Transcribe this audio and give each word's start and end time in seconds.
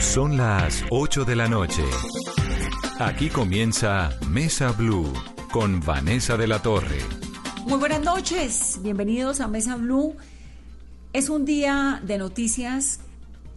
Son 0.00 0.36
las 0.38 0.82
8 0.88 1.24
de 1.26 1.36
la 1.36 1.46
noche. 1.46 1.84
Aquí 2.98 3.28
comienza 3.28 4.18
Mesa 4.30 4.72
Blue 4.72 5.12
con 5.52 5.80
Vanessa 5.80 6.38
de 6.38 6.46
la 6.48 6.62
Torre. 6.62 6.98
Muy 7.66 7.78
buenas 7.78 8.02
noches, 8.02 8.80
bienvenidos 8.82 9.40
a 9.40 9.46
Mesa 9.46 9.76
Blue. 9.76 10.16
Es 11.12 11.28
un 11.28 11.44
día 11.44 12.00
de 12.04 12.16
noticias 12.16 13.00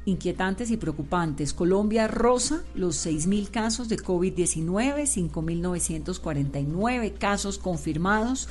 inquietantes 0.04 0.70
y 0.70 0.76
preocupantes. 0.76 1.54
Colombia 1.54 2.10
rosa 2.10 2.62
los 2.76 3.06
6.000 3.06 3.50
casos 3.50 3.88
de 3.88 3.98
COVID-19, 3.98 5.32
5.949 5.32 7.18
casos 7.18 7.58
confirmados. 7.58 8.50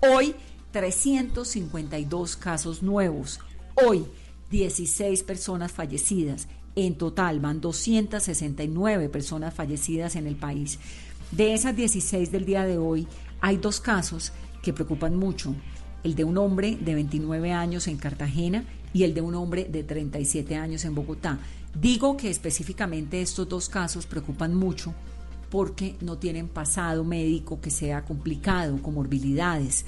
Hoy 0.00 0.34
352 0.72 2.36
casos 2.36 2.82
nuevos. 2.82 3.38
Hoy 3.86 4.06
16 4.50 5.22
personas 5.24 5.72
fallecidas. 5.72 6.48
En 6.76 6.96
total 6.96 7.40
van 7.40 7.60
269 7.60 9.08
personas 9.08 9.54
fallecidas 9.54 10.16
en 10.16 10.26
el 10.26 10.36
país. 10.36 10.78
De 11.30 11.54
esas 11.54 11.76
16 11.76 12.32
del 12.32 12.44
día 12.44 12.64
de 12.64 12.78
hoy, 12.78 13.06
hay 13.40 13.58
dos 13.58 13.80
casos 13.80 14.32
que 14.62 14.72
preocupan 14.72 15.16
mucho. 15.16 15.54
El 16.02 16.14
de 16.14 16.24
un 16.24 16.36
hombre 16.36 16.76
de 16.76 16.94
29 16.94 17.52
años 17.52 17.86
en 17.86 17.96
Cartagena 17.96 18.64
y 18.92 19.04
el 19.04 19.14
de 19.14 19.20
un 19.20 19.34
hombre 19.34 19.64
de 19.70 19.84
37 19.84 20.56
años 20.56 20.84
en 20.84 20.94
Bogotá. 20.94 21.38
Digo 21.80 22.16
que 22.16 22.30
específicamente 22.30 23.22
estos 23.22 23.48
dos 23.48 23.68
casos 23.68 24.06
preocupan 24.06 24.54
mucho 24.54 24.94
porque 25.50 25.96
no 26.00 26.18
tienen 26.18 26.48
pasado 26.48 27.04
médico 27.04 27.60
que 27.60 27.70
sea 27.70 28.04
complicado, 28.04 28.82
comorbilidades 28.82 29.84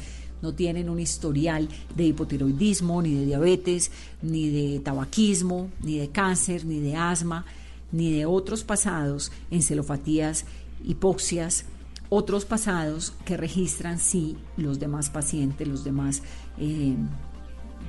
no 0.47 0.55
tienen 0.55 0.89
un 0.89 1.01
historial 1.01 1.69
de 1.97 2.05
hipotiroidismo, 2.05 3.03
ni 3.03 3.15
de 3.15 3.27
diabetes, 3.27 3.91
ni 4.23 4.49
de 4.49 4.79
tabaquismo, 4.79 5.71
ni 5.83 5.99
de 5.99 6.09
cáncer, 6.11 6.65
ni 6.65 6.79
de 6.79 6.95
asma, 6.95 7.45
ni 7.91 8.13
de 8.13 8.27
otros 8.27 8.63
pasados, 8.63 9.33
encelofatías, 9.51 10.45
hipoxias, 10.85 11.65
otros 12.11 12.45
pasados 12.45 13.13
que 13.25 13.37
registran 13.37 13.99
sí 13.99 14.37
los 14.57 14.79
demás 14.79 15.11
pacientes, 15.11 15.67
los 15.67 15.83
demás, 15.83 16.23
eh, 16.59 16.95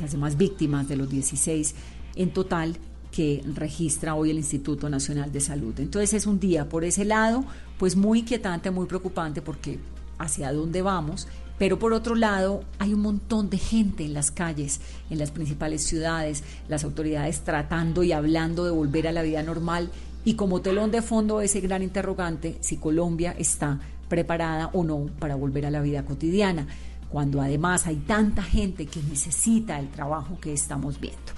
las 0.02 0.14
demás 0.14 0.36
víctimas 0.36 0.88
de 0.88 0.96
los 0.96 1.12
16 1.12 1.76
en 2.16 2.32
total 2.32 2.76
que 3.12 3.44
registra 3.54 4.16
hoy 4.16 4.32
el 4.32 4.38
Instituto 4.38 4.90
Nacional 4.90 5.32
de 5.32 5.42
Salud. 5.42 5.80
Entonces 5.80 6.16
es 6.16 6.26
un 6.26 6.40
día 6.40 6.68
por 6.68 6.84
ese 6.84 7.06
lado, 7.06 7.46
pues 7.78 7.96
muy 7.96 8.22
inquietante, 8.22 8.72
muy 8.72 8.88
preocupante 8.88 9.44
porque 9.44 9.78
hacia 10.18 10.52
dónde 10.52 10.82
vamos 10.82 11.28
pero 11.58 11.80
por 11.80 11.94
otro 11.94 12.16
lado, 12.16 12.64
hay 12.80 12.94
un 12.94 13.02
montón 13.02 13.50
de 13.50 13.58
gente 13.58 14.06
en 14.06 14.14
las 14.14 14.32
calles, 14.32 14.80
en 15.10 15.18
las 15.18 15.32
principales 15.32 15.84
ciudades, 15.84 16.44
las 16.68 16.84
autoridades 16.84 17.42
tratando 17.42 18.04
y 18.04 18.12
hablando 18.12 18.64
de 18.66 18.72
volver 18.72 19.08
a 19.08 19.12
la 19.12 19.24
vida 19.24 19.42
normal 19.42 19.90
y 20.24 20.36
como 20.36 20.62
telón 20.62 20.92
de 20.92 21.02
fondo 21.02 21.42
ese 21.42 21.62
gran 21.62 21.82
interrogante 21.82 22.58
si 22.62 22.78
Colombia 22.78 23.34
está 23.38 23.80
preparada 24.10 24.70
o 24.74 24.84
no 24.84 25.08
para 25.20 25.36
volver 25.36 25.66
a 25.66 25.72
la 25.72 25.82
vida 25.82 26.06
cotidiana, 26.06 26.67
cuando 27.10 27.42
además 27.42 27.88
hay 27.88 27.96
tanta 27.96 28.44
gente 28.44 28.86
que 28.86 29.02
necesita 29.02 29.80
el 29.80 29.90
trabajo 29.90 30.38
que 30.40 30.54
estamos 30.54 31.00
viendo. 31.00 31.32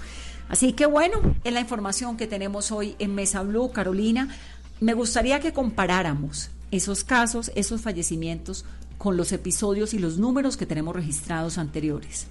Así 0.48 0.72
que 0.72 0.86
bueno, 0.86 1.18
en 1.44 1.54
la 1.54 1.60
información 1.60 2.16
que 2.16 2.26
tenemos 2.26 2.72
hoy 2.72 2.96
en 2.98 3.14
Mesa 3.14 3.42
Blue, 3.42 3.70
Carolina, 3.70 4.28
me 4.80 4.94
gustaría 4.94 5.38
que 5.40 5.52
comparáramos 5.52 6.50
esos 6.72 7.04
casos, 7.04 7.52
esos 7.54 7.80
fallecimientos 7.80 8.64
con 9.00 9.16
los 9.16 9.32
episodios 9.32 9.94
y 9.94 9.98
los 9.98 10.18
números 10.18 10.58
que 10.58 10.66
tenemos 10.66 10.94
registrados 10.94 11.56
anteriores. 11.56 12.26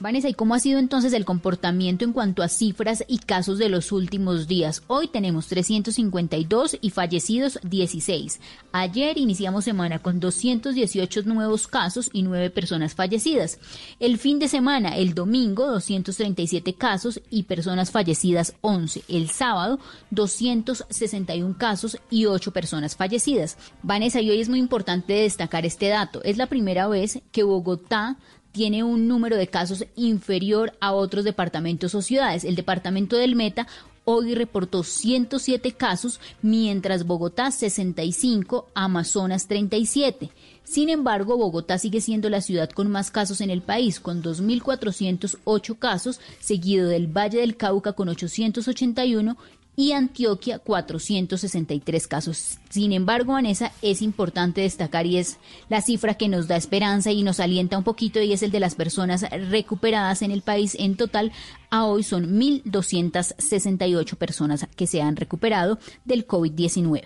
Vanessa, 0.00 0.30
¿y 0.30 0.34
cómo 0.34 0.54
ha 0.54 0.58
sido 0.60 0.78
entonces 0.78 1.12
el 1.12 1.26
comportamiento 1.26 2.06
en 2.06 2.14
cuanto 2.14 2.42
a 2.42 2.48
cifras 2.48 3.04
y 3.06 3.18
casos 3.18 3.58
de 3.58 3.68
los 3.68 3.92
últimos 3.92 4.48
días? 4.48 4.82
Hoy 4.86 5.08
tenemos 5.08 5.46
352 5.48 6.78
y 6.80 6.88
fallecidos 6.88 7.58
16. 7.64 8.40
Ayer 8.72 9.18
iniciamos 9.18 9.64
semana 9.64 9.98
con 9.98 10.18
218 10.18 11.24
nuevos 11.24 11.68
casos 11.68 12.08
y 12.14 12.22
9 12.22 12.48
personas 12.48 12.94
fallecidas. 12.94 13.58
El 13.98 14.16
fin 14.16 14.38
de 14.38 14.48
semana, 14.48 14.96
el 14.96 15.12
domingo, 15.12 15.66
237 15.66 16.72
casos 16.76 17.20
y 17.28 17.42
personas 17.42 17.90
fallecidas 17.90 18.54
11. 18.62 19.02
El 19.06 19.28
sábado, 19.28 19.80
261 20.12 21.58
casos 21.58 21.98
y 22.08 22.24
8 22.24 22.52
personas 22.54 22.96
fallecidas. 22.96 23.58
Vanessa, 23.82 24.22
y 24.22 24.30
hoy 24.30 24.40
es 24.40 24.48
muy 24.48 24.60
importante 24.60 25.12
destacar 25.12 25.66
este 25.66 25.88
dato. 25.88 26.22
Es 26.24 26.38
la 26.38 26.46
primera 26.46 26.88
vez 26.88 27.20
que 27.32 27.42
Bogotá 27.42 28.16
tiene 28.52 28.82
un 28.82 29.08
número 29.08 29.36
de 29.36 29.48
casos 29.48 29.84
inferior 29.96 30.72
a 30.80 30.92
otros 30.92 31.24
departamentos 31.24 31.94
o 31.94 32.02
ciudades. 32.02 32.44
El 32.44 32.56
departamento 32.56 33.16
del 33.16 33.36
Meta 33.36 33.66
hoy 34.04 34.34
reportó 34.34 34.82
107 34.82 35.72
casos, 35.72 36.20
mientras 36.42 37.06
Bogotá 37.06 37.50
65, 37.50 38.68
Amazonas 38.74 39.46
37. 39.46 40.30
Sin 40.64 40.88
embargo, 40.88 41.36
Bogotá 41.36 41.78
sigue 41.78 42.00
siendo 42.00 42.28
la 42.30 42.40
ciudad 42.40 42.70
con 42.70 42.90
más 42.90 43.10
casos 43.10 43.40
en 43.40 43.50
el 43.50 43.62
país, 43.62 44.00
con 44.00 44.22
2.408 44.22 45.78
casos, 45.78 46.20
seguido 46.40 46.88
del 46.88 47.06
Valle 47.06 47.40
del 47.40 47.56
Cauca 47.56 47.92
con 47.92 48.08
881 48.08 49.36
y 49.80 49.92
Antioquia 49.92 50.58
463 50.58 52.06
casos. 52.06 52.58
Sin 52.68 52.92
embargo, 52.92 53.32
Vanessa, 53.32 53.72
es 53.80 54.02
importante 54.02 54.60
destacar 54.60 55.06
y 55.06 55.16
es 55.16 55.38
la 55.70 55.80
cifra 55.80 56.18
que 56.18 56.28
nos 56.28 56.48
da 56.48 56.56
esperanza 56.56 57.12
y 57.12 57.22
nos 57.22 57.40
alienta 57.40 57.78
un 57.78 57.84
poquito 57.84 58.20
y 58.20 58.34
es 58.34 58.42
el 58.42 58.50
de 58.50 58.60
las 58.60 58.74
personas 58.74 59.24
recuperadas 59.48 60.20
en 60.20 60.32
el 60.32 60.42
país. 60.42 60.76
En 60.78 60.96
total, 60.96 61.32
a 61.70 61.86
hoy 61.86 62.02
son 62.02 62.38
1.268 62.38 64.16
personas 64.16 64.66
que 64.76 64.86
se 64.86 65.00
han 65.00 65.16
recuperado 65.16 65.78
del 66.04 66.26
COVID-19. 66.26 67.02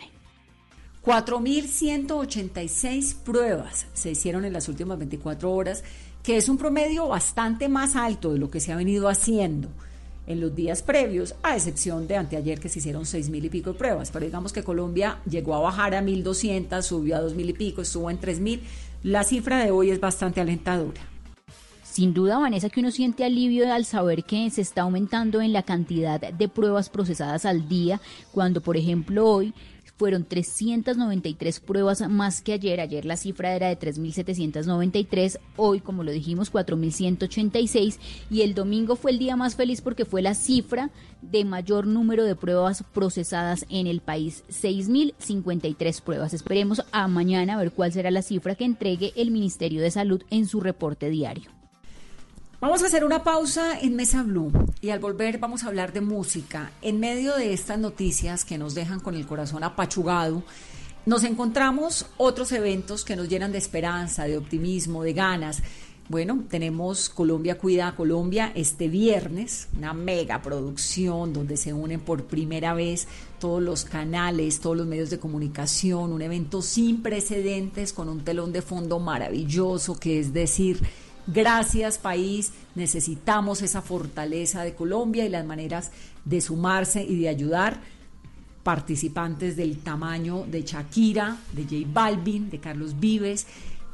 4.186 1.05 3.15
pruebas 3.23 3.87
se 3.93 4.11
hicieron 4.11 4.45
en 4.45 4.53
las 4.53 4.69
últimas 4.69 4.99
24 4.99 5.53
horas, 5.53 5.85
que 6.25 6.37
es 6.37 6.49
un 6.49 6.59
promedio 6.59 7.07
bastante 7.07 7.69
más 7.69 7.95
alto 7.95 8.33
de 8.33 8.41
lo 8.41 8.51
que 8.51 8.59
se 8.59 8.73
ha 8.73 8.77
venido 8.77 9.09
haciendo 9.09 9.69
en 10.27 10.41
los 10.41 10.55
días 10.55 10.83
previos, 10.83 11.35
a 11.43 11.57
excepción 11.57 12.07
de 12.07 12.17
anteayer 12.17 12.61
que 12.61 12.69
se 12.69 12.79
hicieron 12.79 13.07
seis 13.07 13.29
mil 13.29 13.45
y 13.45 13.51
pico 13.51 13.73
de 13.73 13.79
pruebas. 13.79 14.11
Pero 14.11 14.25
digamos 14.25 14.53
que 14.53 14.63
Colombia 14.63 15.19
llegó 15.29 15.55
a 15.55 15.61
bajar 15.61 15.95
a 15.95 16.03
1.200, 16.03 16.83
subió 16.83 17.17
a 17.17 17.21
dos 17.21 17.35
mil 17.35 17.51
y 17.51 17.53
pico, 17.53 17.83
estuvo 17.83 18.11
en 18.11 18.19
tres 18.19 18.41
mil. 18.41 18.63
La 19.03 19.23
cifra 19.25 19.65
de 19.65 19.71
hoy 19.71 19.91
es 19.91 20.01
bastante 20.01 20.41
alentadora. 20.41 21.01
Sin 21.83 22.13
duda, 22.13 22.39
Vanessa, 22.39 22.71
que 22.71 22.81
uno 22.81 22.91
siente 22.91 23.25
alivio 23.25 23.73
al 23.73 23.85
saber 23.85 24.25
que 24.25 24.51
se 24.51 24.63
está 24.63 24.83
aumentando 24.83 25.41
en 25.41 25.53
la 25.53 25.63
cantidad 25.63 26.21
de 26.21 26.49
pruebas 26.49 26.89
procesadas 26.89 27.45
al 27.45 27.69
día, 27.69 28.01
cuando, 28.33 28.61
por 28.61 28.77
ejemplo, 28.77 29.29
hoy 29.29 29.55
fueron 29.97 30.25
393 30.25 31.61
pruebas 31.61 32.09
más 32.09 32.43
que 32.43 32.53
ayer. 32.53 32.81
Ayer 32.81 33.05
la 33.05 33.17
cifra 33.17 33.55
era 33.55 33.69
de 33.69 33.79
3.793, 33.79 35.39
hoy, 35.57 35.81
como 35.81 36.03
lo 36.03 36.11
dijimos, 36.11 36.53
4.186 36.53 37.99
y 38.31 38.43
el 38.43 38.55
domingo 38.55 38.97
fue 38.97 39.13
el 39.13 39.19
día 39.19 39.37
más 39.37 39.57
feliz 39.57 39.81
porque 39.81 40.05
fue 40.05 40.23
la 40.23 40.35
cifra 40.35 40.91
de 41.23 41.45
mayor 41.45 41.87
número 41.87 42.25
de 42.25 42.37
pruebas 42.37 42.85
procesadas 42.93 43.67
en 43.69 43.87
el 43.87 44.01
país, 44.01 44.45
6.053 44.49 46.03
pruebas. 46.03 46.35
Esperemos 46.35 46.83
a 46.93 47.09
mañana 47.09 47.55
a 47.55 47.59
ver 47.59 47.73
cuál 47.73 47.93
será 47.93 48.11
la 48.11 48.23
cifra 48.23 48.55
que 48.55 48.65
entregue 48.65 49.13
el 49.17 49.31
Ministerio 49.31 49.81
de 49.81 49.91
Salud 49.91 50.23
en 50.31 50.47
su 50.47 50.61
reporte 50.61 51.09
diario. 51.09 51.54
Vamos 52.65 52.83
a 52.83 52.87
hacer 52.87 53.05
una 53.05 53.23
pausa 53.23 53.79
en 53.79 53.95
Mesa 53.95 54.23
Blue 54.23 54.51
y 54.81 54.89
al 54.89 54.99
volver 54.99 55.37
vamos 55.37 55.63
a 55.63 55.67
hablar 55.67 55.93
de 55.93 56.01
música. 56.01 56.73
En 56.81 56.99
medio 56.99 57.37
de 57.37 57.53
estas 57.53 57.79
noticias 57.79 58.47
que 58.47 58.57
nos 58.57 58.75
dejan 58.75 59.01
con 59.01 59.15
el 59.15 59.27
corazón 59.27 59.63
apachugado, 59.63 60.43
nos 61.05 61.25
encontramos 61.25 62.07
otros 62.17 62.53
eventos 62.53 63.05
que 63.05 63.17
nos 63.17 63.29
llenan 63.29 63.53
de 63.53 63.59
esperanza, 63.59 64.25
de 64.25 64.39
optimismo, 64.39 65.03
de 65.03 65.13
ganas. 65.13 65.63
Bueno, 66.09 66.43
tenemos 66.49 67.11
Colombia 67.11 67.59
Cuida 67.59 67.89
a 67.89 67.97
Colombia 67.97 68.51
este 68.55 68.89
viernes, 68.89 69.69
una 69.77 69.93
mega 69.93 70.41
producción 70.41 71.35
donde 71.35 71.59
se 71.59 71.75
unen 71.75 72.01
por 72.01 72.25
primera 72.25 72.73
vez 72.73 73.09
todos 73.41 73.63
los 73.63 73.85
canales, 73.85 74.61
todos 74.61 74.79
los 74.79 74.87
medios 74.87 75.11
de 75.11 75.19
comunicación, 75.19 76.15
un 76.15 76.23
evento 76.23 76.63
sin 76.63 77.03
precedentes 77.03 77.93
con 77.93 78.09
un 78.09 78.25
telón 78.25 78.55
de 78.55 78.63
fondo 78.63 79.01
maravilloso, 79.01 79.99
que 79.99 80.19
es 80.19 80.33
decir, 80.33 80.81
Gracias 81.27 81.99
país, 81.99 82.53
necesitamos 82.75 83.63
esa 83.63 83.81
fortaleza 83.81 84.63
de 84.63 84.75
Colombia 84.75 85.25
y 85.25 85.31
las 85.31 85.47
maneras 85.47 85.91
de 86.25 86.41
sumarse 86.41 87.03
y 87.03 87.19
de 87.19 87.29
ayudar 87.29 87.81
participantes 88.63 89.57
del 89.57 89.79
tamaño 89.79 90.45
de 90.47 90.63
Shakira, 90.63 91.37
de 91.53 91.63
J 91.65 91.77
Balvin, 91.93 92.51
de 92.51 92.59
Carlos 92.59 92.99
Vives, 92.99 93.47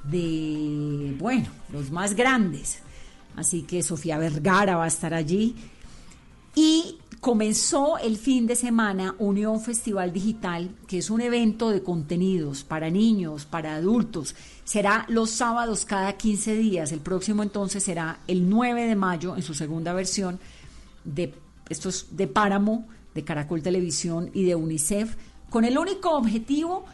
de, 0.05 1.15
bueno, 1.19 1.47
los 1.73 1.91
más 1.91 2.15
grandes. 2.15 2.79
Así 3.37 3.62
que 3.62 3.83
Sofía 3.83 4.19
Vergara 4.19 4.76
va 4.76 4.85
a 4.85 4.88
estar 4.88 5.15
allí. 5.15 5.55
Y 6.55 6.99
comenzó 7.20 7.99
el 7.99 8.17
fin 8.17 8.46
de 8.46 8.56
semana 8.56 9.14
Unión 9.19 9.61
Festival 9.61 10.12
Digital, 10.12 10.75
que 10.87 10.99
es 10.99 11.11
un 11.11 11.20
evento 11.20 11.70
de 11.70 11.82
contenidos 11.82 12.64
para 12.64 12.90
niños, 12.90 13.44
para 13.44 13.76
adultos. 13.76 14.34
Será 14.64 15.05
los 15.08 15.31
sábados 15.31 15.84
cada 15.84 16.14
15 16.14 16.56
días. 16.56 16.93
El 16.93 17.00
próximo 17.00 17.43
entonces 17.43 17.84
será 17.84 18.20
el 18.26 18.49
9 18.49 18.87
de 18.87 18.96
mayo 18.96 19.37
en 19.37 19.43
su 19.43 19.52
segunda 19.52 19.93
versión 19.93 20.40
de 21.05 21.34
estos 21.69 22.08
de 22.12 22.26
Páramo, 22.26 22.88
de 23.14 23.23
Caracol 23.23 23.62
Televisión 23.62 24.31
y 24.32 24.44
de 24.44 24.55
UNICEF, 24.55 25.16
con 25.50 25.64
el 25.64 25.76
único 25.76 26.16
objetivo 26.16 26.87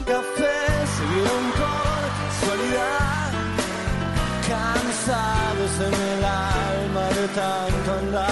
Café 0.05 0.85
se 0.97 1.05
vieron 1.13 1.51
con 1.51 2.09
casualidad, 2.19 3.31
cansados 4.47 5.79
en 5.79 5.93
el 5.93 6.09
alma 6.09 6.14
tanto 7.27 7.91
andar. 7.91 8.31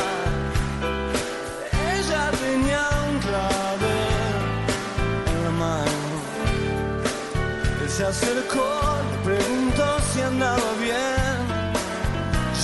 Ella 1.96 2.32
tenía 2.32 2.88
un 3.10 3.20
clavel 3.20 4.34
en 5.32 5.44
la 5.44 5.52
mano. 5.52 6.14
Él 7.82 7.90
se 7.90 8.06
acercó, 8.06 8.70
le 9.12 9.18
preguntó 9.30 9.86
si 10.12 10.22
andaba 10.22 10.74
bien. 10.80 11.54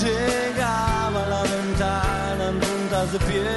Llegaba 0.03 1.25
a 1.25 1.29
la 1.29 1.43
ventana 1.43 2.49
en 2.49 2.59
puntas 2.59 3.11
de 3.13 3.19
pie 3.19 3.51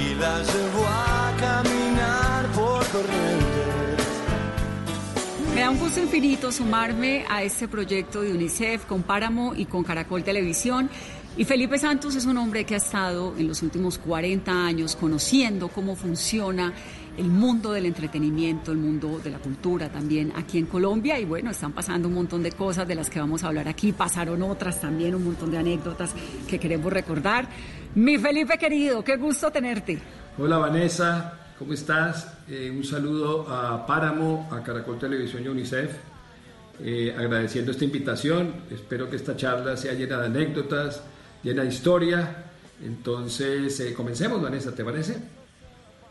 y 0.00 0.14
la 0.14 0.42
llevó 0.42 0.86
a 0.86 1.32
caminar 1.38 2.46
por 2.54 2.86
corrientes. 2.88 3.60
Me 5.54 5.62
da 5.62 5.70
un 5.70 5.78
gusto 5.78 6.00
infinito 6.00 6.52
sumarme 6.52 7.24
a 7.28 7.42
este 7.42 7.66
proyecto 7.66 8.22
de 8.22 8.32
UNICEF 8.32 8.84
con 8.86 9.02
Páramo 9.02 9.54
y 9.56 9.66
con 9.66 9.82
Caracol 9.82 10.22
Televisión. 10.22 10.88
Y 11.36 11.44
Felipe 11.44 11.78
Santos 11.78 12.16
es 12.16 12.26
un 12.26 12.36
hombre 12.38 12.64
que 12.64 12.74
ha 12.74 12.78
estado 12.78 13.34
en 13.38 13.46
los 13.46 13.62
últimos 13.62 13.98
40 13.98 14.50
años 14.50 14.96
conociendo 14.96 15.68
cómo 15.68 15.94
funciona 15.94 16.72
el 17.16 17.26
mundo 17.26 17.72
del 17.72 17.86
entretenimiento, 17.86 18.72
el 18.72 18.78
mundo 18.78 19.20
de 19.22 19.30
la 19.30 19.38
cultura 19.38 19.88
también 19.88 20.32
aquí 20.36 20.58
en 20.58 20.66
Colombia. 20.66 21.18
Y 21.18 21.24
bueno, 21.24 21.50
están 21.50 21.72
pasando 21.72 22.08
un 22.08 22.14
montón 22.14 22.42
de 22.42 22.50
cosas 22.52 22.86
de 22.86 22.94
las 22.94 23.08
que 23.08 23.20
vamos 23.20 23.44
a 23.44 23.48
hablar 23.48 23.68
aquí. 23.68 23.92
Pasaron 23.92 24.42
otras 24.42 24.80
también, 24.80 25.14
un 25.14 25.24
montón 25.24 25.50
de 25.50 25.58
anécdotas 25.58 26.14
que 26.48 26.58
queremos 26.58 26.92
recordar. 26.92 27.48
Mi 27.94 28.18
Felipe 28.18 28.58
querido, 28.58 29.04
qué 29.04 29.16
gusto 29.16 29.50
tenerte. 29.50 29.98
Hola 30.36 30.58
Vanessa, 30.58 31.34
¿cómo 31.58 31.74
estás? 31.74 32.34
Eh, 32.48 32.72
un 32.74 32.84
saludo 32.84 33.48
a 33.48 33.86
Páramo, 33.86 34.48
a 34.50 34.62
Caracol 34.62 34.98
Televisión 34.98 35.44
y 35.44 35.48
UNICEF, 35.48 35.90
eh, 36.82 37.14
agradeciendo 37.16 37.70
esta 37.70 37.84
invitación. 37.84 38.52
Espero 38.70 39.08
que 39.08 39.16
esta 39.16 39.36
charla 39.36 39.76
sea 39.76 39.92
llena 39.94 40.18
de 40.18 40.26
anécdotas, 40.26 41.02
llena 41.42 41.62
de 41.62 41.68
historia. 41.68 42.44
Entonces, 42.82 43.78
eh, 43.80 43.94
comencemos, 43.94 44.40
Vanessa, 44.40 44.74
¿te 44.74 44.84
parece? 44.84 45.16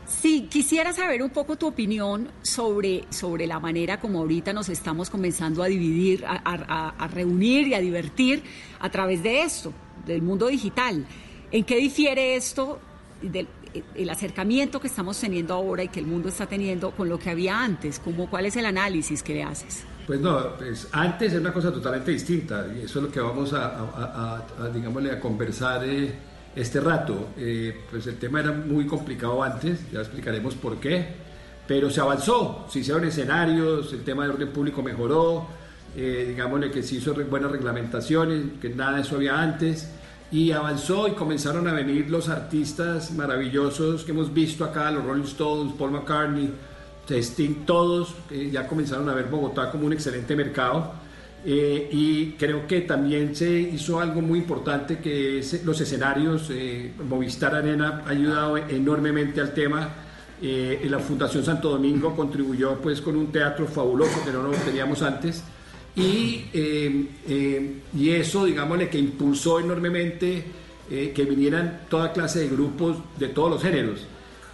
Sí, 0.06 0.48
quisiera 0.50 0.92
saber 0.92 1.22
un 1.22 1.30
poco 1.30 1.56
tu 1.56 1.66
opinión 1.66 2.30
sobre, 2.42 3.04
sobre 3.10 3.46
la 3.46 3.60
manera 3.60 4.00
como 4.00 4.20
ahorita 4.20 4.52
nos 4.52 4.68
estamos 4.68 5.10
comenzando 5.10 5.62
a 5.62 5.66
dividir, 5.66 6.24
a, 6.26 7.08
reunir 7.12 7.68
y 7.68 7.74
a 7.74 7.80
divertir 7.80 8.42
a 8.80 8.90
través 8.90 9.22
de 9.22 9.42
esto, 9.42 9.72
del 10.06 10.22
mundo 10.22 10.48
digital. 10.48 11.06
¿En 11.52 11.64
qué 11.64 11.76
difiere 11.76 12.36
esto 12.36 12.80
del 13.22 13.48
el 13.94 14.10
acercamiento 14.10 14.80
que 14.80 14.88
estamos 14.88 15.20
teniendo 15.20 15.54
ahora 15.54 15.84
y 15.84 15.88
que 15.88 16.00
el 16.00 16.06
mundo 16.06 16.28
está 16.28 16.46
teniendo 16.46 16.90
con 16.90 17.08
lo 17.08 17.18
que 17.18 17.30
había 17.30 17.62
antes? 17.62 18.00
¿Cómo, 18.00 18.28
¿Cuál 18.28 18.46
es 18.46 18.56
el 18.56 18.66
análisis 18.66 19.22
que 19.22 19.34
le 19.34 19.44
haces? 19.44 19.84
Pues 20.06 20.20
no, 20.20 20.56
pues 20.56 20.88
antes 20.92 21.32
era 21.32 21.40
una 21.40 21.52
cosa 21.52 21.70
totalmente 21.72 22.10
distinta 22.10 22.66
y 22.76 22.84
eso 22.84 22.98
es 22.98 23.04
lo 23.06 23.10
que 23.12 23.20
vamos 23.20 23.52
a, 23.52 23.66
a- 23.66 24.42
a- 24.58 24.64
a, 24.64 24.68
digámosle, 24.68 25.12
a 25.12 25.20
conversar 25.20 25.84
eh, 25.84 26.12
este 26.56 26.80
rato. 26.80 27.28
Eh, 27.36 27.82
pues 27.90 28.06
el 28.08 28.16
tema 28.16 28.40
era 28.40 28.50
muy 28.52 28.86
complicado 28.86 29.42
antes, 29.42 29.90
ya 29.92 30.00
explicaremos 30.00 30.54
por 30.56 30.78
qué, 30.80 31.06
pero 31.68 31.90
se 31.90 32.00
avanzó, 32.00 32.66
se 32.68 32.80
hicieron 32.80 33.04
escenarios, 33.04 33.92
el 33.92 34.02
tema 34.02 34.24
de 34.24 34.30
orden 34.30 34.48
público 34.48 34.82
mejoró, 34.82 35.46
eh, 35.96 36.24
digámosle 36.28 36.70
que 36.72 36.82
se 36.82 36.96
hizo 36.96 37.14
re- 37.14 37.24
buenas 37.24 37.52
reglamentaciones, 37.52 38.42
que 38.60 38.70
nada 38.70 38.96
de 38.96 39.02
eso 39.02 39.16
había 39.16 39.40
antes. 39.40 39.90
Y 40.32 40.52
avanzó 40.52 41.08
y 41.08 41.12
comenzaron 41.12 41.66
a 41.66 41.72
venir 41.72 42.08
los 42.08 42.28
artistas 42.28 43.10
maravillosos 43.12 44.04
que 44.04 44.12
hemos 44.12 44.32
visto 44.32 44.64
acá, 44.64 44.88
los 44.92 45.04
Rolling 45.04 45.24
Stones, 45.24 45.74
Paul 45.76 45.90
McCartney, 45.90 46.52
Sting, 47.18 47.64
todos 47.66 48.14
eh, 48.30 48.50
ya 48.52 48.66
comenzaron 48.66 49.08
a 49.08 49.14
ver 49.14 49.26
Bogotá 49.26 49.70
como 49.70 49.86
un 49.86 49.92
excelente 49.92 50.34
mercado. 50.36 50.92
Eh, 51.44 51.88
y 51.90 52.32
creo 52.32 52.66
que 52.66 52.82
también 52.82 53.34
se 53.34 53.50
hizo 53.50 53.98
algo 53.98 54.20
muy 54.20 54.40
importante 54.40 54.98
que 54.98 55.38
es 55.38 55.64
los 55.64 55.80
escenarios. 55.80 56.48
eh, 56.50 56.92
Movistar 57.08 57.54
Arena 57.54 58.02
ha 58.06 58.10
ayudado 58.10 58.56
enormemente 58.58 59.40
al 59.40 59.54
tema. 59.54 59.88
Eh, 60.42 60.86
la 60.88 60.98
Fundación 60.98 61.44
Santo 61.44 61.70
Domingo 61.70 62.14
contribuyó 62.16 62.76
pues 62.76 63.00
con 63.00 63.16
un 63.16 63.30
teatro 63.32 63.66
fabuloso 63.66 64.24
que 64.24 64.32
no 64.32 64.42
lo 64.42 64.50
teníamos 64.50 65.02
antes. 65.02 65.42
Y, 65.96 66.44
eh, 66.52 67.06
eh, 67.28 67.80
y 67.96 68.10
eso, 68.10 68.44
digámosle, 68.44 68.88
que 68.88 68.98
impulsó 68.98 69.60
enormemente 69.60 70.44
eh, 70.90 71.12
que 71.14 71.24
vinieran 71.24 71.82
toda 71.88 72.12
clase 72.12 72.40
de 72.40 72.48
grupos 72.48 72.96
de 73.18 73.28
todos 73.28 73.50
los 73.50 73.62
géneros. 73.62 74.06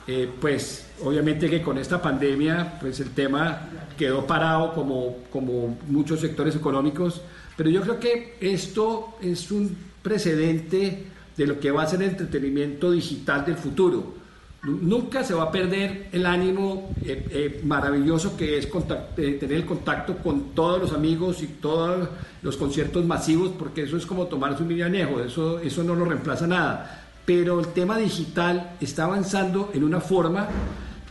Eh, 0.08 0.28
pues 0.40 0.86
obviamente 1.02 1.50
que 1.50 1.60
con 1.62 1.78
esta 1.78 2.00
pandemia 2.00 2.78
pues 2.80 3.00
el 3.00 3.10
tema 3.10 3.68
quedó 3.98 4.24
parado 4.26 4.72
como, 4.72 5.16
como 5.32 5.76
muchos 5.88 6.20
sectores 6.20 6.54
económicos, 6.54 7.22
pero 7.56 7.70
yo 7.70 7.80
creo 7.82 7.98
que 7.98 8.36
esto 8.40 9.16
es 9.20 9.50
un 9.50 9.76
precedente 10.02 11.06
de 11.36 11.46
lo 11.46 11.58
que 11.58 11.70
va 11.70 11.82
a 11.82 11.86
ser 11.86 12.02
el 12.02 12.10
entretenimiento 12.10 12.90
digital 12.92 13.44
del 13.44 13.56
futuro. 13.56 14.14
Nu- 14.62 14.78
Nunca 14.80 15.24
se 15.24 15.34
va 15.34 15.44
a 15.44 15.50
perder 15.50 16.08
el 16.12 16.24
ánimo 16.24 16.90
eh, 17.04 17.26
eh, 17.30 17.60
maravilloso 17.64 18.36
que 18.36 18.58
es 18.58 18.68
tener 19.16 19.52
el 19.52 19.66
contacto 19.66 20.16
con 20.18 20.54
todos 20.54 20.80
los 20.80 20.92
amigos 20.92 21.42
y 21.42 21.46
todos 21.48 22.08
los 22.42 22.56
conciertos 22.56 23.04
masivos, 23.04 23.50
porque 23.58 23.82
eso 23.82 23.96
es 23.96 24.06
como 24.06 24.26
tomarse 24.26 24.62
un 24.62 24.80
anejo, 24.82 25.20
eso, 25.20 25.58
eso 25.60 25.82
no 25.82 25.94
lo 25.94 26.04
reemplaza 26.04 26.46
nada. 26.46 27.05
Pero 27.26 27.60
el 27.60 27.66
tema 27.68 27.98
digital 27.98 28.76
está 28.80 29.04
avanzando 29.04 29.70
en 29.74 29.84
una 29.84 30.00
forma 30.00 30.48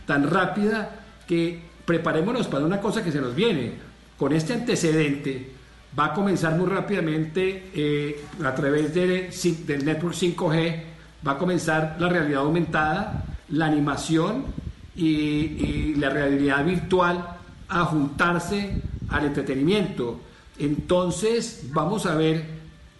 tan 0.06 0.28
rápida 0.28 0.90
que 1.28 1.62
preparémonos 1.84 2.48
para 2.48 2.64
una 2.64 2.80
cosa 2.80 3.04
que 3.04 3.12
se 3.12 3.20
nos 3.20 3.34
viene. 3.34 3.74
Con 4.18 4.32
este 4.32 4.54
antecedente 4.54 5.52
va 5.96 6.06
a 6.06 6.14
comenzar 6.14 6.56
muy 6.56 6.66
rápidamente 6.68 7.70
eh, 7.74 8.24
a 8.42 8.54
través 8.54 8.94
de, 8.94 9.30
del 9.66 9.84
network 9.84 10.14
5G, 10.14 10.82
va 11.26 11.32
a 11.32 11.38
comenzar 11.38 11.96
la 11.98 12.08
realidad 12.08 12.40
aumentada, 12.40 13.24
la 13.50 13.66
animación 13.66 14.46
y, 14.96 15.08
y 15.08 15.94
la 15.96 16.08
realidad 16.08 16.64
virtual 16.64 17.24
a 17.68 17.84
juntarse 17.84 18.80
al 19.10 19.26
entretenimiento. 19.26 20.20
Entonces 20.58 21.66
vamos 21.72 22.06
a 22.06 22.14
ver 22.14 22.55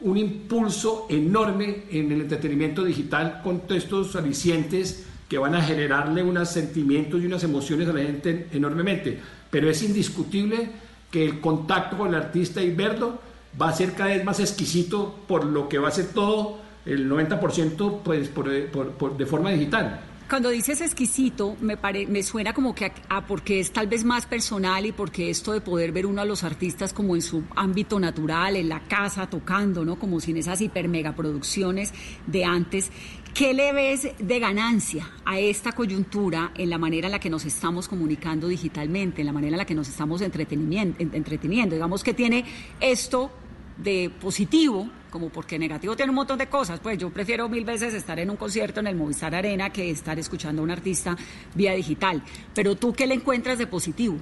un 0.06 0.16
impulso 0.16 1.06
enorme 1.10 1.82
en 1.90 2.12
el 2.12 2.20
entretenimiento 2.20 2.84
digital 2.84 3.40
con 3.42 3.62
estos 3.70 4.14
alicientes 4.14 5.04
que 5.28 5.36
van 5.36 5.56
a 5.56 5.62
generarle 5.62 6.22
unos 6.22 6.48
sentimientos 6.48 7.20
y 7.20 7.26
unas 7.26 7.42
emociones 7.42 7.88
a 7.88 7.92
la 7.92 8.02
gente 8.02 8.46
enormemente. 8.52 9.18
Pero 9.50 9.68
es 9.68 9.82
indiscutible 9.82 10.70
que 11.10 11.24
el 11.24 11.40
contacto 11.40 11.98
con 11.98 12.08
el 12.08 12.14
artista 12.14 12.62
y 12.62 12.72
verlo 12.72 13.18
va 13.60 13.70
a 13.70 13.74
ser 13.74 13.94
cada 13.94 14.10
vez 14.10 14.24
más 14.24 14.38
exquisito 14.38 15.12
por 15.26 15.44
lo 15.44 15.68
que 15.68 15.78
va 15.78 15.88
a 15.88 15.90
ser 15.90 16.06
todo 16.06 16.58
el 16.84 17.10
90% 17.10 18.02
pues, 18.04 18.28
por, 18.28 19.16
de 19.16 19.26
forma 19.26 19.50
digital. 19.50 20.02
Cuando 20.28 20.50
dices 20.50 20.80
exquisito, 20.80 21.56
me, 21.60 21.78
me 22.08 22.22
suena 22.24 22.52
como 22.52 22.74
que 22.74 22.90
a, 23.08 23.26
porque 23.28 23.60
es 23.60 23.72
tal 23.72 23.86
vez 23.86 24.02
más 24.02 24.26
personal 24.26 24.84
y 24.84 24.90
porque 24.90 25.30
esto 25.30 25.52
de 25.52 25.60
poder 25.60 25.92
ver 25.92 26.04
uno 26.04 26.20
a 26.20 26.24
los 26.24 26.42
artistas 26.42 26.92
como 26.92 27.14
en 27.14 27.22
su 27.22 27.44
ámbito 27.54 28.00
natural, 28.00 28.56
en 28.56 28.68
la 28.68 28.80
casa, 28.80 29.30
tocando, 29.30 29.84
¿no? 29.84 30.00
Como 30.00 30.18
sin 30.18 30.36
esas 30.36 30.60
hiper 30.60 30.88
mega 30.88 31.14
producciones 31.14 31.94
de 32.26 32.44
antes. 32.44 32.90
¿Qué 33.34 33.54
le 33.54 33.72
ves 33.72 34.08
de 34.18 34.38
ganancia 34.40 35.08
a 35.24 35.38
esta 35.38 35.70
coyuntura 35.70 36.50
en 36.56 36.70
la 36.70 36.78
manera 36.78 37.06
en 37.06 37.12
la 37.12 37.20
que 37.20 37.30
nos 37.30 37.44
estamos 37.44 37.86
comunicando 37.86 38.48
digitalmente, 38.48 39.20
en 39.20 39.26
la 39.26 39.32
manera 39.32 39.54
en 39.54 39.58
la 39.58 39.66
que 39.66 39.76
nos 39.76 39.88
estamos 39.88 40.22
entreteniendo? 40.22 41.76
Digamos 41.76 42.02
que 42.02 42.14
tiene 42.14 42.44
esto 42.80 43.30
de 43.76 44.10
positivo, 44.20 44.88
como 45.10 45.28
porque 45.28 45.58
negativo 45.58 45.96
tiene 45.96 46.10
un 46.10 46.16
montón 46.16 46.38
de 46.38 46.48
cosas, 46.48 46.80
pues 46.80 46.98
yo 46.98 47.10
prefiero 47.10 47.48
mil 47.48 47.64
veces 47.64 47.94
estar 47.94 48.18
en 48.18 48.30
un 48.30 48.36
concierto 48.36 48.80
en 48.80 48.86
el 48.86 48.96
Movistar 48.96 49.34
Arena 49.34 49.70
que 49.70 49.90
estar 49.90 50.18
escuchando 50.18 50.62
a 50.62 50.64
un 50.64 50.70
artista 50.70 51.16
vía 51.54 51.72
digital. 51.72 52.22
Pero 52.54 52.76
tú, 52.76 52.92
¿qué 52.92 53.06
le 53.06 53.14
encuentras 53.14 53.58
de 53.58 53.66
positivo? 53.66 54.16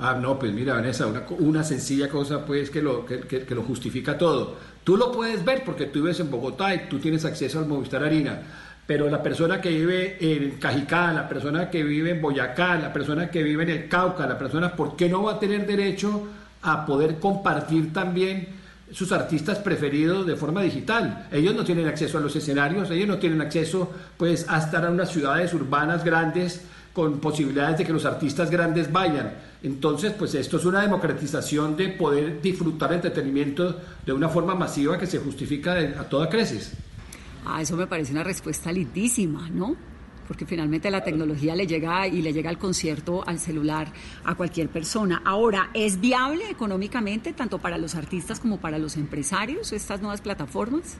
Ah, 0.00 0.14
no, 0.14 0.38
pues 0.38 0.52
mira, 0.52 0.74
Vanessa, 0.74 1.06
una, 1.40 1.64
sencilla 1.64 2.08
cosa 2.08 2.44
pues 2.44 2.70
que 2.70 2.80
lo, 2.80 3.04
que, 3.04 3.44
lo 3.50 3.62
justifica 3.64 4.16
todo. 4.16 4.56
Tú 4.84 4.96
lo 4.96 5.10
puedes 5.10 5.44
ver 5.44 5.64
porque 5.64 5.86
tú 5.86 6.02
vives 6.02 6.20
en 6.20 6.30
Bogotá 6.30 6.74
y 6.74 6.88
tú 6.88 7.00
tienes 7.00 7.24
acceso 7.24 7.58
al 7.58 7.66
Movistar 7.66 8.04
Arena, 8.04 8.40
pero 8.86 9.10
la 9.10 9.20
persona 9.22 9.60
que 9.60 9.70
vive 9.70 10.16
en 10.20 10.52
Cajicá, 10.52 11.12
la 11.12 11.28
persona 11.28 11.68
que 11.68 11.82
vive 11.82 12.10
en 12.10 12.22
Boyacá, 12.22 12.76
la 12.76 12.92
persona 12.92 13.28
que 13.28 13.42
vive 13.42 13.64
en 13.64 13.70
el 13.70 13.88
Cauca, 13.88 14.26
la 14.26 14.38
persona, 14.38 14.76
¿por 14.76 14.94
qué 14.94 15.08
no 15.08 15.24
va 15.24 15.32
a 15.32 15.40
tener 15.40 15.66
derecho 15.66 16.28
a 16.62 16.86
poder 16.86 17.18
compartir 17.18 17.92
también 17.92 18.48
sus 18.92 19.12
artistas 19.12 19.58
preferidos 19.58 20.26
de 20.26 20.36
forma 20.36 20.62
digital. 20.62 21.28
Ellos 21.30 21.54
no 21.54 21.64
tienen 21.64 21.86
acceso 21.86 22.18
a 22.18 22.20
los 22.20 22.34
escenarios, 22.34 22.90
ellos 22.90 23.08
no 23.08 23.18
tienen 23.18 23.40
acceso 23.40 23.92
pues 24.16 24.48
a 24.48 24.58
estar 24.58 24.84
en 24.84 24.92
unas 24.92 25.10
ciudades 25.10 25.52
urbanas 25.54 26.04
grandes 26.04 26.62
con 26.92 27.20
posibilidades 27.20 27.78
de 27.78 27.84
que 27.84 27.92
los 27.92 28.04
artistas 28.04 28.50
grandes 28.50 28.90
vayan. 28.90 29.32
Entonces, 29.62 30.12
pues 30.18 30.34
esto 30.34 30.56
es 30.56 30.64
una 30.64 30.80
democratización 30.80 31.76
de 31.76 31.88
poder 31.90 32.40
disfrutar 32.40 32.92
entretenimiento 32.92 33.80
de 34.04 34.12
una 34.12 34.28
forma 34.28 34.54
masiva 34.54 34.98
que 34.98 35.06
se 35.06 35.18
justifica 35.18 35.74
a 35.74 36.04
toda 36.04 36.28
creces. 36.28 36.72
Ah, 37.44 37.62
eso 37.62 37.76
me 37.76 37.86
parece 37.86 38.12
una 38.12 38.24
respuesta 38.24 38.72
lindísima, 38.72 39.48
¿no? 39.50 39.76
Porque 40.28 40.44
finalmente 40.44 40.90
la 40.90 41.02
tecnología 41.02 41.56
le 41.56 41.66
llega 41.66 42.06
y 42.06 42.20
le 42.20 42.34
llega 42.34 42.50
al 42.50 42.58
concierto, 42.58 43.26
al 43.26 43.38
celular, 43.38 43.88
a 44.24 44.34
cualquier 44.34 44.68
persona. 44.68 45.22
Ahora, 45.24 45.70
¿es 45.72 45.98
viable 45.98 46.50
económicamente 46.50 47.32
tanto 47.32 47.58
para 47.58 47.78
los 47.78 47.94
artistas 47.94 48.38
como 48.38 48.60
para 48.60 48.78
los 48.78 48.96
empresarios 48.96 49.72
estas 49.72 50.02
nuevas 50.02 50.20
plataformas? 50.20 50.98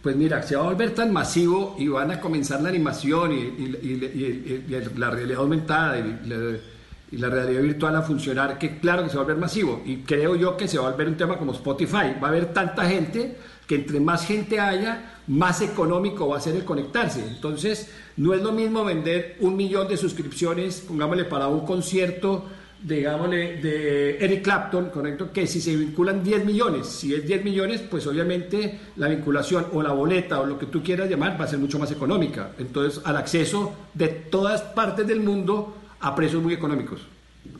Pues 0.00 0.14
mira, 0.14 0.42
se 0.44 0.54
va 0.54 0.62
a 0.62 0.66
volver 0.66 0.94
tan 0.94 1.12
masivo 1.12 1.74
y 1.76 1.88
van 1.88 2.12
a 2.12 2.20
comenzar 2.20 2.62
la 2.62 2.68
animación 2.68 3.32
y, 3.32 4.96
la 4.96 5.10
realidad 5.10 5.40
aumentada 5.40 5.98
y 5.98 7.16
la, 7.16 7.28
realidad 7.28 7.62
virtual 7.62 7.96
a 7.96 8.02
funcionar, 8.02 8.58
que 8.58 8.78
claro 8.78 9.02
que 9.02 9.10
se 9.10 9.16
va 9.16 9.22
a 9.22 9.24
volver 9.24 9.40
masivo. 9.40 9.82
Y 9.84 9.98
creo 9.98 10.36
yo 10.36 10.56
que 10.56 10.68
se 10.68 10.78
va 10.78 10.86
a 10.86 10.90
volver 10.92 11.08
un 11.08 11.16
tema 11.16 11.36
como 11.36 11.50
Spotify. 11.50 12.14
Va 12.22 12.28
a 12.28 12.30
haber 12.30 12.52
tanta 12.52 12.88
gente 12.88 13.36
que 13.68 13.74
entre 13.74 14.00
más 14.00 14.26
gente 14.26 14.58
haya, 14.58 15.20
más 15.26 15.60
económico 15.60 16.26
va 16.26 16.38
a 16.38 16.40
ser 16.40 16.56
el 16.56 16.64
conectarse. 16.64 17.20
Entonces, 17.20 17.90
no 18.16 18.32
es 18.32 18.42
lo 18.42 18.50
mismo 18.50 18.82
vender 18.82 19.36
un 19.40 19.56
millón 19.56 19.86
de 19.86 19.98
suscripciones, 19.98 20.80
pongámosle, 20.88 21.26
para 21.26 21.48
un 21.48 21.66
concierto, 21.66 22.46
digámosle, 22.82 23.60
de 23.60 24.24
Eric 24.24 24.42
Clapton, 24.42 24.88
¿correcto? 24.88 25.30
Que 25.34 25.46
si 25.46 25.60
se 25.60 25.76
vinculan 25.76 26.24
10 26.24 26.46
millones. 26.46 26.86
Si 26.86 27.14
es 27.14 27.26
10 27.26 27.44
millones, 27.44 27.82
pues 27.82 28.06
obviamente 28.06 28.80
la 28.96 29.08
vinculación 29.08 29.66
o 29.74 29.82
la 29.82 29.92
boleta 29.92 30.40
o 30.40 30.46
lo 30.46 30.58
que 30.58 30.66
tú 30.66 30.82
quieras 30.82 31.10
llamar 31.10 31.38
va 31.38 31.44
a 31.44 31.48
ser 31.48 31.58
mucho 31.58 31.78
más 31.78 31.92
económica. 31.92 32.52
Entonces, 32.58 33.02
al 33.04 33.18
acceso 33.18 33.74
de 33.92 34.08
todas 34.08 34.62
partes 34.62 35.06
del 35.06 35.20
mundo 35.20 35.76
a 36.00 36.14
precios 36.14 36.42
muy 36.42 36.54
económicos. 36.54 37.06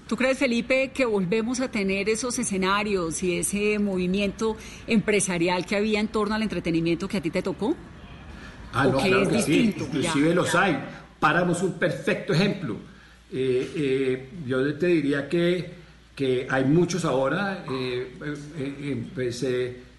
¿Tú 0.09 0.17
crees, 0.17 0.39
Felipe, 0.39 0.91
que 0.95 1.05
volvemos 1.05 1.61
a 1.61 1.71
tener 1.71 2.09
esos 2.09 2.39
escenarios 2.39 3.23
y 3.23 3.37
ese 3.37 3.79
movimiento 3.79 4.57
empresarial 4.87 5.67
que 5.67 5.77
había 5.77 6.01
en 6.01 6.09
torno 6.09 6.35
al 6.35 6.43
entretenimiento 6.43 7.07
que 7.07 7.19
a 7.19 7.21
ti 7.21 7.31
te 7.31 7.43
tocó? 7.43 7.77
Ah, 8.73 8.87
no, 8.87 8.97
claro 8.97 9.29
que 9.29 9.43
sí, 9.43 9.75
inclusive 9.79 10.35
los 10.35 10.55
hay. 10.55 10.83
Páramos 11.21 11.63
un 11.63 11.75
perfecto 11.75 12.33
ejemplo. 12.33 12.77
Eh, 13.31 13.71
eh, 13.77 14.31
yo 14.47 14.75
te 14.77 14.87
diría 14.87 15.29
que, 15.29 15.75
que 16.17 16.47
hay 16.49 16.65
muchos 16.65 17.05
ahora, 17.05 17.67
eh, 17.71 18.17
pues, 19.15 19.47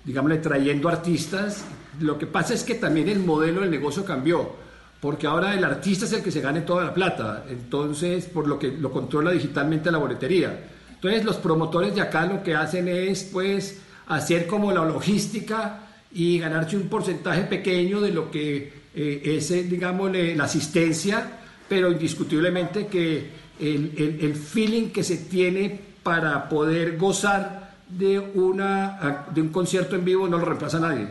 digámosle, 0.03 0.39
trayendo 0.39 0.89
artistas. 0.89 1.65
Lo 1.99 2.17
que 2.17 2.25
pasa 2.25 2.55
es 2.55 2.63
que 2.63 2.73
también 2.73 3.09
el 3.09 3.19
modelo 3.19 3.61
del 3.61 3.69
negocio 3.69 4.03
cambió 4.03 4.55
porque 5.01 5.27
ahora 5.27 5.53
el 5.53 5.63
artista 5.63 6.05
es 6.05 6.13
el 6.13 6.21
que 6.21 6.31
se 6.31 6.41
gane 6.41 6.61
toda 6.61 6.85
la 6.85 6.93
plata, 6.93 7.45
entonces 7.49 8.25
por 8.25 8.47
lo 8.47 8.59
que 8.59 8.71
lo 8.71 8.91
controla 8.91 9.31
digitalmente 9.31 9.91
la 9.91 9.97
boletería. 9.97 10.59
Entonces 10.93 11.23
los 11.23 11.37
promotores 11.37 11.95
de 11.95 12.01
acá 12.01 12.25
lo 12.25 12.43
que 12.43 12.55
hacen 12.55 12.87
es 12.89 13.23
pues 13.31 13.79
hacer 14.07 14.47
como 14.47 14.71
la 14.71 14.83
logística 14.83 15.87
y 16.11 16.39
ganarse 16.39 16.75
un 16.75 16.89
porcentaje 16.89 17.43
pequeño 17.43 18.01
de 18.01 18.11
lo 18.11 18.29
que 18.29 18.73
eh, 18.93 19.21
es, 19.23 19.51
eh, 19.51 19.63
digamos, 19.63 20.11
la 20.11 20.43
asistencia, 20.43 21.39
pero 21.69 21.91
indiscutiblemente 21.91 22.87
que 22.87 23.29
el, 23.59 24.17
el, 24.21 24.35
feeling 24.35 24.89
que 24.89 25.03
se 25.03 25.17
tiene 25.17 25.79
para 26.01 26.49
poder 26.49 26.97
gozar 26.97 27.75
de, 27.87 28.19
una, 28.19 29.27
de 29.33 29.41
un 29.41 29.49
concierto 29.49 29.95
en 29.95 30.03
vivo 30.03 30.27
no 30.27 30.37
lo 30.37 30.45
reemplaza 30.45 30.79
nadie. 30.79 31.07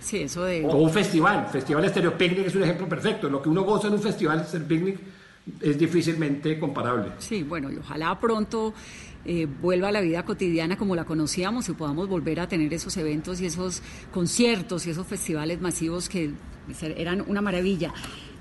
Sí, 0.00 0.22
eso 0.22 0.44
de... 0.44 0.64
O 0.64 0.76
un 0.76 0.90
festival. 0.90 1.46
Festival 1.52 1.84
Estéreo 1.84 2.16
Picnic 2.16 2.46
es 2.46 2.54
un 2.54 2.62
ejemplo 2.62 2.88
perfecto. 2.88 3.28
Lo 3.28 3.40
que 3.40 3.48
uno 3.48 3.62
goza 3.62 3.88
en 3.88 3.94
un 3.94 4.02
festival 4.02 4.40
Estéreo 4.40 4.66
Picnic 4.66 4.98
es 5.60 5.78
difícilmente 5.78 6.58
comparable. 6.58 7.12
Sí, 7.18 7.42
bueno, 7.42 7.70
y 7.70 7.76
ojalá 7.76 8.18
pronto 8.18 8.74
eh, 9.24 9.46
vuelva 9.46 9.88
a 9.88 9.92
la 9.92 10.00
vida 10.00 10.24
cotidiana 10.24 10.76
como 10.76 10.96
la 10.96 11.04
conocíamos 11.04 11.68
y 11.68 11.72
podamos 11.72 12.08
volver 12.08 12.40
a 12.40 12.48
tener 12.48 12.72
esos 12.72 12.96
eventos 12.96 13.40
y 13.40 13.46
esos 13.46 13.82
conciertos 14.12 14.86
y 14.86 14.90
esos 14.90 15.06
festivales 15.06 15.60
masivos 15.60 16.08
que 16.08 16.32
eran 16.96 17.22
una 17.26 17.42
maravilla. 17.42 17.92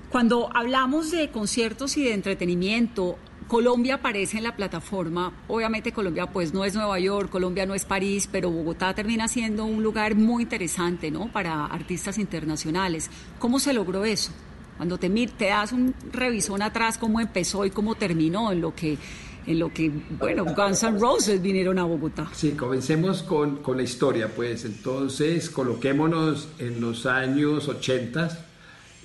Cuando 0.09 0.49
hablamos 0.55 1.11
de 1.11 1.29
conciertos 1.29 1.97
y 1.97 2.03
de 2.03 2.13
entretenimiento, 2.13 3.17
Colombia 3.49 3.95
aparece 3.95 4.37
en 4.37 4.43
la 4.43 4.55
plataforma, 4.55 5.33
obviamente 5.47 5.91
Colombia 5.91 6.27
pues 6.27 6.53
no 6.53 6.65
es 6.65 6.75
Nueva 6.75 6.99
York, 6.99 7.31
Colombia 7.31 7.65
no 7.65 7.73
es 7.73 7.83
París, 7.83 8.29
pero 8.31 8.51
Bogotá 8.51 8.93
termina 8.93 9.27
siendo 9.27 9.65
un 9.65 9.81
lugar 9.81 10.13
muy 10.13 10.43
interesante, 10.43 11.09
¿no? 11.09 11.31
Para 11.31 11.65
artistas 11.65 12.19
internacionales. 12.19 13.09
¿Cómo 13.39 13.59
se 13.59 13.73
logró 13.73 14.05
eso? 14.05 14.31
Cuando 14.77 14.99
te, 14.99 15.09
te 15.09 15.45
das 15.47 15.71
un 15.71 15.95
revisón 16.11 16.61
atrás, 16.61 16.99
cómo 16.99 17.19
empezó 17.19 17.65
y 17.65 17.71
cómo 17.71 17.95
terminó 17.95 18.51
en 18.51 18.61
lo 18.61 18.75
que 18.75 18.99
en 19.47 19.57
lo 19.57 19.73
que, 19.73 19.89
bueno, 20.19 20.45
Guns 20.45 20.83
N' 20.83 20.99
Roses 20.99 21.41
vinieron 21.41 21.79
a 21.79 21.85
Bogotá. 21.85 22.29
Sí, 22.33 22.51
comencemos 22.51 23.23
con, 23.23 23.63
con 23.63 23.77
la 23.77 23.83
historia, 23.83 24.27
pues 24.27 24.63
entonces 24.63 25.49
coloquémonos 25.49 26.49
en 26.59 26.79
los 26.79 27.07
años 27.07 27.67
80 27.67 28.48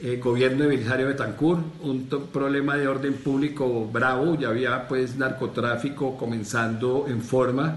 eh, 0.06 0.18
gobierno 0.18 0.64
de 0.64 0.68
Belisario 0.68 1.06
Betancourt, 1.06 1.62
un 1.80 2.06
problema 2.30 2.76
de 2.76 2.86
orden 2.86 3.14
público 3.14 3.88
bravo, 3.90 4.38
ya 4.38 4.48
había 4.48 4.86
pues 4.86 5.16
narcotráfico 5.16 6.18
comenzando 6.18 7.06
en 7.08 7.22
forma. 7.22 7.74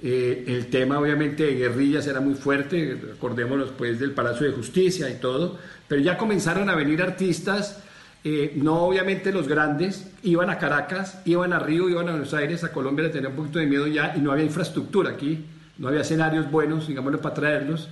Eh, 0.00 0.44
el 0.46 0.66
tema 0.66 1.00
obviamente 1.00 1.42
de 1.42 1.54
guerrillas 1.56 2.06
era 2.06 2.20
muy 2.20 2.34
fuerte, 2.34 2.96
acordémonos 3.16 3.70
pues 3.76 3.98
del 3.98 4.12
Palacio 4.12 4.46
de 4.46 4.52
Justicia 4.52 5.10
y 5.10 5.14
todo, 5.14 5.58
pero 5.88 6.00
ya 6.00 6.16
comenzaron 6.16 6.70
a 6.70 6.76
venir 6.76 7.02
artistas, 7.02 7.82
eh, 8.22 8.52
no 8.54 8.84
obviamente 8.84 9.32
los 9.32 9.48
grandes, 9.48 10.12
iban 10.22 10.50
a 10.50 10.58
Caracas, 10.58 11.22
iban 11.24 11.52
a 11.52 11.58
Río, 11.58 11.88
iban 11.88 12.06
a 12.06 12.12
Buenos 12.12 12.34
Aires, 12.34 12.62
a 12.62 12.70
Colombia 12.70 13.06
le 13.06 13.10
tenía 13.10 13.30
un 13.30 13.34
poquito 13.34 13.58
de 13.58 13.66
miedo 13.66 13.88
ya 13.88 14.14
y 14.16 14.20
no 14.20 14.30
había 14.30 14.44
infraestructura 14.44 15.10
aquí, 15.10 15.44
no 15.78 15.88
había 15.88 16.02
escenarios 16.02 16.48
buenos, 16.48 16.86
digámoslo, 16.86 17.20
para 17.20 17.34
traerlos. 17.34 17.88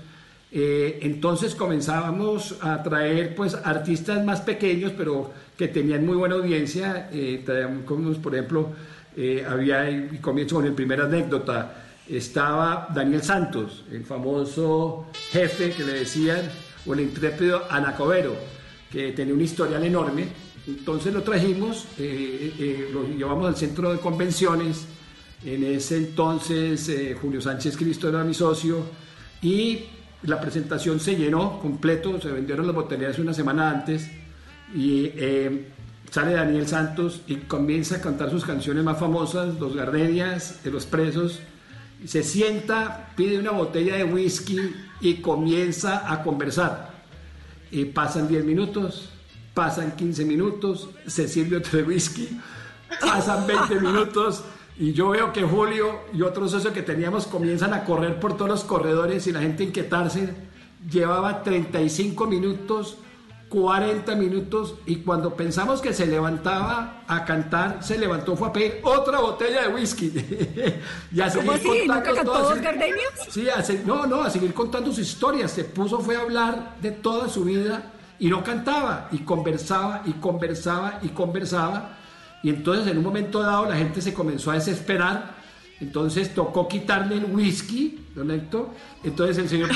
Eh, 0.55 0.99
entonces 1.03 1.55
comenzábamos 1.55 2.57
a 2.61 2.83
traer 2.83 3.35
pues 3.35 3.55
artistas 3.55 4.23
más 4.25 4.43
pequeños, 4.43 4.93
pero 4.97 5.33
que 5.57 5.69
tenían 5.69 6.05
muy 6.05 6.17
buena 6.17 6.35
audiencia. 6.35 7.09
Eh, 7.13 7.43
traíamos, 7.45 8.19
por 8.19 8.35
ejemplo, 8.35 8.69
eh, 9.17 9.45
había, 9.49 9.91
y 9.91 10.19
comienzo 10.19 10.57
con 10.57 10.67
el 10.67 10.75
primer 10.75 11.01
anécdota, 11.01 11.83
estaba 12.09 12.89
Daniel 12.95 13.23
Santos, 13.23 13.85
el 13.91 14.05
famoso 14.05 15.07
jefe 15.31 15.71
que 15.71 15.85
le 15.85 15.93
decían, 16.01 16.41
o 16.87 16.95
el 16.95 17.01
intrépido 17.01 17.63
Anacobero, 17.71 18.35
que 18.91 19.13
tenía 19.13 19.35
un 19.35 19.41
historial 19.41 19.85
enorme. 19.85 20.27
Entonces 20.67 21.13
lo 21.13 21.23
trajimos, 21.23 21.87
eh, 21.99 22.53
eh, 22.59 22.91
lo 22.93 23.07
llevamos 23.09 23.47
al 23.47 23.57
centro 23.57 23.93
de 23.93 23.99
convenciones. 23.99 24.87
En 25.45 25.65
ese 25.65 25.97
entonces 25.97 26.89
eh, 26.89 27.17
Julio 27.21 27.41
Sánchez 27.41 27.77
Cristo 27.77 28.09
era 28.09 28.23
mi 28.23 28.33
socio 28.33 28.85
y 29.41 29.87
la 30.23 30.41
presentación 30.41 31.01
se 31.01 31.17
llenó 31.17 31.59
completo, 31.61 32.21
se 32.21 32.31
vendieron 32.31 32.67
las 32.67 32.75
botellas 32.75 33.19
una 33.19 33.35
semana 33.35 33.71
antes 33.71 34.11
y 34.75 35.11
sale 36.11 36.35
Daniel 36.35 36.69
Santos 36.69 37.23
y 37.27 37.37
comienza 37.37 37.97
a 37.97 38.01
cantar 38.01 38.31
sus 38.31 38.45
canciones 38.45 38.85
más 38.85 38.99
famosas, 38.99 39.59
Los 39.59 39.75
Gardenias, 39.75 40.63
de 40.63 40.71
los 40.71 40.87
presos, 40.87 41.41
se 42.05 42.23
sienta, 42.23 43.13
pide 43.17 43.39
una 43.39 43.53
botella 43.53 43.97
de 43.97 44.05
whisky 44.05 44.59
y 45.01 45.15
comienza 45.17 46.13
a 46.13 46.23
conversar. 46.23 46.91
Y 47.71 47.87
pasan 47.87 48.29
10 48.29 48.45
minutos, 48.45 49.09
pasan 49.55 49.97
15 49.97 50.25
minutos, 50.25 50.91
se 51.07 51.29
sirve 51.29 51.57
otro 51.57 51.79
de 51.79 51.85
whisky, 51.85 52.29
pasan 53.01 53.47
20 53.47 53.81
minutos 53.81 54.45
y 54.79 54.93
yo 54.93 55.11
veo 55.11 55.33
que 55.33 55.43
Julio 55.43 56.01
y 56.13 56.23
otros 56.23 56.51
socios 56.51 56.73
que 56.73 56.83
teníamos 56.83 57.27
comienzan 57.27 57.75
a 57.75 57.85
correr 57.85 58.19
por 58.19 58.37
todos 58.37 58.51
los 58.51 58.65
corredores 58.65 59.27
y 59.27 59.33
la 59.33 59.41
gente 59.41 59.65
inquietarse. 59.65 60.35
Llevaba 60.91 61.43
35 61.43 62.27
minutos 62.27 62.99
40 63.53 64.15
minutos 64.15 64.77
y 64.87 64.97
cuando 64.97 65.35
pensamos 65.37 65.83
que 65.83 65.93
se 65.93 66.07
levantaba 66.07 67.03
a 67.07 67.27
cantar, 67.27 67.85
se 67.85 67.99
levantó, 67.99 68.35
fue 68.35 68.49
a 68.49 68.53
pedir 68.53 68.81
otra 68.83 69.21
botella 69.21 69.69
de 69.69 69.75
whisky. 69.75 70.11
y 71.13 71.21
a 71.21 71.31
¿Cómo 71.31 71.53
así? 71.53 71.69
¿Nunca 71.87 72.03
cantó 72.03 72.49
gardenias? 72.63 73.13
Sí, 73.29 73.47
no, 73.85 74.07
no, 74.07 74.23
a 74.23 74.31
seguir 74.31 74.55
contando 74.55 74.91
sus 74.91 75.01
historias. 75.07 75.51
Se 75.51 75.65
puso, 75.65 76.01
fue 76.01 76.17
a 76.17 76.21
hablar 76.21 76.77
de 76.81 76.93
toda 76.93 77.29
su 77.29 77.45
vida 77.45 77.93
y 78.19 78.29
no 78.29 78.43
cantaba, 78.43 79.09
y 79.13 79.19
conversaba, 79.19 80.03
y 80.07 80.13
conversaba, 80.15 81.01
y 81.03 81.09
conversaba. 81.09 81.99
Y 82.43 82.51
entonces 82.51 82.87
en 82.87 82.99
un 82.99 83.05
momento 83.05 83.41
dado 83.41 83.67
la 83.67 83.77
gente 83.77 84.01
se 84.01 84.13
comenzó 84.13 84.51
a 84.51 84.55
desesperar. 84.55 85.43
Entonces 85.81 86.33
tocó 86.33 86.69
quitarle 86.69 87.17
el 87.17 87.25
whisky, 87.25 88.07
¿no 88.15 88.33
Entonces 89.03 89.39
el 89.39 89.49
señor, 89.49 89.71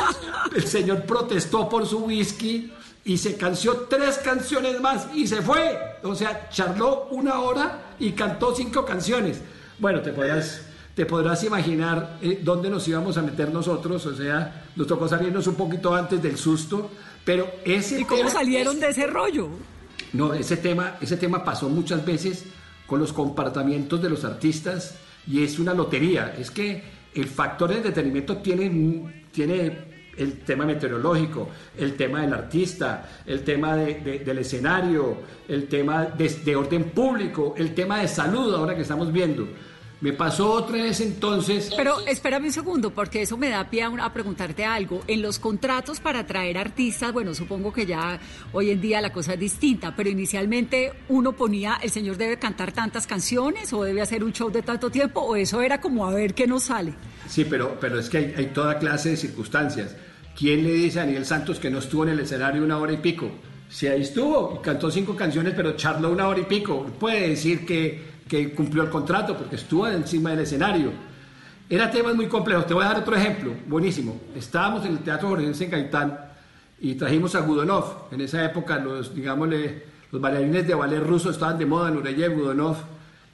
el 0.54 0.64
señor 0.64 1.02
protestó 1.02 1.68
por 1.68 1.84
su 1.84 1.98
whisky 2.04 2.72
y 3.04 3.16
se 3.16 3.36
canció 3.36 3.86
tres 3.88 4.18
canciones 4.18 4.80
más 4.80 5.08
y 5.14 5.26
se 5.26 5.42
fue. 5.42 5.78
O 6.02 6.14
sea, 6.14 6.48
charló 6.50 7.08
una 7.10 7.40
hora 7.40 7.94
y 7.98 8.12
cantó 8.12 8.54
cinco 8.54 8.84
canciones. 8.84 9.40
Bueno, 9.78 10.00
te 10.00 10.12
podrás, 10.12 10.62
te 10.94 11.06
podrás 11.06 11.42
imaginar 11.42 12.18
eh, 12.20 12.40
dónde 12.42 12.70
nos 12.70 12.86
íbamos 12.86 13.16
a 13.16 13.22
meter 13.22 13.52
nosotros. 13.52 14.04
O 14.06 14.14
sea, 14.14 14.66
nos 14.76 14.86
tocó 14.86 15.08
salirnos 15.08 15.46
un 15.46 15.54
poquito 15.54 15.94
antes 15.94 16.22
del 16.22 16.36
susto. 16.36 16.90
Pero 17.24 17.50
ese 17.64 18.00
¿Y 18.00 18.04
cómo 18.04 18.28
salieron 18.28 18.78
de 18.78 18.88
ese 18.88 19.06
rollo? 19.06 19.48
No, 20.12 20.32
ese 20.32 20.56
tema, 20.56 20.96
ese 21.00 21.16
tema 21.16 21.44
pasó 21.44 21.68
muchas 21.68 22.04
veces 22.04 22.44
con 22.86 22.98
los 22.98 23.12
comportamientos 23.12 24.00
de 24.00 24.10
los 24.10 24.24
artistas 24.24 24.96
y 25.26 25.42
es 25.42 25.58
una 25.58 25.74
lotería. 25.74 26.34
Es 26.38 26.50
que 26.50 26.82
el 27.14 27.26
factor 27.26 27.70
de 27.70 27.76
entretenimiento 27.76 28.38
tiene, 28.38 29.24
tiene 29.30 29.88
el 30.16 30.40
tema 30.40 30.64
meteorológico, 30.64 31.48
el 31.76 31.96
tema 31.96 32.22
del 32.22 32.32
artista, 32.32 33.08
el 33.24 33.44
tema 33.44 33.76
del 33.76 34.38
escenario, 34.38 35.18
el 35.46 35.68
tema 35.68 36.06
de, 36.06 36.56
orden 36.56 36.84
público, 36.90 37.54
el 37.56 37.74
tema 37.74 38.00
de 38.00 38.08
salud, 38.08 38.54
ahora 38.54 38.74
que 38.74 38.82
estamos 38.82 39.12
viendo. 39.12 39.46
Me 40.00 40.12
pasó 40.12 40.52
otra 40.52 40.76
vez 40.76 41.00
entonces. 41.00 41.72
Pero 41.76 41.98
espérame 42.06 42.44
un 42.44 42.52
segundo, 42.52 42.90
porque 42.90 43.22
eso 43.22 43.36
me 43.36 43.48
da 43.48 43.68
pie 43.68 43.82
a, 43.82 44.12
preguntarte 44.12 44.64
algo. 44.64 45.00
En 45.08 45.22
los 45.22 45.40
contratos 45.40 45.98
para 45.98 46.24
traer 46.24 46.56
artistas, 46.56 47.12
bueno, 47.12 47.34
supongo 47.34 47.72
que 47.72 47.84
ya 47.84 48.20
hoy 48.52 48.70
en 48.70 48.80
día 48.80 49.00
la 49.00 49.12
cosa 49.12 49.34
es 49.34 49.40
distinta, 49.40 49.96
pero 49.96 50.08
inicialmente 50.08 50.92
uno 51.08 51.32
ponía, 51.32 51.80
el 51.82 51.90
señor 51.90 52.16
debe 52.16 52.38
cantar 52.38 52.70
tantas 52.70 53.08
canciones 53.08 53.72
o 53.72 53.82
debe 53.82 54.00
hacer 54.00 54.22
un 54.22 54.32
show 54.32 54.50
de 54.50 54.62
tanto 54.62 54.88
tiempo, 54.88 55.20
o 55.20 55.34
eso 55.34 55.60
era 55.62 55.80
como 55.80 56.06
a 56.06 56.14
ver 56.14 56.32
qué 56.32 56.46
nos 56.46 56.64
sale. 56.64 56.94
Sí, 57.26 57.44
pero, 57.44 57.78
pero 57.80 57.98
es 57.98 58.08
que 58.08 58.18
hay, 58.18 58.34
hay 58.36 58.46
toda 58.46 58.78
clase 58.78 59.10
de 59.10 59.16
circunstancias. 59.16 59.96
¿Quién 60.38 60.62
le 60.62 60.72
dice 60.72 61.00
a 61.00 61.04
Daniel 61.04 61.26
Santos 61.26 61.58
que 61.58 61.70
no 61.70 61.80
estuvo 61.80 62.04
en 62.04 62.10
el 62.10 62.20
escenario 62.20 62.62
una 62.62 62.78
hora 62.78 62.92
y 62.92 62.98
pico? 62.98 63.28
Si 63.68 63.86
ahí 63.86 64.02
estuvo, 64.02 64.62
cantó 64.62 64.90
cinco 64.90 65.14
canciones, 65.14 65.52
pero 65.54 65.76
charló 65.76 66.10
una 66.10 66.28
hora 66.28 66.40
y 66.40 66.44
pico. 66.44 66.86
Puede 66.98 67.30
decir 67.30 67.66
que, 67.66 68.17
que 68.28 68.54
cumplió 68.54 68.82
el 68.82 68.90
contrato 68.90 69.36
porque 69.36 69.56
estuvo 69.56 69.88
encima 69.88 70.30
del 70.30 70.40
escenario. 70.40 70.92
Era 71.70 71.90
temas 71.90 72.14
muy 72.14 72.26
complejos. 72.26 72.66
Te 72.66 72.74
voy 72.74 72.84
a 72.84 72.88
dar 72.88 72.98
otro 72.98 73.14
ejemplo, 73.14 73.52
buenísimo. 73.66 74.20
Estábamos 74.34 74.84
en 74.86 74.92
el 74.92 74.98
Teatro 75.00 75.28
Jorge 75.28 75.46
en 75.46 75.70
Gaitán 75.70 76.18
y 76.80 76.94
trajimos 76.94 77.34
a 77.34 77.40
Gudonov. 77.40 78.12
En 78.12 78.20
esa 78.20 78.44
época, 78.44 78.78
los, 78.78 79.14
digámosle, 79.14 79.82
los 80.10 80.20
bailarines 80.20 80.66
de 80.66 80.74
ballet 80.74 81.00
ruso 81.00 81.30
estaban 81.30 81.58
de 81.58 81.66
moda, 81.66 81.90
Nureyev, 81.90 82.34
Gudonov, 82.34 82.76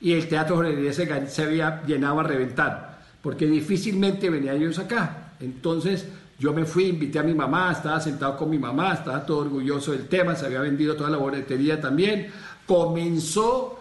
y 0.00 0.12
el 0.12 0.28
Teatro 0.28 0.56
Jorge 0.56 0.92
se 0.92 1.42
había 1.42 1.82
llenado 1.84 2.20
a 2.20 2.22
reventar, 2.24 3.00
porque 3.22 3.46
difícilmente 3.46 4.28
venían 4.30 4.56
ellos 4.56 4.78
acá. 4.78 5.32
Entonces, 5.40 6.06
yo 6.38 6.52
me 6.52 6.64
fui, 6.64 6.86
invité 6.86 7.20
a 7.20 7.22
mi 7.22 7.34
mamá, 7.34 7.70
estaba 7.72 8.00
sentado 8.00 8.36
con 8.36 8.50
mi 8.50 8.58
mamá, 8.58 8.94
estaba 8.94 9.24
todo 9.24 9.38
orgulloso 9.38 9.92
del 9.92 10.08
tema, 10.08 10.34
se 10.34 10.46
había 10.46 10.60
vendido 10.60 10.96
toda 10.96 11.10
la 11.10 11.16
boletería 11.16 11.80
también. 11.80 12.28
Comenzó 12.66 13.73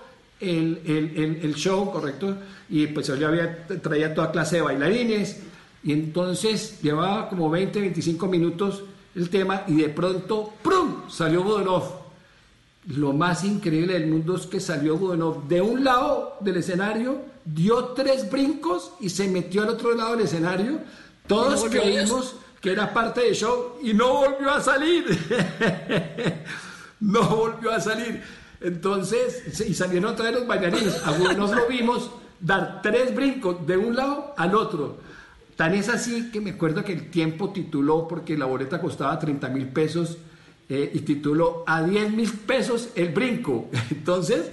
el, 0.43 0.81
el, 0.85 1.39
el, 1.41 1.55
show, 1.55 1.91
¿correcto? 1.91 2.37
Y 2.69 2.87
pues 2.87 3.07
yo 3.07 3.27
había, 3.27 3.65
traía 3.81 4.13
toda 4.13 4.31
clase 4.31 4.57
de 4.57 4.61
bailarines. 4.61 5.41
Y 5.83 5.91
entonces 5.91 6.81
llevaba 6.81 7.29
como 7.29 7.49
20, 7.49 7.79
25 7.79 8.27
minutos 8.27 8.83
el 9.15 9.29
tema 9.29 9.63
y 9.67 9.75
de 9.75 9.89
pronto, 9.89 10.53
¡prum! 10.61 11.09
salió 11.09 11.43
Budonov. 11.43 12.03
Lo 12.87 13.13
más 13.13 13.43
increíble 13.43 13.93
del 13.93 14.07
mundo 14.07 14.35
es 14.35 14.45
que 14.45 14.59
salió 14.59 14.97
Budonov 14.97 15.47
de 15.47 15.61
un 15.61 15.83
lado 15.83 16.37
del 16.41 16.57
escenario, 16.57 17.21
dio 17.45 17.85
tres 17.89 18.29
brincos 18.29 18.91
y 18.99 19.09
se 19.09 19.27
metió 19.27 19.63
al 19.63 19.69
otro 19.69 19.95
lado 19.95 20.15
del 20.15 20.25
escenario. 20.25 20.79
Todos 21.27 21.63
creímos 21.69 22.35
que 22.59 22.71
era 22.71 22.93
parte 22.93 23.21
del 23.21 23.35
show 23.35 23.77
y 23.81 23.93
no 23.93 24.13
volvió 24.13 24.51
a 24.51 24.61
salir. 24.61 25.05
no 26.99 27.23
volvió 27.23 27.71
a 27.71 27.79
salir. 27.79 28.21
Entonces, 28.63 29.59
y 29.67 29.73
salieron 29.73 30.11
otra 30.11 30.25
vez 30.25 30.35
los 30.39 30.47
bailarines. 30.47 31.01
Algunos 31.05 31.51
lo 31.51 31.67
vimos 31.67 32.11
dar 32.39 32.81
tres 32.81 33.13
brincos 33.13 33.65
de 33.67 33.77
un 33.77 33.95
lado 33.95 34.33
al 34.37 34.55
otro. 34.55 34.97
Tan 35.55 35.73
es 35.75 35.89
así 35.89 36.31
que 36.31 36.41
me 36.41 36.51
acuerdo 36.51 36.83
que 36.83 36.93
el 36.93 37.09
tiempo 37.11 37.51
tituló, 37.51 38.07
porque 38.07 38.37
la 38.37 38.45
boleta 38.45 38.81
costaba 38.81 39.19
30 39.19 39.49
mil 39.49 39.67
pesos, 39.67 40.17
eh, 40.69 40.91
y 40.93 40.99
tituló 41.01 41.63
a 41.67 41.83
10 41.83 42.11
mil 42.11 42.31
pesos 42.31 42.89
el 42.95 43.09
brinco. 43.09 43.69
Entonces, 43.91 44.49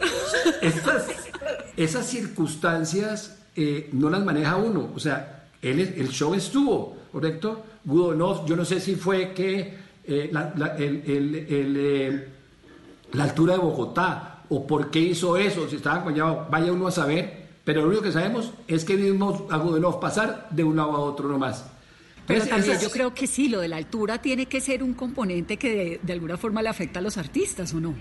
esas 1.77 2.07
circunstancias 2.07 3.39
eh, 3.57 3.89
no 3.93 4.11
las 4.11 4.25
maneja 4.25 4.57
uno. 4.57 4.91
O 4.95 4.99
sea, 4.99 5.49
el 5.63 6.09
show 6.09 6.35
estuvo, 6.35 6.97
¿correcto? 7.13 7.65
Gudonov, 7.85 8.47
yo 8.47 8.57
no 8.57 8.65
sé 8.65 8.81
si 8.81 8.97
fue 8.97 9.33
que 9.33 9.79
eh, 10.05 10.31
eh, 10.79 12.29
la, 13.13 13.25
altura 13.25 13.55
de 13.55 13.61
Bogotá 13.61 14.43
o 14.49 14.67
por 14.67 14.91
qué 14.91 15.01
hizo 15.01 15.37
eso, 15.37 15.69
si 15.69 15.77
estaba 15.77 15.97
acompañado, 15.97 16.47
vaya 16.51 16.73
uno 16.73 16.89
a 16.89 16.91
saber, 16.91 17.49
pero 17.65 17.83
lo 17.83 17.89
único 17.89 18.03
que 18.03 18.13
sabemos 18.13 18.53
es 18.67 18.85
que 18.85 18.97
vimos 18.97 19.43
a 19.51 19.59
Gudonov 19.59 20.01
pasar 20.01 20.49
de 20.51 20.65
un 20.65 20.77
lado 20.77 20.93
a 20.93 21.01
otro 21.01 21.29
nomás. 21.29 21.65
Pero 22.27 22.47
también 22.47 22.79
yo 22.81 22.91
creo 22.91 23.13
que 23.15 23.27
sí, 23.27 23.49
lo 23.49 23.61
de 23.61 23.69
la 23.69 23.77
altura 23.77 24.19
tiene 24.19 24.47
que 24.47 24.61
ser 24.61 24.83
un 24.83 24.95
componente 24.95 25.57
que 25.57 26.01
de, 26.03 26.13
alguna 26.13 26.37
forma 26.37 26.63
le 26.63 26.69
afecta 26.69 27.01
a 27.01 27.03
los 27.03 27.17
artistas, 27.17 27.75
¿o 27.75 27.81
no? 27.81 27.95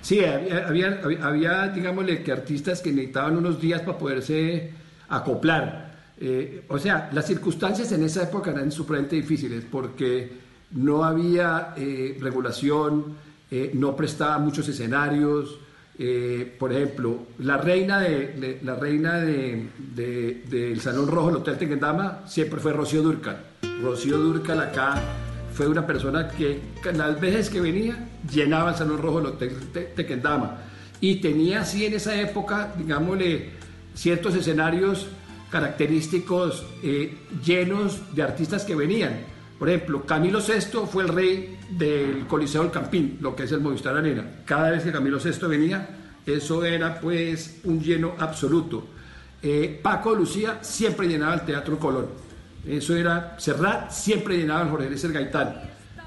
Sí, 0.00 0.24
había, 0.24 0.66
había, 0.66 1.00
había, 1.22 1.68
digámosle, 1.68 2.22
que 2.22 2.32
artistas 2.32 2.80
que 2.80 2.92
necesitaban 2.92 3.36
unos 3.36 3.60
días 3.60 3.82
para 3.82 3.98
poderse 3.98 4.72
acoplar. 5.08 5.92
Eh, 6.18 6.64
o 6.68 6.78
sea, 6.78 7.10
las 7.12 7.26
circunstancias 7.26 7.90
en 7.92 8.04
esa 8.04 8.22
época 8.22 8.52
eran 8.52 8.70
supremamente 8.70 9.16
difíciles 9.16 9.64
porque 9.68 10.30
no 10.70 11.04
había 11.04 11.74
eh, 11.76 12.16
regulación, 12.20 13.16
eh, 13.52 13.70
no 13.74 13.94
prestaba 13.94 14.38
muchos 14.38 14.68
escenarios. 14.68 15.58
por 16.58 16.72
ejemplo, 16.72 17.26
la 17.38 17.58
reina, 17.58 18.00
de, 18.00 18.58
la 18.64 18.74
reina 18.74 19.20
del 19.20 20.80
Salón 20.80 21.06
Rojo 21.06 21.28
del 21.28 21.36
Hotel 21.36 21.58
Tequendama 21.58 22.22
siempre 22.26 22.58
fue 22.58 22.72
Rocío 22.72 23.02
Durcal. 23.02 23.36
Rocío 23.82 24.18
Durcal 24.18 24.60
acá 24.60 25.00
fue 25.54 25.68
una 25.68 25.86
persona 25.86 26.28
que 26.28 26.60
las 26.94 27.20
veces 27.20 27.50
que 27.50 27.60
venía 27.60 28.08
llenaba 28.28 28.70
el 28.70 28.76
Salón 28.76 28.98
Rojo 29.00 29.20
del 29.20 29.26
Hotel 29.28 29.52
Tequendama. 29.94 30.58
Y 31.00 31.16
tenía 31.16 31.60
así 31.60 31.84
en 31.84 31.94
esa 31.94 32.18
época, 32.20 32.72
digámosle, 32.76 33.50
ciertos 33.94 34.34
escenarios 34.34 35.08
característicos 35.50 36.64
eh, 36.82 37.18
llenos 37.44 38.14
de 38.14 38.22
artistas 38.22 38.64
que 38.64 38.74
venían. 38.74 39.31
Por 39.62 39.70
ejemplo, 39.70 40.02
Camilo 40.04 40.40
VI 40.40 40.88
fue 40.90 41.04
el 41.04 41.08
rey 41.08 41.56
del 41.70 42.26
Coliseo 42.26 42.62
del 42.62 42.72
Campín, 42.72 43.18
lo 43.20 43.36
que 43.36 43.44
es 43.44 43.52
el 43.52 43.60
Movistar 43.60 43.96
Arena. 43.96 44.24
Cada 44.44 44.72
vez 44.72 44.82
que 44.82 44.90
Camilo 44.90 45.20
VI 45.20 45.46
venía, 45.46 45.88
eso 46.26 46.64
era 46.64 46.98
pues 46.98 47.60
un 47.62 47.80
lleno 47.80 48.14
absoluto. 48.18 48.88
eh, 49.40 49.78
Paco 49.80 50.16
Lucía 50.16 50.58
siempre 50.62 51.06
llenaba 51.06 51.34
el 51.34 51.42
Teatro 51.42 51.78
Colón. 51.78 52.06
Eso 52.66 52.96
era 52.96 53.36
Serrat, 53.38 53.92
siempre 53.92 54.36
llenaba 54.36 54.62
el 54.62 54.70
Jorge 54.70 54.86
Eliezer 54.88 55.12
Gaitán. 55.12 55.54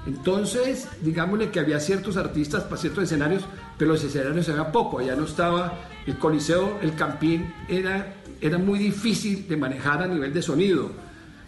Entonces, 0.06 0.86
digámosle 1.00 1.50
que 1.50 1.58
había 1.58 1.80
ciertos 1.80 2.18
artistas 2.18 2.64
para 2.64 2.76
ciertos 2.76 3.04
escenarios, 3.04 3.46
pero 3.78 3.92
los 3.92 4.04
escenarios 4.04 4.46
eran 4.50 4.70
poco. 4.70 4.98
Allá 4.98 5.16
no 5.16 5.24
estaba 5.24 5.78
el 6.06 6.18
Coliseo, 6.18 6.78
el 6.82 6.94
Campín, 6.94 7.54
era, 7.70 8.16
era 8.38 8.58
muy 8.58 8.78
difícil 8.78 9.48
de 9.48 9.56
manejar 9.56 10.02
a 10.02 10.06
nivel 10.06 10.34
de 10.34 10.42
sonido. 10.42 10.90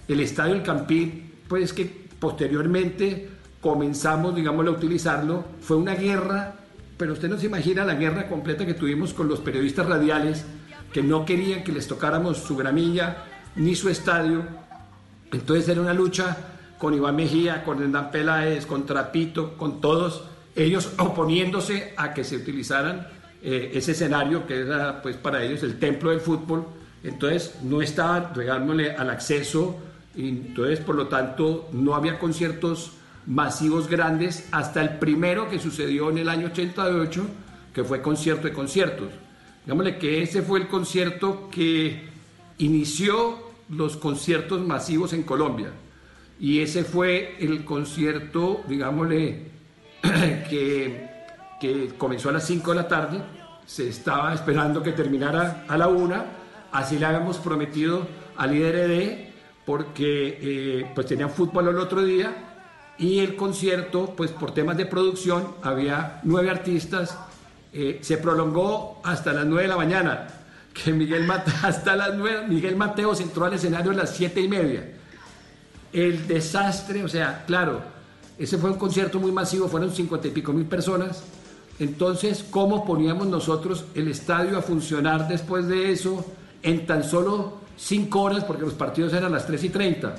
El 0.09 0.21
estadio 0.21 0.55
El 0.55 0.63
Campín, 0.63 1.28
pues 1.49 1.73
que 1.73 2.09
posteriormente 2.21 3.29
comenzamos, 3.61 4.35
digámosle, 4.35 4.71
a 4.71 4.75
utilizarlo, 4.75 5.45
fue 5.61 5.77
una 5.77 5.95
guerra, 5.95 6.55
pero 6.97 7.13
usted 7.13 7.29
no 7.29 7.39
se 7.39 7.47
imagina 7.47 7.85
la 7.85 7.95
guerra 7.95 8.29
completa 8.29 8.67
que 8.67 8.75
tuvimos 8.75 9.15
con 9.15 9.29
los 9.29 9.41
periodistas 9.41 9.87
radiales 9.87 10.45
que 10.93 11.03
no 11.03 11.25
querían 11.25 11.65
que 11.65 11.73
les 11.73 11.87
tocáramos 11.87 12.39
su 12.39 12.57
gramilla 12.57 13.25
ni 13.57 13.75
su 13.75 13.89
estadio. 13.89 14.43
Entonces 15.33 15.69
era 15.69 15.81
una 15.81 15.95
lucha 15.95 16.37
con 16.79 16.95
Iván 16.95 17.17
Mejía, 17.17 17.65
con 17.65 17.83
Hernán 17.83 18.11
Peláez, 18.11 18.65
con 18.67 18.87
Trapito, 18.87 19.57
con 19.57 19.81
todos, 19.81 20.25
ellos 20.55 20.93
oponiéndose 20.99 21.93
a 21.97 22.15
que 22.15 22.25
se 22.25 22.37
utilizaran 22.37 23.07
eh, 23.43 23.73
ese 23.75 23.93
escenario 23.93 24.47
que 24.47 24.61
era 24.61 25.03
pues 25.03 25.17
para 25.17 25.43
ellos 25.43 25.63
el 25.63 25.79
templo 25.79 26.11
del 26.11 26.21
fútbol. 26.21 26.67
Entonces 27.05 27.57
no 27.63 27.83
estaban 27.83 28.35
regándole 28.35 28.93
al 28.93 29.11
acceso 29.11 29.79
y 30.19 30.29
entonces 30.29 30.81
por 30.81 30.97
lo 30.97 31.07
tanto 31.07 31.69
no 31.73 31.95
había 31.95 32.19
conciertos 32.19 32.91
masivos 33.25 33.89
grandes 33.89 34.49
hasta 34.51 34.83
el 34.83 34.99
primero 34.99 35.49
que 35.49 35.61
sucedió 35.61 36.11
en 36.11 36.19
el 36.19 36.29
año 36.29 36.49
88, 36.49 37.25
que 37.73 37.85
fue 37.85 38.03
concierto 38.03 38.49
de 38.49 38.53
conciertos. 38.53 39.11
Digámosle 39.65 39.97
que 39.97 40.21
ese 40.23 40.43
fue 40.43 40.59
el 40.59 40.67
concierto 40.67 41.49
que 41.51 42.09
inició 42.59 43.39
los 43.69 43.97
conciertos 43.97 44.61
masivos 44.61 45.13
en 45.13 45.23
Colombia. 45.23 45.71
Y 46.41 46.61
ese 46.61 46.83
fue 46.83 47.37
el 47.39 47.65
concierto, 47.65 48.63
digámosle, 48.67 49.51
que, 50.51 51.11
que 51.61 51.93
comenzó 51.97 52.31
a 52.31 52.33
las 52.33 52.47
5 52.47 52.71
de 52.71 52.77
la 52.77 52.89
tarde. 52.89 53.23
Se 53.67 53.89
estaba 53.89 54.35
esperando 54.35 54.83
que 54.83 54.91
terminara 54.91 55.65
a 55.69 55.79
la 55.79 55.87
1. 55.87 56.25
Así 56.73 56.99
le 56.99 57.07
habíamos 57.07 57.37
prometido 57.37 58.05
al 58.37 58.57
IDRD 58.57 59.28
porque 59.69 60.39
eh, 60.41 60.91
pues 60.95 61.07
tenían 61.07 61.29
fútbol 61.29 61.69
el 61.69 61.77
otro 61.77 62.03
día 62.03 62.95
y 62.97 63.19
el 63.19 63.37
concierto, 63.37 64.15
pues 64.17 64.31
por 64.31 64.55
temas 64.55 64.79
de 64.79 64.87
producción, 64.87 65.47
había 65.63 66.21
nueve 66.23 66.49
artistas 66.49 67.19
eh, 67.71 67.99
se 68.01 68.17
prolongó 68.17 69.03
hasta 69.05 69.31
las 69.35 69.45
9 69.45 69.65
de 69.65 69.69
la 69.69 69.77
mañana, 69.77 70.27
que 70.73 70.91
Miguel, 70.91 71.27
Mate, 71.27 71.53
hasta 71.63 71.97
las 71.97 72.15
9, 72.15 72.47
Miguel 72.49 72.77
Mateos 72.77 73.21
entró 73.21 73.45
al 73.45 73.53
escenario 73.53 73.91
a 73.91 73.95
las 73.95 74.17
7 74.17 74.41
y 74.41 74.49
media. 74.49 74.91
El 75.93 76.27
desastre, 76.27 77.05
o 77.05 77.09
sea, 77.09 77.45
claro, 77.47 77.83
ese 78.39 78.57
fue 78.57 78.71
un 78.71 78.79
concierto 78.79 79.21
muy 79.21 79.33
masivo, 79.33 79.69
fueron 79.69 79.95
50 79.95 80.29
y 80.29 80.31
pico 80.31 80.55
mil 80.55 80.65
personas. 80.65 81.25
Entonces, 81.79 82.43
¿cómo 82.49 82.87
poníamos 82.87 83.27
nosotros 83.27 83.85
el 83.95 84.09
estadio 84.09 84.57
a 84.57 84.63
funcionar 84.63 85.29
después 85.29 85.69
de 85.69 85.93
eso 85.93 86.25
en 86.63 86.87
tan 86.87 87.05
solo 87.05 87.68
5 87.79 88.21
horas? 88.21 88.45
Porque 88.45 88.65
los 88.65 88.75
partidos 88.75 89.13
eran 89.13 89.27
a 89.27 89.37
las 89.37 89.47
3 89.47 89.65
y 89.65 89.69
30. 89.71 90.15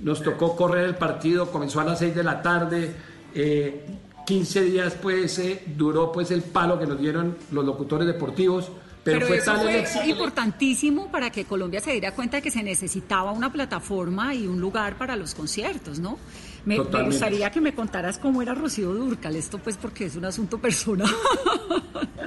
Nos 0.00 0.22
tocó 0.22 0.54
correr 0.54 0.84
el 0.84 0.94
partido, 0.94 1.50
comenzó 1.50 1.80
a 1.80 1.84
las 1.84 1.98
6 1.98 2.14
de 2.14 2.22
la 2.22 2.40
tarde. 2.40 2.94
Eh, 3.34 3.86
15 4.26 4.62
días 4.62 4.94
pues 5.00 5.38
eh, 5.38 5.62
duró 5.74 6.12
pues 6.12 6.30
el 6.30 6.42
palo 6.42 6.78
que 6.78 6.86
nos 6.86 7.00
dieron 7.00 7.36
los 7.50 7.64
locutores 7.64 8.06
deportivos. 8.06 8.70
Pero, 9.02 9.26
fue, 9.26 9.38
eso 9.38 9.54
fue 9.54 9.84
el 10.02 10.10
importantísimo 10.10 11.10
para 11.10 11.30
que 11.30 11.46
Colombia 11.46 11.80
se 11.80 11.92
diera 11.92 12.12
cuenta 12.14 12.36
de 12.36 12.42
que 12.42 12.50
se 12.50 12.62
necesitaba 12.62 13.32
una 13.32 13.50
plataforma 13.50 14.34
y 14.34 14.46
un 14.46 14.60
lugar 14.60 14.98
para 14.98 15.16
los 15.16 15.34
conciertos, 15.34 15.98
¿no? 15.98 16.18
Me, 16.66 16.78
me 16.78 17.02
gustaría 17.04 17.50
que 17.50 17.62
me 17.62 17.74
contaras 17.74 18.18
cómo 18.18 18.42
era 18.42 18.54
Rocío 18.54 18.92
Durcal, 18.92 19.34
esto 19.36 19.56
pues 19.56 19.78
porque 19.78 20.06
es 20.06 20.16
un 20.16 20.26
asunto 20.26 20.58
personal. 20.58 21.08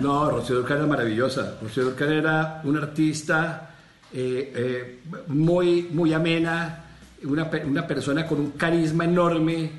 No, 0.01 0.31
Rocío 0.31 0.55
Dúrcal 0.55 0.77
era 0.77 0.87
maravillosa. 0.87 1.59
Rocío 1.61 1.83
Dúrcal 1.83 2.11
era 2.11 2.61
una 2.63 2.79
artista 2.79 3.70
eh, 4.13 4.51
eh, 4.55 4.99
muy, 5.27 5.87
muy 5.91 6.13
amena, 6.13 6.85
una, 7.23 7.49
una 7.65 7.87
persona 7.87 8.25
con 8.27 8.39
un 8.39 8.51
carisma 8.51 9.05
enorme. 9.05 9.71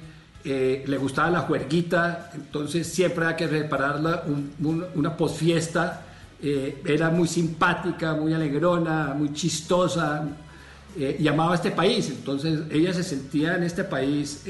eh, 0.44 0.82
le 0.88 0.96
gustaba 0.96 1.30
la 1.30 1.40
juerguita, 1.42 2.32
entonces 2.34 2.88
siempre 2.88 3.24
había 3.24 3.36
que 3.36 3.46
prepararla 3.46 4.24
un- 4.26 4.50
un- 4.66 4.84
una 4.96 5.16
posfiesta. 5.16 6.06
era 6.84 7.08
muy 7.10 7.28
simpática, 7.28 8.14
muy 8.14 8.32
alegrona, 8.34 9.14
muy 9.16 9.32
chistosa 9.32 10.26
eh, 10.98 11.16
y 11.20 11.28
amaba 11.28 11.54
este 11.54 11.70
país. 11.70 12.08
Entonces 12.10 12.62
ella 12.72 12.92
se 12.92 13.04
sentía 13.04 13.54
en 13.56 13.62
este 13.62 13.84
país 13.84 14.42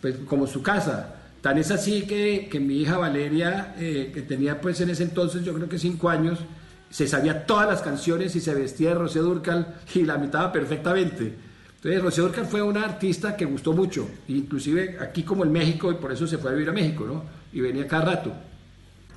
pues, 0.00 0.14
como 0.26 0.46
su 0.46 0.62
casa. 0.62 1.14
Tan 1.42 1.58
es 1.58 1.70
así 1.70 2.02
que, 2.06 2.48
que 2.50 2.58
mi 2.60 2.78
hija 2.80 2.96
Valeria, 2.96 3.74
que 3.78 4.24
tenía 4.26 4.58
pues 4.58 4.80
en 4.80 4.88
ese 4.88 5.02
entonces 5.02 5.44
yo 5.44 5.52
creo 5.52 5.68
que 5.68 5.78
cinco 5.78 6.08
años, 6.08 6.38
se 6.90 7.06
sabía 7.06 7.46
todas 7.46 7.68
las 7.68 7.82
canciones 7.82 8.34
y 8.36 8.40
se 8.40 8.54
vestía 8.54 8.90
de 8.90 8.94
Rocío 8.96 9.22
Durcal 9.22 9.80
y 9.94 10.02
la 10.02 10.16
imitaba 10.16 10.52
perfectamente. 10.52 11.34
Entonces 11.76 12.02
Rocío 12.02 12.24
Durcal 12.24 12.46
fue 12.46 12.62
una 12.62 12.84
artista 12.84 13.36
que 13.36 13.44
gustó 13.44 13.72
mucho, 13.72 14.08
inclusive 14.28 14.96
aquí 15.00 15.22
como 15.22 15.44
en 15.44 15.52
México, 15.52 15.92
y 15.92 15.96
por 15.96 16.12
eso 16.12 16.26
se 16.26 16.38
fue 16.38 16.50
a 16.50 16.54
vivir 16.54 16.70
a 16.70 16.72
México, 16.72 17.04
¿no? 17.06 17.24
Y 17.52 17.60
venía 17.60 17.86
cada 17.86 18.06
rato. 18.06 18.32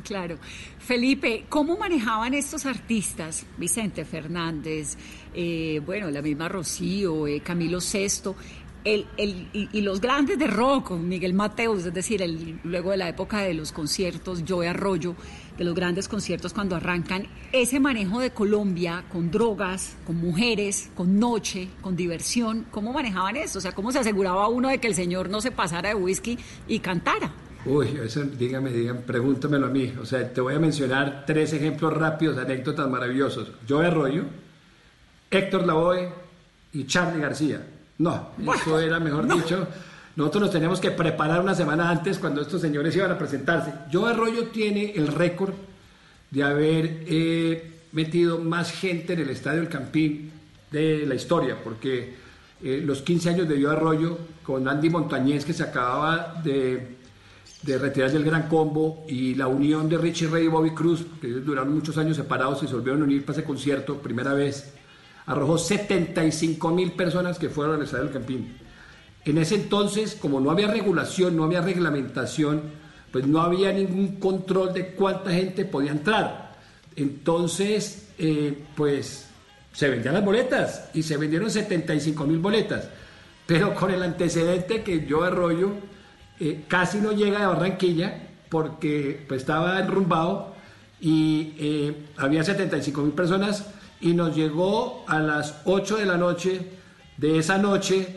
Claro. 0.04 0.38
Felipe, 0.78 1.46
¿cómo 1.50 1.78
manejaban 1.78 2.34
estos 2.34 2.66
artistas? 2.66 3.46
Vicente 3.58 4.06
Fernández, 4.06 4.98
eh, 5.34 5.82
bueno, 5.86 6.10
la 6.10 6.22
misma 6.22 6.48
Rocío, 6.48 7.28
eh, 7.28 7.42
Camilo 7.42 7.82
Sesto, 7.82 8.36
el, 8.84 9.06
el- 9.18 9.48
y, 9.54 9.82
los 9.82 10.00
grandes 10.02 10.40
de 10.40 10.48
rock, 10.48 10.92
Miguel 10.92 11.34
Mateos, 11.34 11.86
es 11.86 11.94
decir, 11.94 12.24
luego 12.64 12.92
de 12.92 12.98
la 12.98 13.10
época 13.10 13.40
de 13.42 13.54
los 13.54 13.72
conciertos, 13.72 14.44
Joe 14.48 14.68
Arroyo, 14.68 15.16
de 15.58 15.64
los 15.66 15.76
grandes 15.76 16.08
conciertos 16.08 16.54
cuando 16.54 16.76
arrancan, 16.76 17.28
ese 17.52 17.80
manejo 17.80 18.20
de 18.20 18.32
Colombia 18.32 19.04
con 19.12 19.30
drogas, 19.30 19.98
con 20.06 20.16
mujeres, 20.18 20.90
con 20.96 21.20
noche, 21.20 21.68
con 21.82 21.96
diversión, 21.96 22.66
¿cómo 22.72 22.94
manejaban 22.94 23.36
eso? 23.36 23.60
O 23.60 23.62
sea, 23.62 23.74
¿cómo 23.74 23.92
se 23.92 24.00
aseguraba 24.00 24.48
uno 24.48 24.70
de 24.70 24.78
que 24.78 24.88
el 24.88 24.96
señor 24.96 25.30
no 25.30 25.42
se 25.42 25.52
pasara 25.52 25.90
de 25.90 25.96
whisky 25.96 26.38
y 26.68 26.80
cantara? 26.80 27.34
Uy, 27.66 27.88
eso 28.02 28.24
dígame, 28.24 28.72
dígame, 28.72 29.02
pregúntamelo 29.02 29.66
a 29.68 29.70
mí. 29.70 29.92
O 30.02 30.06
sea, 30.06 30.32
te 30.32 30.40
voy 30.40 30.56
a 30.56 30.60
mencionar 30.60 31.26
tres 31.28 31.52
ejemplos 31.52 31.94
rápidos, 31.94 32.38
anécdotas 32.38 32.90
maravillosos. 32.90 33.52
Joe 33.68 33.86
Arroyo, 33.88 34.24
Héctor 35.30 35.68
Lavoe 35.68 36.10
y 36.72 36.86
Charlie 36.86 37.20
García. 37.22 37.68
No, 38.00 38.30
eso 38.56 38.80
era, 38.80 39.00
mejor 39.00 39.28
dicho, 39.34 39.68
nosotros 40.16 40.44
nos 40.44 40.52
teníamos 40.52 40.80
que 40.80 40.92
preparar 40.92 41.42
una 41.42 41.54
semana 41.54 41.90
antes 41.90 42.18
cuando 42.18 42.42
estos 42.42 42.62
señores 42.62 42.96
iban 42.96 43.12
a 43.12 43.18
presentarse. 43.18 43.74
Joe 43.92 44.12
Arroyo 44.12 44.48
tiene 44.48 44.94
el 44.96 45.08
récord 45.08 45.54
de 46.32 46.44
haber 46.44 47.04
eh, 47.08 47.82
metido 47.92 48.40
más 48.40 48.72
gente 48.72 49.14
en 49.14 49.20
el 49.20 49.30
Estadio 49.30 49.60
El 49.60 49.68
Campín 49.68 50.32
de 50.72 51.06
la 51.06 51.16
historia, 51.16 51.58
porque 51.62 52.16
eh, 52.64 52.82
los 52.86 53.02
15 53.02 53.30
años 53.32 53.50
de 53.50 53.62
Joe 53.62 53.74
Arroyo 53.74 54.18
con 54.44 54.66
Andy 54.68 54.90
Montañez, 54.90 55.44
que 55.44 55.54
se 55.54 55.64
acababa 55.64 56.42
de, 56.42 56.96
de 57.64 57.78
retirar 57.78 58.12
del 58.12 58.24
Gran 58.24 58.48
Combo, 58.48 59.06
y 59.10 59.36
la 59.36 59.48
unión 59.48 59.90
de 59.90 59.98
Richie 59.98 60.28
Ray 60.28 60.46
y 60.46 60.48
Bobby 60.48 60.72
Cruz, 60.72 61.06
que 61.20 61.28
ellos 61.28 61.46
duraron 61.46 61.74
muchos 61.74 61.98
años 61.98 62.16
separados 62.16 62.64
y 62.64 62.68
se 62.68 62.76
volvieron 62.76 63.02
a 63.02 63.06
unir 63.06 63.26
para 63.26 63.40
ese 63.40 63.46
concierto, 63.46 63.98
primera 63.98 64.34
vez, 64.34 64.74
arrojó 65.30 65.60
75 65.60 66.72
mil 66.72 66.94
personas 66.94 67.38
que 67.38 67.50
fueron 67.50 67.76
al 67.76 67.84
Estadio 67.84 68.06
del 68.06 68.14
Campín. 68.14 68.58
En 69.26 69.38
ese 69.38 69.56
entonces, 69.56 70.18
como 70.20 70.40
no 70.42 70.50
había 70.50 70.68
regulación, 70.68 71.38
no 71.38 71.44
había 71.44 71.62
reglamentación, 71.62 72.64
pues 73.12 73.28
no 73.28 73.40
había 73.40 73.72
ningún 73.72 74.20
control 74.20 74.74
de 74.74 74.88
cuánta 74.88 75.30
gente 75.32 75.66
podía 75.66 75.92
entrar. 75.92 76.58
Entonces, 76.96 78.10
eh, 78.18 78.58
pues 78.76 79.28
se 79.72 79.88
vendían 79.90 80.16
las 80.16 80.26
boletas 80.26 80.90
y 80.96 81.04
se 81.04 81.16
vendieron 81.18 81.52
75 81.52 82.26
mil 82.26 82.40
boletas. 82.40 82.90
Pero 83.46 83.76
con 83.76 83.92
el 83.92 84.02
antecedente 84.02 84.82
que 84.82 85.06
yo 85.06 85.24
Arroyo 85.24 85.74
eh, 86.40 86.64
casi 86.68 86.98
no 86.98 87.12
llega 87.12 87.42
de 87.42 87.46
Barranquilla 87.46 88.30
porque 88.50 89.26
pues, 89.28 89.42
estaba 89.42 89.80
enrumbado 89.80 90.56
y 91.00 91.54
eh, 91.60 92.06
había 92.18 92.44
75 92.44 93.02
mil 93.04 93.14
personas 93.14 93.68
y 94.02 94.14
nos 94.14 94.36
llegó 94.36 95.04
a 95.08 95.20
las 95.20 95.62
8 95.66 95.98
de 95.98 96.06
la 96.06 96.18
noche 96.18 96.62
de 97.18 97.38
esa 97.38 97.58
noche 97.58 98.08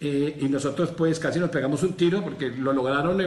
eh, 0.00 0.38
y 0.40 0.44
nosotros 0.48 0.90
pues 0.96 1.18
casi 1.18 1.40
nos 1.40 1.50
pegamos 1.50 1.82
un 1.82 1.94
tiro 1.94 2.22
porque 2.22 2.50
lo 2.50 2.72
lograron 2.72 3.20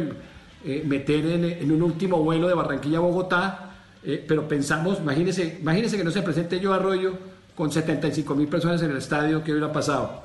eh, 0.64 0.84
meter 0.86 1.26
en, 1.26 1.72
un 1.72 1.82
último 1.82 2.24
vuelo 2.24 2.48
de 2.48 2.54
Barranquilla 2.54 3.00
a 3.00 3.02
Bogotá, 3.02 3.72
eh, 4.04 4.24
pero 4.26 4.48
pensamos, 4.48 5.00
imagínense, 5.00 5.58
imagínense 5.60 5.98
que 5.98 6.04
no 6.04 6.12
se 6.12 6.22
presente 6.22 6.60
yo 6.60 6.74
Arroyo 6.74 7.14
con 7.56 7.72
75 7.72 8.36
mil 8.36 8.48
personas 8.48 8.82
en 8.84 8.92
el 8.92 8.98
estadio, 8.98 9.44
¿qué 9.44 9.52
hubiera 9.52 9.72
pasado? 9.72 10.22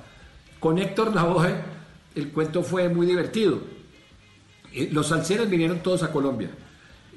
Con 0.61 0.79
Héctor 0.79 1.14
Lavoe 1.14 1.55
el 2.14 2.29
cuento 2.29 2.62
fue 2.62 2.88
muy 2.90 3.07
divertido. 3.07 3.59
Los 4.90 5.09
salseros 5.09 5.49
vinieron 5.49 5.79
todos 5.79 6.03
a 6.03 6.12
Colombia. 6.12 6.51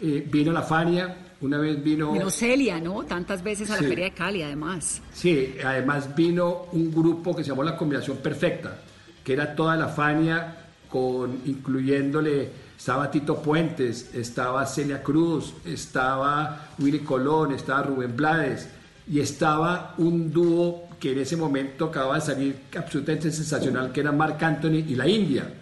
Vino 0.01 0.54
la 0.54 0.62
Fania, 0.62 1.17
una 1.41 1.57
vez 1.57 1.83
vino... 1.83 2.11
Vino 2.13 2.29
Celia, 2.29 2.79
¿no? 2.79 3.03
Tantas 3.03 3.43
veces 3.43 3.69
a 3.69 3.81
la. 3.81 3.87
Feria 3.87 4.05
de 4.05 4.11
Cali, 4.11 4.41
además. 4.41 5.01
Sí, 5.13 5.55
además 5.63 6.15
vino 6.15 6.67
un 6.71 6.91
grupo 6.91 7.35
que 7.35 7.43
se 7.43 7.49
llamó 7.49 7.63
La 7.63 7.75
Combinación 7.77 8.17
Perfecta, 8.17 8.79
que 9.23 9.33
era 9.33 9.55
toda 9.55 9.75
la 9.75 9.87
Fania, 9.89 10.57
con, 10.89 11.41
incluyéndole, 11.45 12.49
estaba 12.77 13.09
Tito 13.11 13.41
Puentes, 13.41 14.13
estaba 14.13 14.65
Celia 14.65 15.01
Cruz, 15.03 15.53
estaba 15.65 16.69
Willy 16.79 16.99
Colón, 16.99 17.53
estaba 17.53 17.83
Rubén 17.83 18.15
Blades, 18.15 18.69
y 19.07 19.19
estaba 19.19 19.93
un 19.97 20.31
dúo 20.31 20.85
que 20.99 21.11
en 21.11 21.19
ese 21.19 21.35
momento 21.37 21.85
acababa 21.85 22.15
de 22.15 22.21
salir 22.21 22.55
absolutamente 22.77 23.31
sensacional, 23.31 23.91
que 23.91 23.99
era 23.99 24.11
Marc 24.11 24.41
Anthony 24.41 24.83
y 24.87 24.95
la 24.95 25.07
India. 25.07 25.53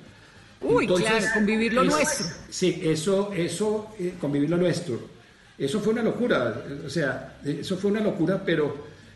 Uy, 0.61 0.87
claro, 0.87 1.25
convivir 1.33 1.73
lo 1.73 1.81
es- 1.83 1.89
nuestro. 1.89 2.27
Sí, 2.49 2.79
eso, 2.83 3.33
eso, 3.33 3.89
eh, 3.99 4.13
convivir 4.19 4.49
lo 4.49 4.57
nuestro. 4.57 4.97
Eso 5.57 5.79
fue 5.79 5.93
una 5.93 6.01
locura, 6.01 6.63
o 6.85 6.89
sea, 6.89 7.37
eso 7.45 7.77
fue 7.77 7.91
una 7.91 7.99
locura, 7.99 8.41
pero 8.43 8.75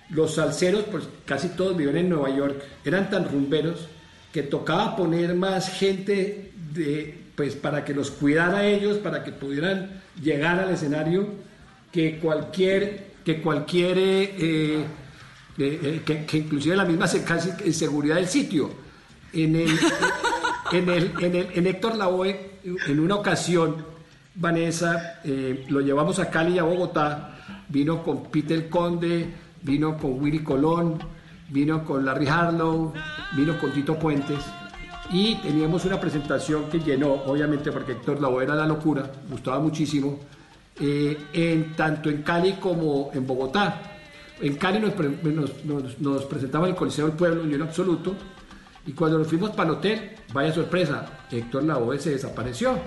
los 0.10 0.36
salseros, 0.36 0.84
pues 0.92 1.06
casi 1.26 1.50
todos 1.50 1.76
vivían 1.76 1.98
en 1.98 2.10
Nueva 2.10 2.36
York, 2.36 2.62
eran 2.86 3.10
tan 3.10 3.30
rumberos 3.30 3.88
que 4.32 4.44
tocaba 4.44 4.96
poner 4.96 5.34
más 5.34 5.70
gente 5.70 6.52
de, 6.74 7.18
pues 7.36 7.56
para 7.56 7.84
que 7.84 7.94
los 7.94 8.12
cuidara 8.12 8.60
a 8.60 8.68
ellos, 8.68 8.98
para 8.98 9.24
que 9.24 9.32
pudieran 9.32 10.02
llegar 10.22 10.60
al 10.60 10.72
escenario, 10.72 11.28
que 11.92 12.20
cualquier, 12.20 13.08
que 13.26 13.42
cualquier, 13.42 13.98
eh, 13.98 14.24
eh, 14.38 14.88
eh, 15.58 16.02
que, 16.06 16.26
que 16.26 16.38
inclusive 16.38 16.76
la 16.76 16.86
misma 16.86 17.08
casi 17.26 17.74
seguridad 17.74 18.16
del 18.16 18.28
sitio. 18.28 18.70
En 19.34 19.56
el, 19.56 19.78
en 20.72 20.90
el, 20.90 21.12
en 21.20 21.36
el, 21.36 21.48
en 21.54 21.68
Héctor 21.68 21.96
Lavoe, 21.96 22.52
en 22.64 23.00
una 23.00 23.16
ocasión, 23.16 23.86
Vanessa, 24.38 25.20
eh, 25.24 25.66
lo 25.70 25.82
llevamos 25.82 26.20
a 26.20 26.30
Cali 26.30 26.54
y 26.54 26.60
a 26.60 26.64
Bogotá, 26.64 27.36
vino 27.68 28.04
con 28.04 28.26
Peter 28.26 28.70
Conde, 28.70 29.34
vino 29.64 29.98
con 29.98 30.22
Willy 30.22 30.40
Colón, 30.40 31.00
vino 31.50 31.84
con 31.84 32.06
Larry 32.06 32.28
Harlow, 32.28 32.94
vino 33.36 33.58
con 33.58 33.72
Tito 33.72 33.98
Puentes 33.98 34.40
y 35.12 35.36
teníamos 35.36 35.86
una 35.86 36.00
presentación 36.00 36.70
que 36.70 36.80
llenó, 36.80 37.14
obviamente 37.14 37.72
porque 37.72 37.94
Héctor 37.94 38.22
Lavoe 38.22 38.44
era 38.44 38.56
la 38.56 38.68
locura, 38.68 39.10
gustaba 39.30 39.60
muchísimo, 39.60 40.20
eh, 40.80 41.18
en, 41.34 41.76
tanto 41.76 42.10
en 42.10 42.22
Cali 42.22 42.54
como 42.54 43.10
en 43.14 43.26
Bogotá. 43.26 43.82
En 44.40 44.56
Cali 44.58 44.80
nos, 44.80 46.00
nos, 46.00 46.26
presentaba 46.26 46.68
en 46.68 46.74
el 46.74 46.78
Coliseo 46.78 47.08
del 47.08 47.18
Pueblo, 47.18 47.44
lleno 47.44 47.66
absoluto, 47.66 48.16
y 48.86 48.92
cuando 48.92 49.18
nos 49.18 49.28
fuimos 49.28 49.50
para 49.52 49.70
el 49.72 49.78
hotel, 49.78 50.12
vaya 50.32 50.54
sorpresa, 50.54 51.24
Héctor 51.32 51.64
Lavoe 51.64 51.98
se 51.98 52.12
desapareció. 52.12 52.78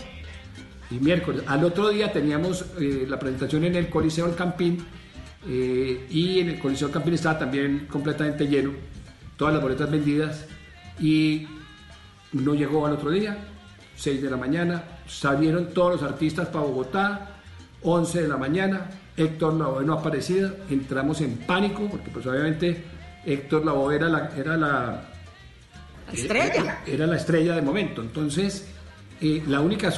Y 0.90 0.98
miércoles, 0.98 1.42
al 1.46 1.64
otro 1.64 1.88
día 1.88 2.12
teníamos 2.12 2.64
eh, 2.79 3.07
la 3.09 3.18
presentación 3.18 3.64
en 3.64 3.76
el 3.76 3.88
Coliseo 3.88 4.26
del 4.26 4.35
Campín, 4.35 4.85
eh, 5.46 6.07
y 6.11 6.40
en 6.40 6.50
el 6.50 6.59
Coliseo 6.59 6.88
del 6.88 6.94
Campín 6.94 7.14
estaba 7.14 7.38
también 7.38 7.87
completamente 7.90 8.46
lleno, 8.46 8.72
todas 9.37 9.55
las 9.55 9.62
boletas 9.62 9.90
vendidas, 9.90 10.46
y 10.98 11.46
no 12.33 12.55
llegó 12.55 12.87
al 12.87 12.94
otro 12.94 13.11
día, 13.11 13.38
6 13.96 14.20
de 14.20 14.31
la 14.31 14.37
mañana, 14.37 14.83
salieron 15.07 15.72
todos 15.72 16.00
los 16.00 16.03
artistas 16.03 16.48
para 16.48 16.64
Bogotá, 16.64 17.37
11 17.83 18.22
de 18.22 18.29
la 18.29 18.37
mañana, 18.37 18.90
Héctor 19.16 19.55
Lavoe 19.55 19.85
no 19.85 19.94
ha 19.94 20.00
aparecido, 20.00 20.50
entramos 20.70 21.20
en 21.20 21.37
pánico, 21.38 21.87
porque 21.88 22.11
pues 22.11 22.26
obviamente 22.26 22.85
Héctor 23.24 23.64
Lavoe 23.64 23.96
era 23.96 24.09
la, 24.09 24.31
era 24.37 24.57
La 24.57 25.03
estrella. 26.12 26.55
era, 26.55 26.83
era 26.87 27.07
la 27.07 27.16
estrella 27.16 27.55
de 27.55 27.62
momento. 27.62 28.03
Entonces, 28.03 28.66
eh, 29.20 29.42
la, 29.46 29.61
única, 29.61 29.92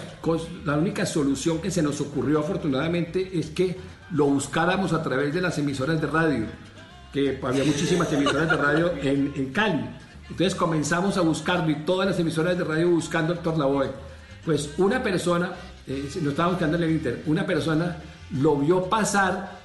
la 0.64 0.76
única 0.76 1.06
solución 1.06 1.61
que 1.61 1.70
se 1.70 1.82
nos 1.82 2.00
ocurrió 2.00 2.40
afortunadamente 2.40 3.38
es 3.38 3.50
que 3.50 3.76
lo 4.11 4.26
buscáramos 4.26 4.92
a 4.92 5.02
través 5.02 5.32
de 5.32 5.40
las 5.40 5.56
emisoras 5.58 6.00
de 6.00 6.06
radio, 6.06 6.46
que 7.12 7.38
había 7.42 7.64
muchísimas 7.64 8.12
emisoras 8.12 8.50
de 8.50 8.56
radio 8.56 8.92
en, 9.00 9.32
en 9.37 9.52
Cali. 9.52 9.85
Entonces 10.28 10.54
comenzamos 10.54 11.16
a 11.16 11.20
buscarlo 11.20 11.70
y 11.70 11.76
todas 11.85 12.08
las 12.08 12.18
emisoras 12.18 12.56
de 12.56 12.64
radio 12.64 12.90
buscando 12.90 13.32
a 13.32 13.37
Héctor 13.37 13.58
Lavoe. 13.58 13.90
Pues 14.44 14.70
una 14.78 15.02
persona, 15.02 15.52
eh, 15.87 16.11
lo 16.22 16.30
estaba 16.30 16.50
buscando 16.50 16.76
en 16.76 16.82
el 16.82 16.90
Inter, 16.90 17.22
una 17.26 17.46
persona 17.46 17.96
lo 18.40 18.56
vio 18.56 18.85
pasar 18.85 19.61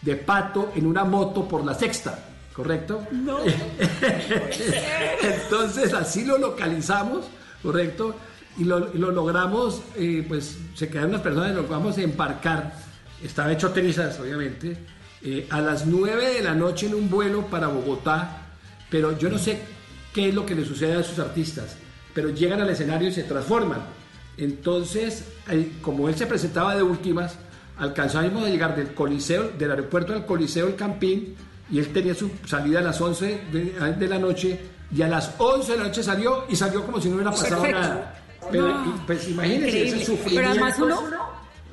de 0.00 0.16
pato 0.16 0.72
en 0.74 0.86
una 0.86 1.04
moto 1.04 1.46
por 1.46 1.64
la 1.64 1.74
sexta, 1.74 2.18
¿correcto? 2.54 3.06
No. 3.10 3.38
Entonces 5.22 5.92
así 5.92 6.24
lo 6.24 6.38
localizamos, 6.38 7.26
¿correcto? 7.62 8.14
Y 8.58 8.64
lo, 8.64 8.94
y 8.94 8.98
lo 8.98 9.10
logramos, 9.10 9.80
eh, 9.96 10.24
pues 10.28 10.58
se 10.74 10.88
quedaron 10.88 11.12
las 11.12 11.22
personas, 11.22 11.54
lo 11.54 11.66
vamos 11.66 11.96
a 11.96 12.02
embarcar, 12.02 12.74
estaba 13.22 13.50
hecho 13.50 13.70
trizas, 13.70 14.20
obviamente, 14.20 14.76
eh, 15.22 15.46
a 15.50 15.60
las 15.60 15.86
9 15.86 16.34
de 16.34 16.42
la 16.42 16.54
noche 16.54 16.86
en 16.86 16.94
un 16.94 17.08
vuelo 17.08 17.46
para 17.46 17.68
Bogotá, 17.68 18.48
pero 18.90 19.16
yo 19.16 19.30
no 19.30 19.38
sé 19.38 19.60
qué 20.12 20.28
es 20.28 20.34
lo 20.34 20.44
que 20.44 20.54
le 20.54 20.64
sucede 20.64 20.94
a 20.94 21.00
esos 21.00 21.18
artistas, 21.18 21.76
pero 22.12 22.28
llegan 22.28 22.60
al 22.60 22.68
escenario 22.68 23.08
y 23.08 23.12
se 23.12 23.22
transforman. 23.22 23.80
Entonces, 24.36 25.24
eh, 25.50 25.72
como 25.80 26.08
él 26.08 26.16
se 26.16 26.26
presentaba 26.26 26.74
de 26.74 26.82
últimas, 26.82 27.36
alcanzamos 27.78 28.44
a 28.44 28.50
llegar 28.50 28.76
del 28.76 28.94
Coliseo, 28.94 29.50
del 29.58 29.70
aeropuerto 29.70 30.12
al 30.12 30.26
Coliseo 30.26 30.66
El 30.66 30.76
Campín, 30.76 31.36
y 31.70 31.78
él 31.78 31.92
tenía 31.92 32.14
su 32.14 32.30
salida 32.46 32.80
a 32.80 32.82
las 32.82 33.00
11 33.00 33.44
de, 33.50 33.94
de 33.98 34.08
la 34.08 34.18
noche, 34.18 34.60
y 34.94 35.00
a 35.02 35.08
las 35.08 35.34
11 35.38 35.72
de 35.72 35.78
la 35.78 35.84
noche 35.84 36.02
salió, 36.02 36.44
y 36.48 36.56
salió 36.56 36.84
como 36.84 37.00
si 37.00 37.08
no 37.08 37.14
hubiera 37.14 37.30
pasado 37.30 37.62
Perfecto. 37.62 37.80
nada. 37.80 38.21
Pero, 38.52 38.68
No. 38.68 39.02
pues 39.06 39.28
imagínense 39.28 39.82
ese 39.88 40.04
sufrimiento. 40.04 40.34
Pero 40.36 40.48
además 40.50 40.78
uno, 40.78 41.00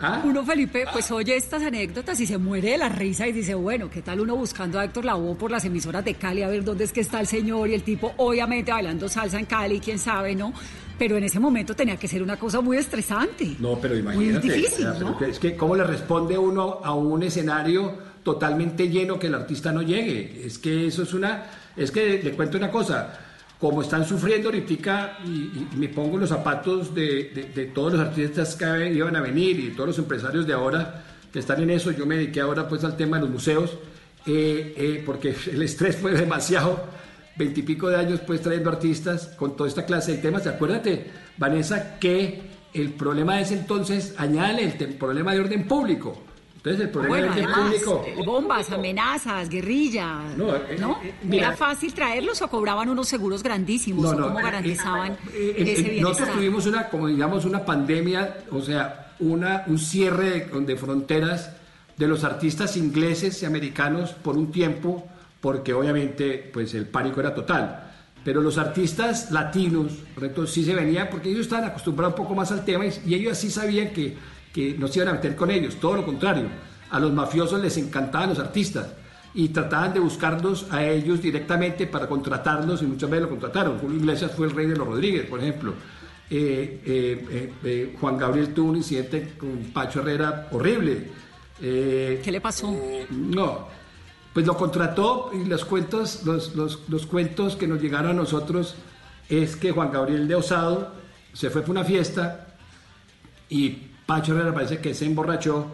¿Ah? 0.02 0.22
uno, 0.24 0.46
Felipe, 0.46 0.86
pues 0.94 1.12
oye 1.12 1.36
estas 1.36 1.62
anécdotas 1.62 2.18
y 2.22 2.26
se 2.26 2.38
muere 2.38 2.72
de 2.72 2.78
la 2.78 2.88
risa 2.90 3.28
y 3.28 3.34
dice, 3.34 3.54
bueno, 3.54 3.90
¿qué 3.90 4.02
tal 4.02 4.22
uno 4.22 4.36
buscando 4.36 4.80
a 4.80 4.86
Héctor 4.86 5.04
Lavoe 5.06 5.36
por 5.36 5.52
las 5.52 5.66
emisoras 5.66 6.06
de 6.06 6.14
Cali 6.16 6.42
a 6.42 6.48
ver 6.48 6.64
dónde 6.64 6.86
es 6.86 6.94
que 6.94 7.02
está 7.02 7.20
el 7.20 7.28
señor 7.28 7.70
y 7.70 7.74
el 7.74 7.84
tipo, 7.84 8.14
obviamente 8.18 8.72
bailando 8.72 9.10
salsa 9.10 9.38
en 9.40 9.46
Cali, 9.46 9.80
quién 9.82 10.00
sabe, 10.00 10.36
¿no? 10.36 10.54
Pero 10.98 11.18
en 11.18 11.26
ese 11.26 11.40
momento 11.40 11.76
tenía 11.76 11.98
que 11.98 12.08
ser 12.08 12.24
una 12.24 12.38
cosa 12.38 12.62
muy 12.62 12.78
estresante. 12.78 13.56
No, 13.60 13.78
pero 13.80 13.98
imagínate. 13.98 14.48
Muy 14.48 14.56
difícil, 14.56 14.88
o 14.88 14.90
sea, 14.92 14.94
pero 15.00 15.10
¿no? 15.12 15.18
que- 15.18 15.30
es 15.30 15.40
que 15.40 15.56
cómo 15.58 15.76
le 15.76 15.84
responde 15.84 16.38
uno 16.38 16.80
a 16.84 16.94
un 16.94 17.22
escenario 17.24 17.98
totalmente 18.24 18.90
lleno 18.90 19.18
que 19.20 19.28
el 19.28 19.36
artista 19.36 19.72
no 19.72 19.82
llegue. 19.82 20.44
Es 20.46 20.60
que 20.60 20.88
eso 20.88 21.04
es 21.04 21.14
una, 21.14 21.46
es 21.76 21.92
que 21.92 22.22
le 22.24 22.32
cuento 22.34 22.58
una 22.58 22.70
cosa. 22.72 23.18
Como 23.60 23.82
están 23.82 24.06
sufriendo 24.08 24.48
ahorita, 24.50 25.18
y, 25.26 25.30
y- 25.30 25.68
y 25.74 25.76
me 25.78 25.90
pongo 25.90 26.18
los 26.18 26.30
zapatos 26.30 26.96
de, 26.96 27.26
de- 27.36 27.52
de 27.54 27.66
todos 27.66 27.94
los 27.94 28.02
artistas 28.02 28.56
que 28.56 28.94
iban 28.94 29.16
a 29.18 29.22
venir 29.22 29.60
y 29.60 29.72
todos 29.72 29.88
los 29.90 30.00
empresarios 30.00 30.48
de 30.48 30.54
ahora 30.54 31.04
que 31.32 31.40
están 31.40 31.62
en 31.62 31.70
eso, 31.72 31.92
yo 31.92 32.06
me 32.06 32.16
dediqué 32.16 32.40
ahora 32.42 32.68
pues 32.70 32.84
al 32.86 32.96
tema 32.96 33.18
de 33.18 33.24
los 33.24 33.32
museos, 33.32 33.78
eh, 34.26 34.74
eh, 34.78 35.04
porque 35.06 35.36
el 35.52 35.62
estrés 35.62 35.98
fue 35.98 36.12
demasiado, 36.14 36.86
veintipico 37.36 37.90
de 37.90 37.98
años 37.98 38.22
pues 38.26 38.42
trayendo 38.42 38.70
artistas 38.70 39.28
con 39.38 39.56
toda 39.58 39.68
esta 39.70 39.86
clase 39.86 40.14
de 40.14 40.18
temas. 40.20 40.48
Acuérdate, 40.48 41.08
Vanessa, 41.38 42.00
que 42.00 42.42
el 42.74 42.94
problema 42.94 43.36
de 43.38 43.42
ese 43.42 43.56
entonces, 43.56 44.14
añade 44.18 44.64
el 44.80 44.94
problema 44.96 45.34
de 45.34 45.40
orden 45.42 45.68
público. 45.68 46.22
Entonces 46.60 46.82
el 46.82 46.90
problema 46.90 47.16
Bueno, 47.16 47.34
de 47.36 47.42
orden 47.42 47.54
además, 47.54 47.72
público... 47.84 48.06
eh, 48.06 48.16
bombas, 48.26 48.70
amenazas, 48.72 49.48
guerrilla, 49.48 50.24
No, 50.36 50.48
¿no? 50.48 50.56
eh, 50.58 50.78
eh, 51.04 51.14
mira. 51.24 51.48
¿Era 51.48 51.58
fácil 51.58 51.94
traerlos 51.94 52.42
o 52.42 52.50
cobraban 52.50 52.90
unos 52.90 53.08
seguros 53.08 53.42
grandísimos? 53.44 54.04
No, 54.04 54.10
¿O 54.10 54.14
no, 54.16 54.28
cómo 54.28 54.40
eh, 54.40 54.44
garantizaban 54.44 55.14
eh, 55.14 55.18
eh, 55.34 55.54
ese 55.58 55.72
eh, 55.72 55.76
bienestar? 55.84 56.02
Nosotros 56.04 56.36
tuvimos 56.36 56.66
una, 56.66 56.90
como 56.90 57.08
digamos, 57.08 57.46
una 57.46 57.64
pandemia, 57.64 58.40
o 58.52 58.62
sea, 58.62 59.14
una, 59.20 59.64
un 59.68 59.80
cierre 59.80 60.48
de, 60.52 60.60
de 60.62 60.76
fronteras 60.76 61.52
de 61.96 62.08
los 62.08 62.26
artistas 62.26 62.76
ingleses 62.76 63.42
y 63.42 63.46
americanos 63.46 64.12
por 64.12 64.36
un 64.38 64.52
tiempo, 64.52 65.08
porque 65.40 65.74
obviamente 65.74 66.50
pues 66.54 66.74
el 66.74 66.88
pánico 66.88 67.22
era 67.22 67.34
total. 67.34 67.86
Pero 68.26 68.42
los 68.42 68.58
artistas 68.58 69.32
latinos, 69.32 69.94
correcto, 70.14 70.46
sí 70.46 70.66
se 70.66 70.76
venían 70.76 71.08
porque 71.10 71.30
ellos 71.30 71.42
estaban 71.44 71.70
acostumbrados 71.70 72.20
un 72.20 72.26
poco 72.26 72.36
más 72.36 72.52
al 72.52 72.66
tema 72.66 72.86
y, 72.86 72.92
y 73.06 73.16
ellos 73.16 73.38
sí 73.38 73.50
sabían 73.50 73.94
que, 73.94 74.18
que 74.54 74.76
no 74.78 74.88
se 74.88 75.00
iban 75.00 75.10
a 75.10 75.14
meter 75.14 75.36
con 75.36 75.52
ellos, 75.52 75.76
todo 75.76 75.96
lo 75.96 76.06
contrario. 76.06 76.48
A 76.90 77.00
los 77.00 77.14
mafiosos 77.14 77.62
les 77.62 77.78
encantaban 77.78 78.30
los 78.30 78.40
artistas 78.40 78.88
y 79.34 79.50
trataban 79.50 79.94
de 79.94 80.00
buscarlos 80.00 80.68
a 80.72 80.84
ellos 80.84 81.22
directamente 81.22 81.86
para 81.88 82.08
contratarlos 82.08 82.82
y 82.82 82.86
muchas 82.86 83.10
veces 83.10 83.24
lo 83.24 83.30
contrataron. 83.30 83.78
Julio 83.78 83.98
Iglesias 83.98 84.32
fue 84.36 84.48
el 84.48 84.56
rey 84.56 84.66
de 84.66 84.76
los 84.76 84.88
Rodríguez, 84.88 85.28
por 85.28 85.40
ejemplo. 85.40 85.74
Eh, 86.32 86.82
eh, 86.86 87.54
eh, 87.64 87.96
Juan 88.00 88.18
Gabriel 88.18 88.54
tuvo 88.54 88.70
un 88.70 88.78
incidente 88.78 89.34
con 89.38 89.72
Pacho 89.74 90.02
Herrera 90.02 90.48
horrible. 90.52 91.10
¿Qué 91.60 92.30
le 92.32 92.40
pasó? 92.42 92.74
no, 93.10 93.68
pues 94.34 94.46
lo 94.46 94.56
contrató 94.56 95.32
y 95.34 95.46
los 95.46 95.66
cuentos, 95.66 96.24
los, 96.24 96.56
los, 96.56 96.88
los 96.88 97.06
cuentos 97.06 97.56
que 97.56 97.68
nos 97.68 97.82
llegaron 97.82 98.12
a 98.12 98.14
nosotros 98.14 98.76
es 99.28 99.56
que 99.56 99.72
Juan 99.72 99.92
Gabriel 99.92 100.28
de 100.28 100.36
Osado 100.36 100.94
se 101.34 101.50
fue 101.50 101.62
para 101.62 101.72
una 101.72 101.84
fiesta 101.84 102.48
y 103.50 103.89
Pacho 104.10 104.34
Herrera 104.34 104.52
parece 104.56 104.80
que 104.80 104.96
se 104.96 105.06
emborrachó 105.06 105.68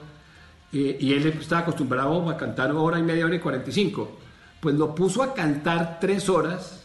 eh, 0.74 0.98
y 1.00 1.14
él 1.14 1.26
estaba 1.28 1.62
acostumbrado 1.62 2.30
a 2.30 2.36
cantar 2.36 2.74
hora 2.74 3.00
y 3.00 3.02
media, 3.02 3.26
hora 3.26 3.36
y 3.36 3.40
45. 3.40 4.12
Pues 4.60 4.76
lo 4.76 4.94
puso 4.94 5.24
a 5.24 5.34
cantar 5.34 6.00
tres 6.02 6.28
horas, 6.28 6.84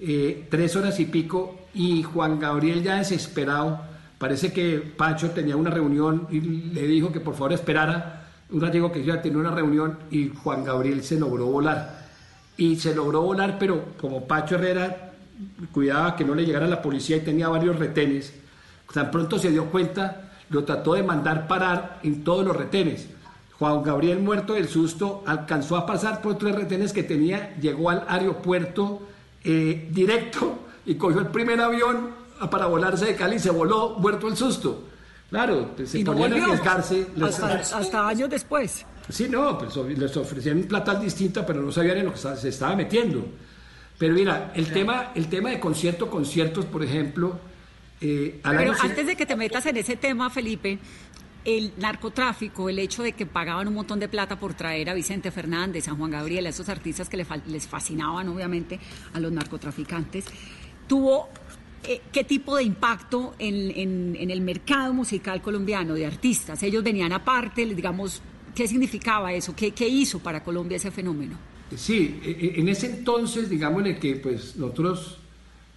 eh, 0.00 0.46
tres 0.48 0.76
horas 0.76 0.98
y 0.98 1.04
pico, 1.04 1.66
y 1.74 2.02
Juan 2.04 2.40
Gabriel 2.40 2.82
ya 2.82 2.96
desesperado, 2.96 3.82
parece 4.16 4.50
que 4.50 4.78
Pacho 4.78 5.32
tenía 5.32 5.56
una 5.56 5.68
reunión 5.68 6.26
y 6.30 6.40
le 6.40 6.86
dijo 6.86 7.12
que 7.12 7.20
por 7.20 7.34
favor 7.34 7.52
esperara, 7.52 8.26
un 8.48 8.62
ratico 8.62 8.90
que 8.90 9.00
iba 9.00 9.16
a 9.16 9.20
tener 9.20 9.36
una 9.36 9.50
reunión 9.50 9.98
y 10.10 10.30
Juan 10.30 10.64
Gabriel 10.64 11.04
se 11.04 11.20
logró 11.20 11.44
volar. 11.48 12.08
Y 12.56 12.76
se 12.76 12.94
logró 12.94 13.20
volar, 13.20 13.58
pero 13.58 13.92
como 14.00 14.26
Pacho 14.26 14.54
Herrera 14.54 15.12
cuidaba 15.70 16.16
que 16.16 16.24
no 16.24 16.34
le 16.34 16.46
llegara 16.46 16.66
la 16.66 16.80
policía 16.80 17.18
y 17.18 17.20
tenía 17.20 17.48
varios 17.48 17.78
retenes, 17.78 18.32
tan 18.94 19.10
pronto 19.10 19.38
se 19.38 19.50
dio 19.50 19.66
cuenta, 19.66 20.27
lo 20.50 20.64
trató 20.64 20.94
de 20.94 21.02
mandar 21.02 21.46
parar 21.46 22.00
en 22.02 22.24
todos 22.24 22.44
los 22.44 22.56
retenes. 22.56 23.08
Juan 23.58 23.82
Gabriel, 23.82 24.20
muerto 24.20 24.54
del 24.54 24.68
susto, 24.68 25.22
alcanzó 25.26 25.76
a 25.76 25.84
pasar 25.84 26.22
por 26.22 26.38
tres 26.38 26.54
retenes 26.54 26.92
que 26.92 27.02
tenía, 27.02 27.56
llegó 27.60 27.90
al 27.90 28.04
aeropuerto 28.08 29.02
eh, 29.44 29.88
directo 29.90 30.58
y 30.86 30.94
cogió 30.94 31.20
el 31.20 31.26
primer 31.28 31.60
avión 31.60 32.10
para 32.50 32.66
volarse 32.66 33.06
de 33.06 33.16
Cali 33.16 33.36
y 33.36 33.40
se 33.40 33.50
voló, 33.50 33.96
muerto 33.98 34.26
del 34.28 34.36
susto. 34.36 34.84
Claro, 35.28 35.70
se 35.84 35.98
Y 35.98 36.04
no 36.04 36.12
ponían 36.12 36.32
a 36.32 36.34
volvió. 36.36 36.52
arriesgarse. 36.52 37.06
les- 37.16 37.40
Hasta, 37.40 37.78
hasta 37.78 38.08
años 38.08 38.30
después. 38.30 38.86
Sí, 39.08 39.26
no, 39.28 39.58
pues 39.58 39.76
les 39.76 40.16
ofrecían 40.16 40.62
plata 40.62 40.94
distinta, 40.94 41.44
pero 41.44 41.60
no 41.60 41.72
sabían 41.72 41.98
en 41.98 42.06
lo 42.06 42.12
que 42.12 42.18
se 42.18 42.48
estaba 42.48 42.76
metiendo. 42.76 43.26
Pero 43.98 44.14
mira, 44.14 44.52
el 44.54 44.72
tema, 44.72 45.10
el 45.14 45.28
tema 45.28 45.50
de 45.50 45.58
concierto, 45.58 46.08
conciertos, 46.08 46.64
por 46.66 46.82
ejemplo, 46.84 47.38
eh, 48.00 48.40
al 48.42 48.56
Pero 48.56 48.72
año 48.72 48.80
antes 48.82 49.06
de 49.06 49.16
que 49.16 49.26
te 49.26 49.36
metas 49.36 49.66
en 49.66 49.76
ese 49.76 49.96
tema, 49.96 50.30
Felipe, 50.30 50.78
el 51.44 51.72
narcotráfico, 51.78 52.68
el 52.68 52.78
hecho 52.78 53.02
de 53.02 53.12
que 53.12 53.24
pagaban 53.26 53.68
un 53.68 53.74
montón 53.74 53.98
de 54.00 54.08
plata 54.08 54.38
por 54.38 54.54
traer 54.54 54.90
a 54.90 54.94
Vicente 54.94 55.30
Fernández, 55.30 55.88
a 55.88 55.94
Juan 55.94 56.10
Gabriel, 56.10 56.46
a 56.46 56.50
esos 56.50 56.68
artistas 56.68 57.08
que 57.08 57.16
les 57.46 57.66
fascinaban, 57.66 58.28
obviamente, 58.28 58.78
a 59.14 59.20
los 59.20 59.32
narcotraficantes, 59.32 60.24
tuvo. 60.86 61.28
eh, 61.84 62.00
¿Qué 62.12 62.24
tipo 62.24 62.56
de 62.56 62.64
impacto 62.64 63.34
en, 63.38 63.70
en- 63.70 64.16
en 64.18 64.30
el 64.30 64.40
mercado 64.40 64.92
musical 64.92 65.40
colombiano 65.40 65.94
de 65.94 66.04
artistas? 66.06 66.62
Ellos 66.64 66.82
venían 66.82 67.12
aparte, 67.12 67.64
digamos, 67.66 68.20
¿qué 68.54 68.66
significaba 68.66 69.32
eso? 69.32 69.54
¿Qué, 69.54 69.70
qué 69.70 69.88
hizo 69.88 70.18
para 70.18 70.42
Colombia 70.42 70.76
ese 70.76 70.90
fenómeno? 70.90 71.36
Sí, 71.76 72.18
e- 72.24 72.30
e- 72.30 72.60
en 72.60 72.68
ese 72.68 72.86
entonces, 72.86 73.48
digamos, 73.48 73.80
en 73.82 73.86
el 73.94 73.98
que 74.00 74.16
pues 74.16 74.56
nosotros, 74.56 75.20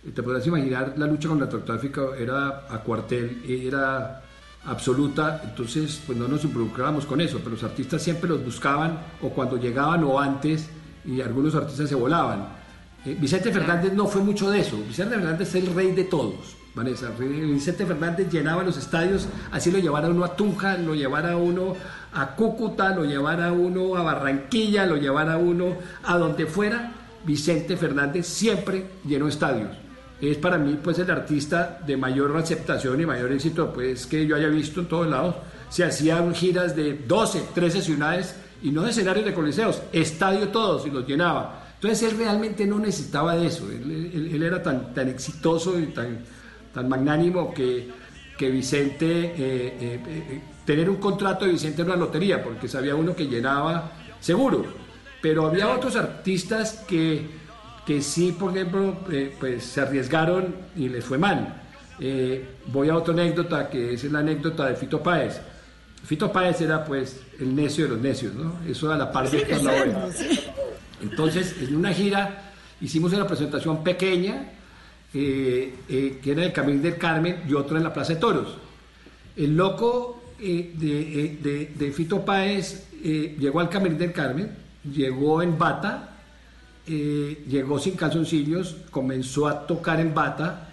te 0.10 0.24
podrás 0.24 0.46
imaginar, 0.48 0.96
la 0.98 1.06
lucha 1.06 1.30
contra 1.30 1.48
el 1.48 1.54
narcotráfico 1.54 2.16
era 2.16 2.66
a 2.70 2.80
cuartel, 2.80 3.44
era 3.48 4.24
absoluta, 4.66 5.42
entonces 5.44 6.02
pues 6.06 6.18
no 6.18 6.28
nos 6.28 6.44
involucrábamos 6.44 7.06
con 7.06 7.22
eso, 7.22 7.38
pero 7.40 7.52
los 7.52 7.64
artistas 7.64 8.02
siempre 8.02 8.30
los 8.30 8.44
buscaban 8.44 9.00
o 9.22 9.30
cuando 9.30 9.58
llegaban 9.58 10.04
o 10.04 10.20
antes 10.20 10.70
y 11.06 11.22
algunos 11.22 11.54
artistas 11.56 11.90
se 11.90 11.96
volaban. 11.96 12.48
Eh, 13.06 13.16
Vicente 13.20 13.52
Fernández 13.52 13.94
no 13.94 14.08
fue 14.08 14.22
mucho 14.22 14.50
de 14.50 14.60
eso, 14.60 14.78
Vicente 14.88 15.16
Fernández 15.16 15.50
es 15.50 15.64
el 15.64 15.74
rey 15.74 15.92
de 15.92 16.06
todos. 16.06 16.58
Vanessa, 16.74 17.10
Vicente 17.20 17.86
Fernández 17.86 18.32
llenaba 18.32 18.64
los 18.64 18.78
estadios, 18.78 19.28
así 19.52 19.72
lo 19.72 19.80
llevara 19.80 20.08
uno 20.08 20.24
a 20.24 20.38
Tunja, 20.38 20.78
lo 20.78 20.96
llevara 20.96 21.36
uno 21.36 21.76
a 22.14 22.34
Cúcuta, 22.36 22.96
lo 22.96 23.04
llevara 23.04 23.52
uno 23.52 23.98
a 23.98 24.04
Barranquilla, 24.04 24.86
lo 24.86 24.96
llevara 24.96 25.36
uno 25.38 25.76
a 26.04 26.18
donde 26.18 26.46
fuera, 26.46 26.94
Vicente 27.26 27.76
Fernández 27.76 28.26
siempre 28.26 28.86
llenó 29.06 29.28
estadios. 29.28 29.70
Es 30.22 30.38
para 30.38 30.58
mí 30.58 30.78
pues 30.82 31.00
el 31.00 31.10
artista 31.10 31.80
de 31.86 31.98
mayor 31.98 32.38
aceptación 32.38 33.02
y 33.02 33.06
mayor 33.08 33.32
éxito 33.32 33.74
pues 33.74 34.06
que 34.06 34.28
yo 34.28 34.36
haya 34.36 34.48
visto 34.48 34.82
en 34.82 34.86
todos 34.86 35.08
lados. 35.08 35.36
Se 35.70 35.84
hacían 35.84 36.36
giras 36.36 36.76
de 36.76 36.94
12, 36.94 37.44
13 37.56 37.82
ciudades 37.82 38.36
y 38.62 38.72
no 38.72 38.84
de 38.84 38.92
escenarios 38.92 39.26
de 39.26 39.34
coliseos, 39.34 39.82
estadio 39.92 40.50
todos 40.50 40.86
y 40.86 40.92
los 40.92 41.08
llenaba. 41.08 41.62
Entonces 41.74 42.12
él 42.12 42.18
realmente 42.18 42.68
no 42.68 42.78
necesitaba 42.78 43.36
de 43.36 43.48
eso, 43.48 43.68
él, 43.72 44.40
era 44.44 44.62
tan, 44.62 44.94
tan 44.94 45.10
exitoso 45.10 45.80
y 45.80 45.88
tan, 45.88 46.20
tan 46.72 46.88
magnánimo 46.88 47.52
que, 47.52 47.90
que 48.38 48.52
Vicente, 48.52 49.06
eh, 49.06 49.34
eh, 49.38 50.00
eh, 50.08 50.42
tener 50.64 50.88
un 50.92 50.98
contrato 50.98 51.46
de 51.46 51.54
Vicente 51.54 51.82
era 51.82 51.94
una 51.94 52.06
lotería, 52.06 52.44
porque 52.44 52.68
sabía 52.68 52.94
uno 52.94 53.16
que 53.16 53.26
llenaba 53.26 53.94
seguro, 54.20 54.64
pero 55.24 55.48
había 55.48 55.70
otros 55.70 55.96
artistas 55.96 56.84
que, 56.88 57.41
que 57.86 58.02
sí, 58.02 58.32
por 58.32 58.52
ejemplo, 58.56 58.96
eh, 59.12 59.36
pues 59.40 59.64
se 59.66 59.82
arriesgaron 59.82 60.56
y 60.76 60.90
les 60.90 61.04
fue 61.04 61.18
mal. 61.18 61.62
Eh, 62.00 62.46
voy 62.68 62.90
a 62.90 62.96
otra 62.96 63.14
anécdota, 63.14 63.70
que 63.70 63.94
es 63.94 64.04
la 64.06 64.20
anécdota 64.20 64.66
de 64.68 64.76
Fito 64.76 65.02
Páez. 65.02 65.40
Fito 66.04 66.32
Páez 66.32 66.62
era 66.62 66.84
pues 66.86 67.20
el 67.40 67.56
necio 67.56 67.86
de 67.86 67.92
los 67.92 68.00
necios, 68.00 68.34
¿no? 68.34 68.56
Eso 68.68 68.92
a 68.92 68.98
la 68.98 69.12
par 69.12 69.30
de 69.30 69.38
Héctor 69.40 69.64
Lavoe. 69.64 69.96
Entonces, 71.02 71.56
en 71.62 71.76
una 71.76 71.94
gira 71.94 72.52
hicimos 72.82 73.14
una 73.14 73.28
presentación 73.28 73.84
pequeña, 73.84 74.50
eh, 75.14 75.76
eh, 75.90 76.20
que 76.24 76.32
era 76.32 76.42
en 76.42 76.48
el 76.48 76.54
Camino 76.54 76.82
del 76.82 76.98
Carmen 76.98 77.44
y 77.48 77.54
otra 77.54 77.78
en 77.78 77.84
la 77.84 77.94
Plaza 77.94 78.14
de 78.14 78.20
Toros. 78.20 78.58
El 79.36 79.56
loco 79.56 80.24
eh, 80.40 80.72
de, 80.76 81.26
eh, 81.26 81.38
de- 81.42 81.72
de 81.76 81.92
Fito 81.92 82.24
Páez 82.26 82.88
eh, 83.04 83.36
llegó 83.40 83.60
al 83.60 83.70
Camino 83.70 83.96
del 83.98 84.12
Carmen, 84.12 84.52
llegó 84.92 85.42
en 85.44 85.58
bata, 85.58 86.11
eh, 86.88 87.44
llegó 87.48 87.80
sin 87.80 87.96
calzoncillos, 87.96 88.76
comenzó 88.90 89.48
a 89.48 89.68
tocar 89.68 90.00
en 90.00 90.14
bata, 90.14 90.70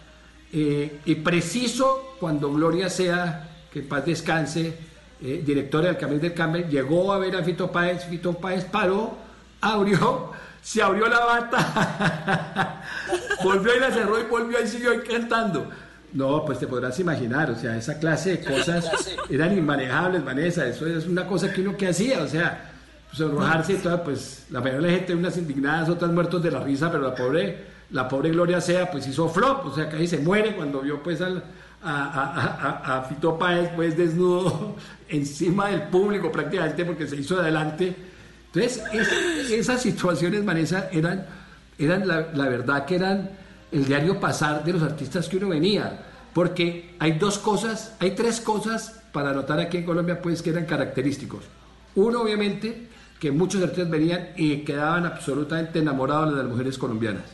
eh, 0.52 1.00
y 1.04 1.14
preciso 1.16 2.14
cuando 2.18 2.52
Gloria 2.52 2.88
sea, 2.88 3.48
que 3.70 3.82
paz 3.82 4.06
descanse, 4.06 4.74
eh, 5.20 5.42
directora 5.44 5.88
del 5.88 5.98
Camino 5.98 6.20
del 6.20 6.32
Carmen, 6.32 6.68
llegó 6.70 7.12
a 7.12 7.18
ver 7.18 7.36
a 7.36 7.44
Fito 7.44 7.70
Páez, 7.70 8.06
Fito 8.06 8.32
Páez 8.34 8.64
paró, 8.64 9.18
abrió, 9.60 10.32
se 10.62 10.82
abrió 10.82 11.08
la 11.08 11.24
bata, 11.24 12.82
volvió 13.44 13.76
y 13.76 13.80
la 13.80 13.90
cerró 13.90 14.18
y 14.18 14.24
volvió 14.24 14.62
y 14.62 14.66
siguió 14.66 14.92
ahí 14.92 15.00
cantando. 15.00 15.68
No, 16.14 16.42
pues 16.46 16.58
te 16.58 16.66
podrás 16.66 16.98
imaginar, 17.00 17.50
o 17.50 17.56
sea, 17.56 17.76
esa 17.76 17.98
clase 17.98 18.38
de 18.38 18.44
cosas 18.44 18.90
eran 19.28 19.56
inmanejables, 19.56 20.24
Vanessa, 20.24 20.66
eso 20.66 20.86
es 20.86 21.06
una 21.06 21.26
cosa 21.26 21.52
que 21.52 21.60
uno 21.60 21.76
que 21.76 21.88
hacía, 21.88 22.22
o 22.22 22.28
sea, 22.28 22.67
sonrojarse 23.12 23.74
y 23.74 23.76
toda, 23.76 24.02
pues 24.04 24.46
la 24.50 24.60
mayoría 24.60 24.86
de 24.86 24.92
la 24.92 24.98
gente, 24.98 25.14
unas 25.14 25.36
indignadas, 25.36 25.88
otras 25.88 26.10
muertos 26.12 26.42
de 26.42 26.50
la 26.50 26.60
risa, 26.60 26.90
pero 26.90 27.02
la 27.04 27.14
pobre, 27.14 27.64
la 27.90 28.08
pobre 28.08 28.30
Gloria 28.30 28.60
Sea, 28.60 28.90
pues 28.90 29.06
hizo 29.06 29.28
flop, 29.28 29.66
o 29.66 29.74
sea, 29.74 29.88
casi 29.88 30.06
se 30.06 30.18
muere 30.18 30.54
cuando 30.54 30.80
vio 30.80 31.02
pues 31.02 31.20
al, 31.20 31.42
a, 31.82 32.04
a, 32.04 32.34
a- 32.34 32.94
a- 32.94 32.98
a 32.98 33.02
Fito 33.02 33.38
Páez 33.38 33.70
pues 33.74 33.96
desnudo 33.96 34.76
encima 35.08 35.68
del 35.68 35.82
público 35.84 36.30
prácticamente 36.30 36.84
porque 36.84 37.06
se 37.06 37.16
hizo 37.16 37.36
de 37.36 37.42
adelante. 37.42 37.96
Entonces, 38.52 38.82
es- 38.92 39.50
esas 39.50 39.80
situaciones, 39.82 40.44
Vanessa, 40.44 40.88
eran, 40.92 41.26
eran 41.78 42.06
la, 42.06 42.28
la 42.34 42.48
verdad 42.48 42.84
que 42.84 42.96
eran 42.96 43.30
el 43.72 43.84
diario 43.84 44.18
pasar 44.20 44.64
de 44.64 44.72
los 44.72 44.82
artistas 44.82 45.28
que 45.28 45.36
uno 45.36 45.48
venía. 45.48 46.04
Porque 46.34 46.94
hay 46.98 47.12
dos 47.18 47.38
cosas, 47.38 47.94
hay 48.00 48.12
tres 48.12 48.40
cosas 48.40 49.02
para 49.12 49.32
notar 49.32 49.58
aquí 49.60 49.78
en 49.78 49.84
Colombia, 49.84 50.20
pues, 50.22 50.40
que 50.42 50.50
eran 50.50 50.66
característicos. 50.66 51.42
Uno, 51.96 52.20
obviamente, 52.20 52.86
que 53.18 53.32
muchos 53.32 53.62
artistas 53.62 53.90
venían 53.90 54.28
y 54.36 54.58
quedaban 54.58 55.06
absolutamente 55.06 55.80
enamorados 55.80 56.30
de 56.30 56.42
las 56.42 56.46
mujeres 56.50 56.78
colombianas. 56.78 57.24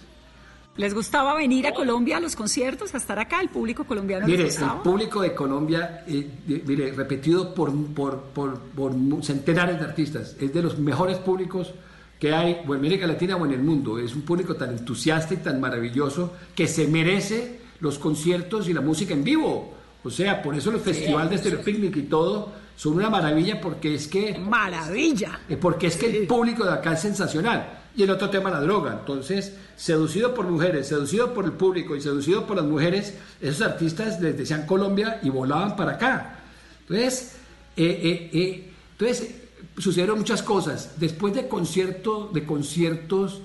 ¿Les 0.76 0.92
gustaba 0.92 1.34
venir 1.34 1.68
a 1.68 1.72
Colombia 1.72 2.16
a 2.16 2.20
los 2.20 2.34
conciertos, 2.34 2.94
a 2.94 2.96
estar 2.96 3.16
acá? 3.20 3.40
¿El 3.40 3.48
público 3.48 3.84
colombiano 3.84 4.26
Mire, 4.26 4.44
les 4.44 4.60
el 4.60 4.68
público 4.82 5.22
de 5.22 5.32
Colombia, 5.32 6.04
eh, 6.08 6.28
mire, 6.66 6.90
repetido 6.92 7.54
por, 7.54 7.72
por, 7.94 8.20
por, 8.34 8.92
centenares 9.22 9.78
de 9.78 9.84
artistas, 9.84 10.36
es 10.40 10.52
de 10.52 10.62
los 10.62 10.76
mejores 10.78 11.18
públicos 11.18 11.72
que 12.18 12.32
hay 12.32 12.62
o 12.66 12.74
en 12.74 12.80
América 12.80 13.06
Latina 13.06 13.36
o 13.36 13.46
en 13.46 13.52
el 13.52 13.62
mundo. 13.62 14.00
Es 14.00 14.16
un 14.16 14.22
público 14.22 14.56
tan 14.56 14.70
entusiasta 14.70 15.34
y 15.34 15.36
tan 15.36 15.60
maravilloso 15.60 16.32
que 16.56 16.66
se 16.66 16.88
merece 16.88 17.60
los 17.78 18.00
conciertos 18.00 18.68
y 18.68 18.72
la 18.72 18.80
música 18.80 19.14
en 19.14 19.22
vivo. 19.22 19.74
O 20.02 20.10
sea, 20.10 20.42
por 20.42 20.56
eso 20.56 20.72
los 20.72 20.82
festivales 20.82 21.30
de 21.30 21.38
Stereo 21.38 21.62
Picnic 21.62 21.96
y 21.96 22.02
todo 22.02 22.63
son 22.76 22.94
una 22.94 23.10
maravilla 23.10 23.60
porque 23.60 23.94
es 23.94 24.08
que... 24.08 24.38
Maravilla. 24.38 25.40
Eh, 25.48 25.56
Porque 25.56 25.86
es 25.86 25.96
que 25.96 26.06
el 26.06 26.26
público 26.26 26.64
de 26.64 26.72
acá 26.72 26.92
es 26.92 27.00
sensacional. 27.00 27.80
Y 27.96 28.02
el 28.02 28.10
otro 28.10 28.28
tema, 28.28 28.50
la 28.50 28.60
droga. 28.60 28.98
Entonces, 29.00 29.54
seducido 29.76 30.34
por 30.34 30.46
mujeres, 30.46 30.88
seducido 30.88 31.32
por 31.32 31.44
el 31.44 31.52
público 31.52 31.94
y 31.94 32.00
seducido 32.00 32.46
por 32.46 32.56
las 32.56 32.64
mujeres, 32.64 33.14
esos 33.40 33.62
artistas 33.62 34.20
les 34.20 34.36
decían 34.36 34.66
Colombia 34.66 35.20
y 35.22 35.30
volaban 35.30 35.76
para 35.76 35.92
acá. 35.92 36.40
Entonces, 36.80 37.36
eh, 37.76 38.00
eh, 38.02 38.30
eh, 38.32 38.72
entonces 38.92 39.34
sucedieron 39.78 40.18
muchas 40.18 40.42
cosas. 40.42 40.94
Después 40.98 41.34
de 41.34 41.48
concierto, 41.48 42.30
de 42.32 42.44
conciertos 42.44 43.40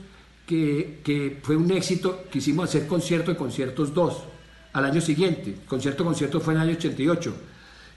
que, 0.47 1.01
que 1.03 1.39
fue 1.43 1.55
un 1.55 1.71
éxito, 1.71 2.23
quisimos 2.31 2.69
hacer 2.69 2.87
concierto 2.87 3.31
de 3.31 3.37
conciertos 3.37 3.93
2 3.93 4.17
al 4.73 4.85
año 4.85 5.01
siguiente. 5.01 5.57
Concierto 5.67 6.03
concierto 6.03 6.39
fue 6.39 6.53
en 6.53 6.61
el 6.61 6.69
año 6.69 6.77
88. 6.77 7.33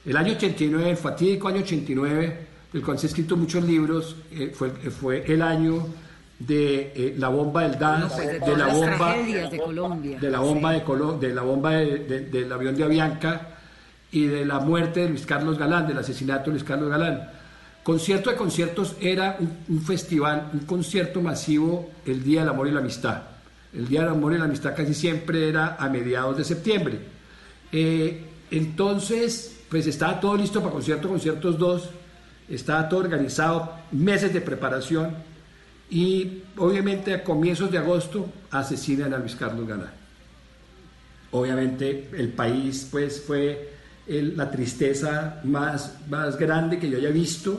El 0.04 0.16
año 0.16 0.32
89, 0.32 0.90
el 0.90 0.96
fatídico 0.96 1.48
año 1.48 1.60
89, 1.62 2.46
del 2.72 2.82
cual 2.82 2.98
se 2.98 3.06
han 3.06 3.08
escrito 3.10 3.36
muchos 3.36 3.62
libros, 3.64 4.16
eh, 4.32 4.52
fue, 4.54 4.68
eh, 4.82 4.90
fue 4.90 5.24
el 5.26 5.42
año 5.42 5.86
de 6.38 6.92
eh, 6.96 7.14
la 7.18 7.28
bomba 7.28 7.62
del 7.62 7.78
DAS, 7.78 8.12
Pues 8.14 8.40
de 8.40 8.56
la 8.56 8.66
bomba, 8.66 9.14
de 9.16 9.60
Colombia. 9.64 10.18
de 10.18 10.30
la 10.30 10.40
bomba 10.40 10.72
de 10.72 10.82
Colo- 10.84 11.18
de 11.18 11.32
la 11.34 11.42
bomba 11.42 11.72
de- 11.72 11.98
de- 12.00 12.20
del 12.26 12.52
avión 12.52 12.74
de 12.74 12.82
Avianca 12.82 13.48
y 14.10 14.26
de 14.26 14.44
la 14.44 14.58
muerte 14.58 15.00
de 15.00 15.10
Luis 15.10 15.24
Carlos 15.24 15.56
Galán, 15.58 15.86
del 15.86 15.98
asesinato 15.98 16.46
de 16.46 16.50
Luis 16.52 16.64
Carlos 16.64 16.88
Galán. 16.90 17.30
Concierto 17.84 18.30
de 18.30 18.36
conciertos 18.36 18.96
era 19.00 19.36
un, 19.38 19.52
un 19.68 19.80
festival, 19.82 20.50
un 20.52 20.60
concierto 20.60 21.20
masivo 21.20 21.90
el 22.06 22.24
Día 22.24 22.40
del 22.40 22.48
Amor 22.50 22.66
y 22.68 22.72
la 22.72 22.80
Amistad. 22.80 23.22
El 23.72 23.86
Día 23.88 24.00
del 24.00 24.10
Amor 24.10 24.34
y 24.34 24.38
la 24.38 24.44
Amistad 24.44 24.74
casi 24.76 24.94
siempre 24.94 25.48
era 25.48 25.76
a 25.78 25.88
mediados 25.88 26.36
de 26.36 26.44
septiembre. 26.44 26.98
Eh, 27.70 28.24
entonces, 28.50 29.61
pues 29.72 29.86
estaba 29.86 30.20
todo 30.20 30.36
listo 30.36 30.60
para 30.60 30.70
concierto, 30.72 31.08
conciertos 31.08 31.58
2 31.58 31.88
estaba 32.50 32.90
todo 32.90 33.00
organizado, 33.00 33.72
meses 33.90 34.30
de 34.34 34.42
preparación 34.42 35.14
y 35.88 36.42
obviamente 36.58 37.14
a 37.14 37.24
comienzos 37.24 37.70
de 37.70 37.78
agosto 37.78 38.28
asesinan 38.50 39.14
a 39.14 39.18
Luis 39.18 39.34
Carlos 39.34 39.66
Galán. 39.66 39.90
Obviamente 41.30 42.10
el 42.16 42.28
país 42.28 42.86
pues 42.90 43.22
fue 43.26 43.70
el- 44.06 44.36
la 44.36 44.50
tristeza 44.50 45.40
más, 45.44 45.94
más 46.10 46.36
grande 46.38 46.78
que 46.78 46.90
yo 46.90 46.98
haya 46.98 47.08
visto 47.08 47.58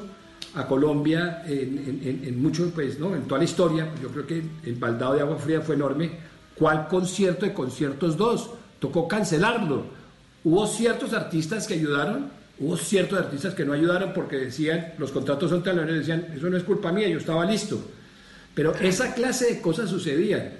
a 0.54 0.68
Colombia 0.68 1.42
en, 1.48 2.00
en- 2.04 2.22
en- 2.28 2.42
mucho, 2.44 2.70
pues, 2.76 3.00
¿no? 3.00 3.16
en 3.16 3.24
toda 3.24 3.40
la 3.40 3.46
historia. 3.46 3.88
Yo 4.04 4.10
creo 4.10 4.28
que 4.28 4.44
el 4.66 4.76
baldado 4.76 5.16
de 5.16 5.22
agua 5.22 5.38
fría 5.38 5.62
fue 5.62 5.74
enorme. 5.74 6.12
¿Cuál 6.54 6.88
concierto 6.88 7.48
de 7.48 7.54
conciertos 7.56 8.16
dos? 8.18 8.52
Tocó 8.78 9.08
cancelarlo. 9.08 10.03
Hubo 10.44 10.68
ciertos 10.68 11.14
artistas 11.14 11.68
que 11.68 11.76
ayudaron, 11.76 12.30
hubo 12.60 12.76
ciertos 12.78 13.20
artistas 13.20 13.54
que 13.54 13.66
no 13.66 13.74
ayudaron 13.74 14.14
porque 14.14 14.38
decían, 14.38 14.94
los 14.98 15.12
contratos 15.12 15.50
son 15.50 15.64
largos, 15.66 15.96
decían, 15.96 16.28
eso 16.36 16.50
no 16.50 16.58
es 16.58 16.64
culpa 16.64 16.92
mía, 16.92 17.08
yo 17.08 17.18
estaba 17.18 17.46
listo. 17.46 17.80
Pero 18.54 18.76
esa 18.76 19.14
clase 19.14 19.54
de 19.54 19.62
cosas 19.62 19.90
sucedían. 19.90 20.52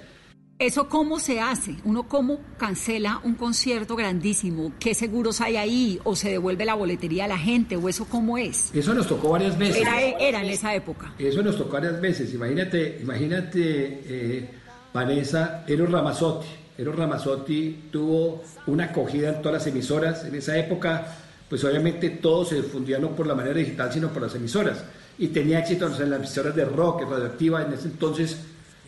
¿Eso 0.58 0.88
cómo 0.88 1.18
se 1.18 1.40
hace? 1.40 1.74
¿Uno 1.84 2.04
cómo 2.04 2.38
cancela 2.58 3.20
un 3.24 3.34
concierto 3.34 3.96
grandísimo? 3.96 4.72
¿Qué 4.78 4.94
seguros 4.94 5.40
hay 5.40 5.56
ahí? 5.56 6.00
¿O 6.04 6.14
se 6.14 6.30
devuelve 6.30 6.64
la 6.64 6.74
boletería 6.74 7.24
a 7.24 7.28
la 7.28 7.38
gente? 7.38 7.76
¿O 7.76 7.88
eso 7.88 8.06
cómo 8.06 8.38
es? 8.38 8.72
Eso 8.72 8.94
nos 8.94 9.08
tocó 9.08 9.30
varias 9.30 9.58
veces. 9.58 9.82
Era, 9.82 10.00
era 10.00 10.42
en 10.42 10.50
esa 10.50 10.72
época. 10.74 11.12
Eso 11.18 11.42
nos 11.42 11.58
tocó 11.58 11.72
varias 11.72 12.00
veces. 12.00 12.32
Imagínate, 12.32 12.98
imagínate, 13.02 14.00
eh, 14.06 14.50
Vanessa, 14.92 15.64
Eros 15.66 15.90
Ramazzotti. 15.90 16.46
Eros 16.76 16.96
Ramazzotti 16.96 17.88
tuvo 17.90 18.42
una 18.66 18.84
acogida 18.84 19.28
en 19.28 19.42
todas 19.42 19.58
las 19.58 19.66
emisoras. 19.66 20.24
En 20.24 20.34
esa 20.34 20.58
época, 20.58 21.06
pues 21.48 21.62
obviamente 21.64 22.10
todo 22.10 22.44
se 22.44 22.56
difundía 22.56 22.98
no 22.98 23.10
por 23.10 23.26
la 23.26 23.34
manera 23.34 23.54
digital, 23.54 23.92
sino 23.92 24.08
por 24.08 24.22
las 24.22 24.34
emisoras. 24.34 24.84
Y 25.18 25.28
tenía 25.28 25.60
éxito 25.60 25.86
en 25.86 26.10
las 26.10 26.18
emisoras 26.18 26.56
de 26.56 26.64
rock, 26.64 27.02
radioactiva. 27.02 27.62
En 27.62 27.72
ese 27.72 27.86
entonces 27.86 28.38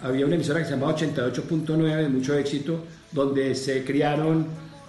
había 0.03 0.27
una 0.27 0.35
emisora 0.35 0.59
que 0.59 0.65
se 0.65 0.73
llamaba 0.73 0.97
88.9, 0.97 1.97
de 1.97 2.09
mucho 2.09 2.35
éxito, 2.35 2.85
donde 3.13 3.55
se 3.55 3.85
criaron 3.85 4.47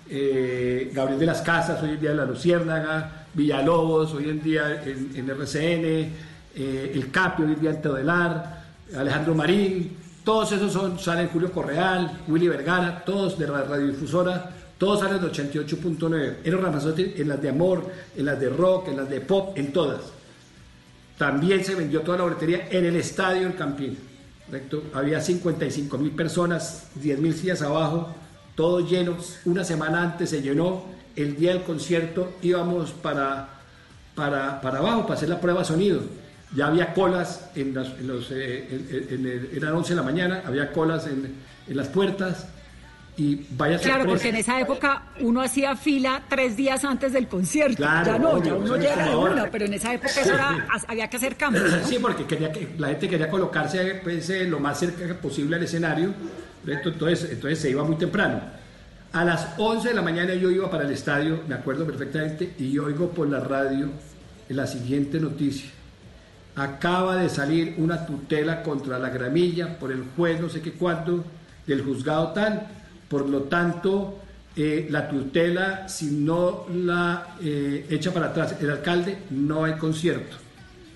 eh, 0.09 0.89
Gabriel 0.93 1.19
de 1.19 1.25
las 1.25 1.41
Casas, 1.41 1.81
hoy 1.83 1.91
en 1.91 1.99
día 1.99 2.09
de 2.11 2.15
La 2.15 2.25
Luciérnaga, 2.25 3.27
Villalobos, 3.33 4.13
hoy 4.13 4.29
en 4.29 4.41
día 4.41 4.81
en, 4.83 5.11
en 5.15 5.29
RCN, 5.29 5.85
eh, 6.55 6.91
El 6.93 7.11
Capio, 7.11 7.45
hoy 7.45 7.53
en 7.53 7.61
día 7.61 7.69
en 7.71 7.81
Teodelar, 7.81 8.63
Alejandro 8.95 9.35
Marín, 9.35 9.95
todos 10.27 10.51
esos 10.51 10.73
son, 10.73 10.99
salen 10.99 11.29
Julio 11.29 11.53
Correal, 11.53 12.19
Willy 12.27 12.49
Vergara, 12.49 13.01
todos 13.05 13.39
de 13.39 13.47
la 13.47 13.61
radiodifusora, 13.61 14.49
todos 14.77 14.99
salen 14.99 15.21
de 15.21 15.31
88.9. 15.31 16.39
Eros 16.43 16.61
Ramazzotti 16.61 17.13
en 17.15 17.29
las 17.29 17.41
de 17.41 17.47
amor, 17.47 17.89
en 18.13 18.25
las 18.25 18.37
de 18.37 18.49
rock, 18.49 18.89
en 18.89 18.97
las 18.97 19.09
de 19.09 19.21
pop, 19.21 19.57
en 19.57 19.71
todas. 19.71 20.01
También 21.17 21.63
se 21.63 21.75
vendió 21.75 22.01
toda 22.01 22.17
la 22.17 22.23
boletería 22.25 22.67
en 22.69 22.83
el 22.83 22.97
estadio 22.97 23.47
El 23.47 23.55
Campín. 23.55 23.97
Había 24.93 25.21
55 25.21 25.97
mil 25.97 26.11
personas, 26.11 26.89
10 26.95 27.19
mil 27.19 27.33
sillas 27.33 27.61
abajo, 27.61 28.13
todo 28.53 28.81
lleno. 28.85 29.15
Una 29.45 29.63
semana 29.63 30.03
antes 30.03 30.29
se 30.31 30.41
llenó. 30.41 30.83
El 31.15 31.37
día 31.37 31.53
del 31.53 31.63
concierto 31.63 32.33
íbamos 32.41 32.91
para, 32.91 33.47
para, 34.13 34.59
para 34.59 34.79
abajo 34.79 35.03
para 35.03 35.13
hacer 35.13 35.29
la 35.29 35.39
prueba 35.39 35.63
sonido. 35.63 36.01
Ya 36.55 36.67
había 36.67 36.93
colas, 36.93 37.49
en 37.55 37.73
las, 37.73 37.87
en 37.99 38.07
los, 38.07 38.31
eh, 38.31 38.67
en- 38.89 39.07
en 39.19 39.25
el- 39.25 39.49
eran 39.53 39.73
11 39.75 39.89
de 39.89 39.95
la 39.97 40.03
mañana, 40.03 40.43
había 40.45 40.71
colas 40.71 41.07
en, 41.07 41.35
las 41.75 41.87
puertas. 41.89 42.47
Y 43.19 43.47
vaya 43.57 43.79
Claro, 43.79 44.03
sorpresa. 44.03 44.07
porque 44.09 44.29
en 44.29 44.35
esa 44.35 44.61
época 44.61 45.03
uno 45.21 45.41
hacía 45.41 45.75
fila 45.75 46.21
tres 46.29 46.55
días 46.55 46.85
antes 46.85 47.11
del 47.13 47.27
concierto. 47.27 47.77
Claro, 47.77 48.11
ya 48.13 48.19
no, 48.19 48.29
obvio, 48.29 48.43
ya 48.45 48.53
uno 48.53 48.77
llega 48.77 49.09
de 49.09 49.15
una, 49.15 49.49
pero 49.49 49.65
en 49.65 49.73
esa 49.73 49.91
época 49.95 50.21
eso 50.21 50.35
era, 50.35 50.67
había 50.87 51.09
que 51.09 51.17
hacer 51.17 51.35
cambios. 51.35 51.69
¿no? 51.71 51.83
Sí, 51.87 51.97
porque 51.99 52.25
quería 52.25 52.51
que, 52.51 52.75
la 52.77 52.89
gente 52.89 53.09
quería 53.09 53.27
colocarse 53.29 54.01
pues, 54.03 54.29
eh, 54.29 54.45
lo 54.45 54.59
más 54.59 54.79
cerca 54.79 55.15
posible 55.15 55.55
al 55.55 55.63
escenario, 55.63 56.13
entonces, 56.67 57.27
entonces 57.31 57.57
se 57.59 57.71
iba 57.71 57.83
muy 57.83 57.95
temprano. 57.95 58.39
A 59.13 59.25
las 59.25 59.47
11 59.57 59.89
de 59.89 59.93
la 59.95 60.03
mañana 60.03 60.35
yo 60.35 60.51
iba 60.51 60.69
para 60.69 60.83
el 60.85 60.91
estadio, 60.91 61.41
me 61.47 61.55
acuerdo 61.55 61.85
perfectamente, 61.87 62.53
y 62.59 62.77
oigo 62.77 63.09
por 63.09 63.27
la 63.27 63.39
radio 63.39 63.89
la 64.49 64.67
siguiente 64.67 65.19
noticia. 65.19 65.71
Acaba 66.57 67.15
de 67.17 67.29
salir 67.29 67.75
una 67.77 68.05
tutela 68.05 68.63
contra 68.63 68.97
la 68.97 69.09
gramilla 69.09 69.77
por 69.77 69.91
el 69.91 70.03
juez 70.15 70.41
no 70.41 70.49
sé 70.49 70.59
qué 70.59 70.71
cuánto 70.71 71.23
del 71.67 71.83
juzgado 71.83 72.29
tal, 72.33 72.67
por 73.07 73.29
lo 73.29 73.43
tanto 73.43 74.19
eh, 74.55 74.87
la 74.89 75.07
tutela 75.07 75.87
si 75.87 76.07
no 76.07 76.65
la 76.73 77.35
eh, 77.39 77.85
echa 77.91 78.11
para 78.11 78.27
atrás 78.27 78.55
el 78.59 78.71
alcalde 78.71 79.19
no 79.29 79.65
hay 79.65 79.73
concierto. 79.73 80.35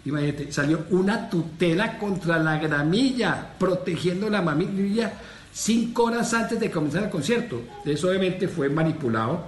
Imagínate, 0.04 0.52
salió 0.52 0.86
una 0.90 1.30
tutela 1.30 2.00
contra 2.00 2.40
la 2.40 2.58
gramilla, 2.58 3.54
protegiendo 3.60 4.32
la 4.32 4.42
mamilla 4.42 5.14
cinco 5.54 6.06
horas 6.06 6.34
antes 6.34 6.60
de 6.60 6.72
comenzar 6.72 7.04
el 7.04 7.10
concierto. 7.12 7.62
Eso 7.86 8.10
obviamente 8.10 8.48
fue 8.48 8.68
manipulado, 8.68 9.46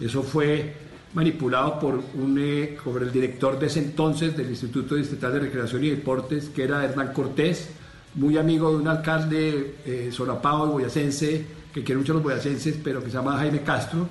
eso 0.00 0.22
fue 0.22 0.87
manipulado 1.14 1.78
por, 1.80 2.02
un, 2.14 2.38
eh, 2.38 2.76
por 2.84 3.02
el 3.02 3.10
director 3.10 3.58
de 3.58 3.66
ese 3.66 3.80
entonces 3.80 4.36
del 4.36 4.50
Instituto 4.50 4.94
Distrital 4.94 5.32
de 5.32 5.40
Recreación 5.40 5.84
y 5.84 5.90
Deportes, 5.90 6.50
que 6.50 6.64
era 6.64 6.84
Hernán 6.84 7.12
Cortés, 7.12 7.70
muy 8.14 8.36
amigo 8.36 8.70
de 8.70 8.76
un 8.76 8.88
alcalde 8.88 9.76
eh, 9.86 10.10
solapado 10.12 10.66
y 10.66 10.70
boyacense, 10.72 11.46
que 11.72 11.82
quiere 11.82 11.98
mucho 11.98 12.12
a 12.12 12.16
los 12.16 12.22
boyacenses, 12.22 12.76
pero 12.82 13.00
que 13.00 13.06
se 13.10 13.16
llama 13.16 13.38
Jaime 13.38 13.62
Castro, 13.62 14.08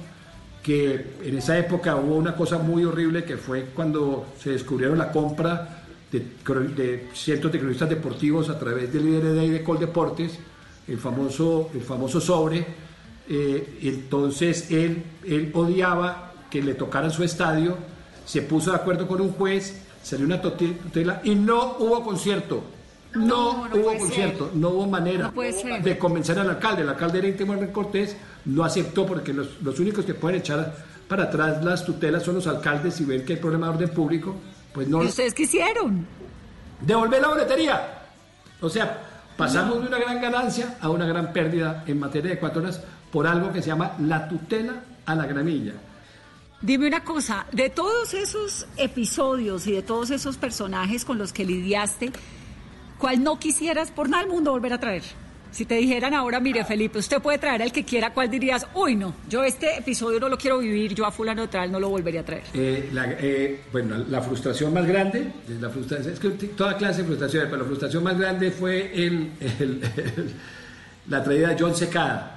que 0.64 1.14
en 1.24 1.38
esa 1.38 1.58
época 1.58 1.96
hubo 1.96 2.16
una 2.16 2.36
cosa 2.36 2.58
muy 2.58 2.84
horrible 2.84 3.24
que 3.24 3.38
fue 3.38 3.68
cuando 3.74 4.28
se 4.40 4.52
descubrieron 4.52 4.98
la 4.98 5.12
compra 5.12 5.86
de, 6.12 6.20
de 6.76 7.10
cientos 7.14 7.52
de 7.52 7.60
cronistas 7.60 7.90
deportivos 7.90 8.50
a 8.50 8.58
través 8.58 8.92
del 8.92 9.08
IRD 9.08 9.44
y 9.46 9.50
de 9.50 9.64
Coldeportes, 9.64 10.38
el 10.88 10.98
famoso, 10.98 11.70
el 11.74 11.82
famoso 11.82 12.20
sobre. 12.20 12.66
eh, 13.30 13.80
entonces 13.84 14.72
él, 14.72 15.04
él 15.26 15.52
odiaba 15.54 16.32
que 16.50 16.62
le 16.62 16.74
tocaran 16.74 17.12
su 17.12 17.24
estadio, 17.24 17.78
se 18.26 18.42
puso 18.42 18.72
de 18.72 18.78
acuerdo 18.78 19.08
con 19.08 19.22
un 19.22 19.32
juez, 19.34 19.82
salió 20.04 20.26
una 20.26 20.42
tutela 20.42 21.22
y 21.24 21.36
no 21.36 21.78
hubo 21.80 22.04
concierto. 22.04 22.64
No, 23.14 23.26
No, 23.26 23.68
no 23.70 23.76
hubo 23.76 23.98
concierto, 23.98 24.52
no 24.54 24.70
hubo 24.70 24.86
manera 24.86 25.32
No 25.34 25.42
de 25.82 25.98
convencer 25.98 26.38
al 26.38 26.50
alcalde. 26.50 26.84
El 26.84 26.90
alcalde 26.90 27.20
era 27.20 27.28
íntimo 27.28 27.56
Cortés, 27.72 28.16
no 28.46 28.64
aceptó 28.64 29.06
porque 29.06 29.34
los, 29.34 29.62
los 29.62 29.80
únicos 29.80 30.06
que 30.06 30.14
pueden 30.14 30.40
echar 30.40 30.76
para 31.08 31.24
atrás 31.24 31.64
las 31.64 31.86
tutelas 31.86 32.24
son 32.24 32.36
los 32.36 32.48
alcaldes 32.48 33.00
y 33.00 33.06
ven 33.06 33.26
que 33.26 33.34
hay 33.34 33.40
problema 33.40 33.68
de 33.68 33.74
orden 33.74 33.90
público, 33.90 34.36
pues 34.74 34.88
no. 34.88 35.04
¿Y 35.04 35.08
ustedes 35.08 35.34
qué 35.34 35.44
hicieron? 35.44 36.06
Devolver 36.82 37.22
la 37.22 37.30
boletería. 37.30 38.04
O 38.62 38.70
sea, 38.70 39.02
pasamos 39.36 39.82
de 39.82 39.88
una 39.88 40.00
gran 40.00 40.22
ganancia 40.22 40.78
a 40.82 40.90
una 40.90 41.06
gran 41.06 41.32
pérdida 41.32 41.84
en 41.88 42.00
materia 42.00 42.32
de 42.32 42.40
cuatro 42.40 42.62
horas 42.62 42.82
por 43.12 43.26
algo 43.26 43.52
que 43.52 43.62
se 43.62 43.68
llama 43.68 43.94
la 44.00 44.28
tutela 44.28 44.74
a 45.06 45.16
la 45.16 45.26
gramilla. 45.26 45.74
Dime 46.62 46.88
una 46.88 47.04
cosa, 47.04 47.46
de 47.52 47.70
todos 47.70 48.14
esos 48.16 48.66
episodios 48.78 49.68
y 49.68 49.74
de 49.74 49.84
todos 49.84 50.10
esos 50.10 50.38
personajes 50.38 51.06
con 51.06 51.18
los 51.20 51.32
que 51.32 51.46
lidiaste, 51.46 52.12
¿cuál 52.98 53.24
no 53.24 53.38
quisieras 53.40 53.92
por 53.92 54.10
nada 54.10 54.24
del 54.24 54.32
mundo 54.32 54.52
volver 54.52 54.74
a 54.74 54.80
traer? 54.80 55.04
Si 55.52 55.66
te 55.66 55.76
dijeran 55.76 56.14
ahora, 56.16 56.40
mire 56.40 56.66
Felipe, 56.66 56.98
usted 57.00 57.22
puede 57.22 57.38
traer 57.38 57.62
al 57.62 57.72
que 57.72 57.86
quiera, 57.86 58.12
¿cuál 58.14 58.30
dirías? 58.30 58.68
Uy, 58.74 58.96
no, 58.96 59.14
yo 59.30 59.44
este 59.44 59.78
episodio 59.78 60.20
no 60.20 60.30
lo 60.30 60.38
quiero 60.38 60.58
vivir, 60.58 60.94
yo 60.96 61.06
a 61.06 61.12
fulano 61.12 61.44
de 61.44 61.48
tal 61.48 61.72
no 61.72 61.80
lo 61.80 61.90
volvería 61.90 62.22
a 62.22 62.26
traer. 62.26 62.44
Eh, 62.54 62.90
la, 62.92 63.06
eh, 63.20 63.62
bueno, 63.72 63.98
la 64.10 64.22
frustración 64.22 64.74
más 64.74 64.86
grande, 64.86 65.32
la 65.62 65.70
frustración, 65.70 66.14
es 66.14 66.20
que 66.20 66.30
toda 66.32 66.76
clase 66.76 67.02
de 67.02 67.08
frustraciones, 67.08 67.50
pero 67.50 67.62
la 67.62 67.68
frustración 67.68 68.04
más 68.04 68.18
grande 68.20 68.50
fue 68.52 68.92
el, 68.94 69.32
el- 69.40 69.82
el- 69.96 70.34
la 71.08 71.24
traída 71.24 71.50
de 71.50 71.56
John 71.60 71.76
Secada. 71.76 72.34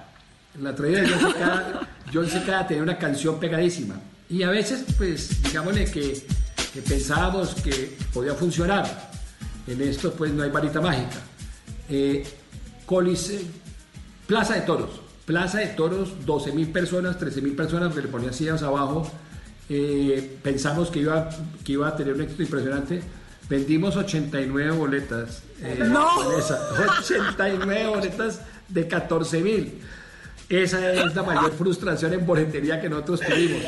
La 0.60 0.74
traída 0.74 1.00
de 1.00 1.08
John 1.08 1.32
Secada, 1.32 1.88
John 2.14 2.28
Secada 2.28 2.66
tenía 2.68 2.82
una 2.82 2.98
canción 2.98 3.40
pegadísima. 3.40 3.96
Y 4.30 4.42
a 4.44 4.50
veces, 4.50 4.84
pues, 4.96 5.42
digámosle 5.42 5.86
que, 5.90 6.24
que 6.72 6.82
pensábamos 6.82 7.54
que 7.56 7.96
podía 8.12 8.34
funcionar. 8.34 9.10
En 9.66 9.80
esto, 9.82 10.12
pues, 10.12 10.32
no 10.32 10.42
hay 10.42 10.50
varita 10.50 10.80
mágica. 10.80 11.16
Eh, 11.88 12.24
Coliseo, 12.86 13.40
Plaza 14.26 14.54
de 14.54 14.60
Toros. 14.62 15.00
Plaza 15.26 15.58
de 15.58 15.66
Toros, 15.68 16.24
12 16.24 16.52
mil 16.52 16.68
personas, 16.70 17.18
13 17.18 17.42
mil 17.42 17.54
personas, 17.54 17.94
que 17.94 18.02
le 18.02 18.08
ponían 18.08 18.32
sillas 18.32 18.62
abajo. 18.62 19.10
Eh, 19.68 20.38
pensamos 20.42 20.90
que 20.90 21.00
iba, 21.00 21.28
que 21.64 21.72
iba 21.72 21.88
a 21.88 21.96
tener 21.96 22.14
un 22.14 22.22
éxito 22.22 22.42
impresionante. 22.42 23.02
Vendimos 23.48 23.96
89 23.96 24.70
boletas. 24.72 25.42
eh, 25.60 25.84
¡No! 25.88 26.24
Vanessa. 26.30 26.58
89 27.00 27.86
boletas 27.96 28.40
de 28.68 28.86
14 28.88 29.40
mil. 29.42 29.80
Esa 30.50 30.92
es 30.92 31.14
la 31.14 31.22
mayor 31.22 31.52
frustración 31.52 32.12
en 32.12 32.26
boletería 32.26 32.80
que 32.80 32.88
nosotros 32.88 33.20
tuvimos. 33.20 33.62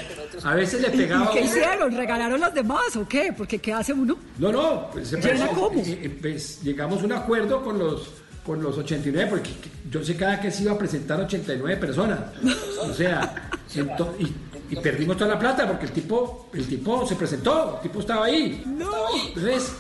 A 0.45 0.55
veces 0.57 0.81
le 0.83 0.89
¿Y 0.89 0.99
pegaba. 0.99 1.31
qué 1.33 1.39
uno- 1.39 1.47
hicieron? 1.49 1.97
¿Regalaron 1.97 2.41
las 2.41 2.53
demás 2.53 2.97
o 2.97 3.07
qué? 3.09 3.33
Porque 3.37 3.61
¿qué 3.61 3.73
hace 3.73 3.93
uno? 3.93 4.19
no, 4.39 4.51
no, 4.51 4.91
pues, 4.93 5.09
se 5.09 5.21
¿Llena 5.21 5.47
pasó. 5.47 5.61
cómo? 5.61 5.81
Eh, 5.81 6.01
eh, 6.03 6.19
pues, 6.21 6.61
llegamos 6.63 7.01
a 7.01 7.05
un 7.05 7.13
acuerdo 7.13 7.63
con 7.63 7.79
los, 7.79 8.09
con 8.45 8.61
los 8.61 8.77
89, 8.77 9.31
porque 9.31 9.51
yo 9.89 10.05
sé 10.05 10.17
cada 10.17 10.41
que 10.41 10.51
se 10.51 10.65
iba 10.65 10.73
a 10.73 10.79
presentar 10.79 11.21
89 11.21 11.77
personas. 11.77 12.19
O 12.83 12.93
sea, 12.93 13.49
ento- 13.77 14.13
y, 14.19 14.75
y 14.75 14.77
perdimos 14.81 15.17
toda 15.17 15.31
la 15.35 15.39
plata 15.39 15.69
porque 15.69 15.87
el 15.87 15.93
tipo, 15.93 16.51
el 16.53 16.67
tipo 16.67 17.07
se 17.07 17.15
presentó, 17.15 17.77
el 17.77 17.83
tipo 17.83 18.01
estaba 18.01 18.25
ahí. 18.27 18.61
No. 18.67 18.91
Entonces, 19.29 19.73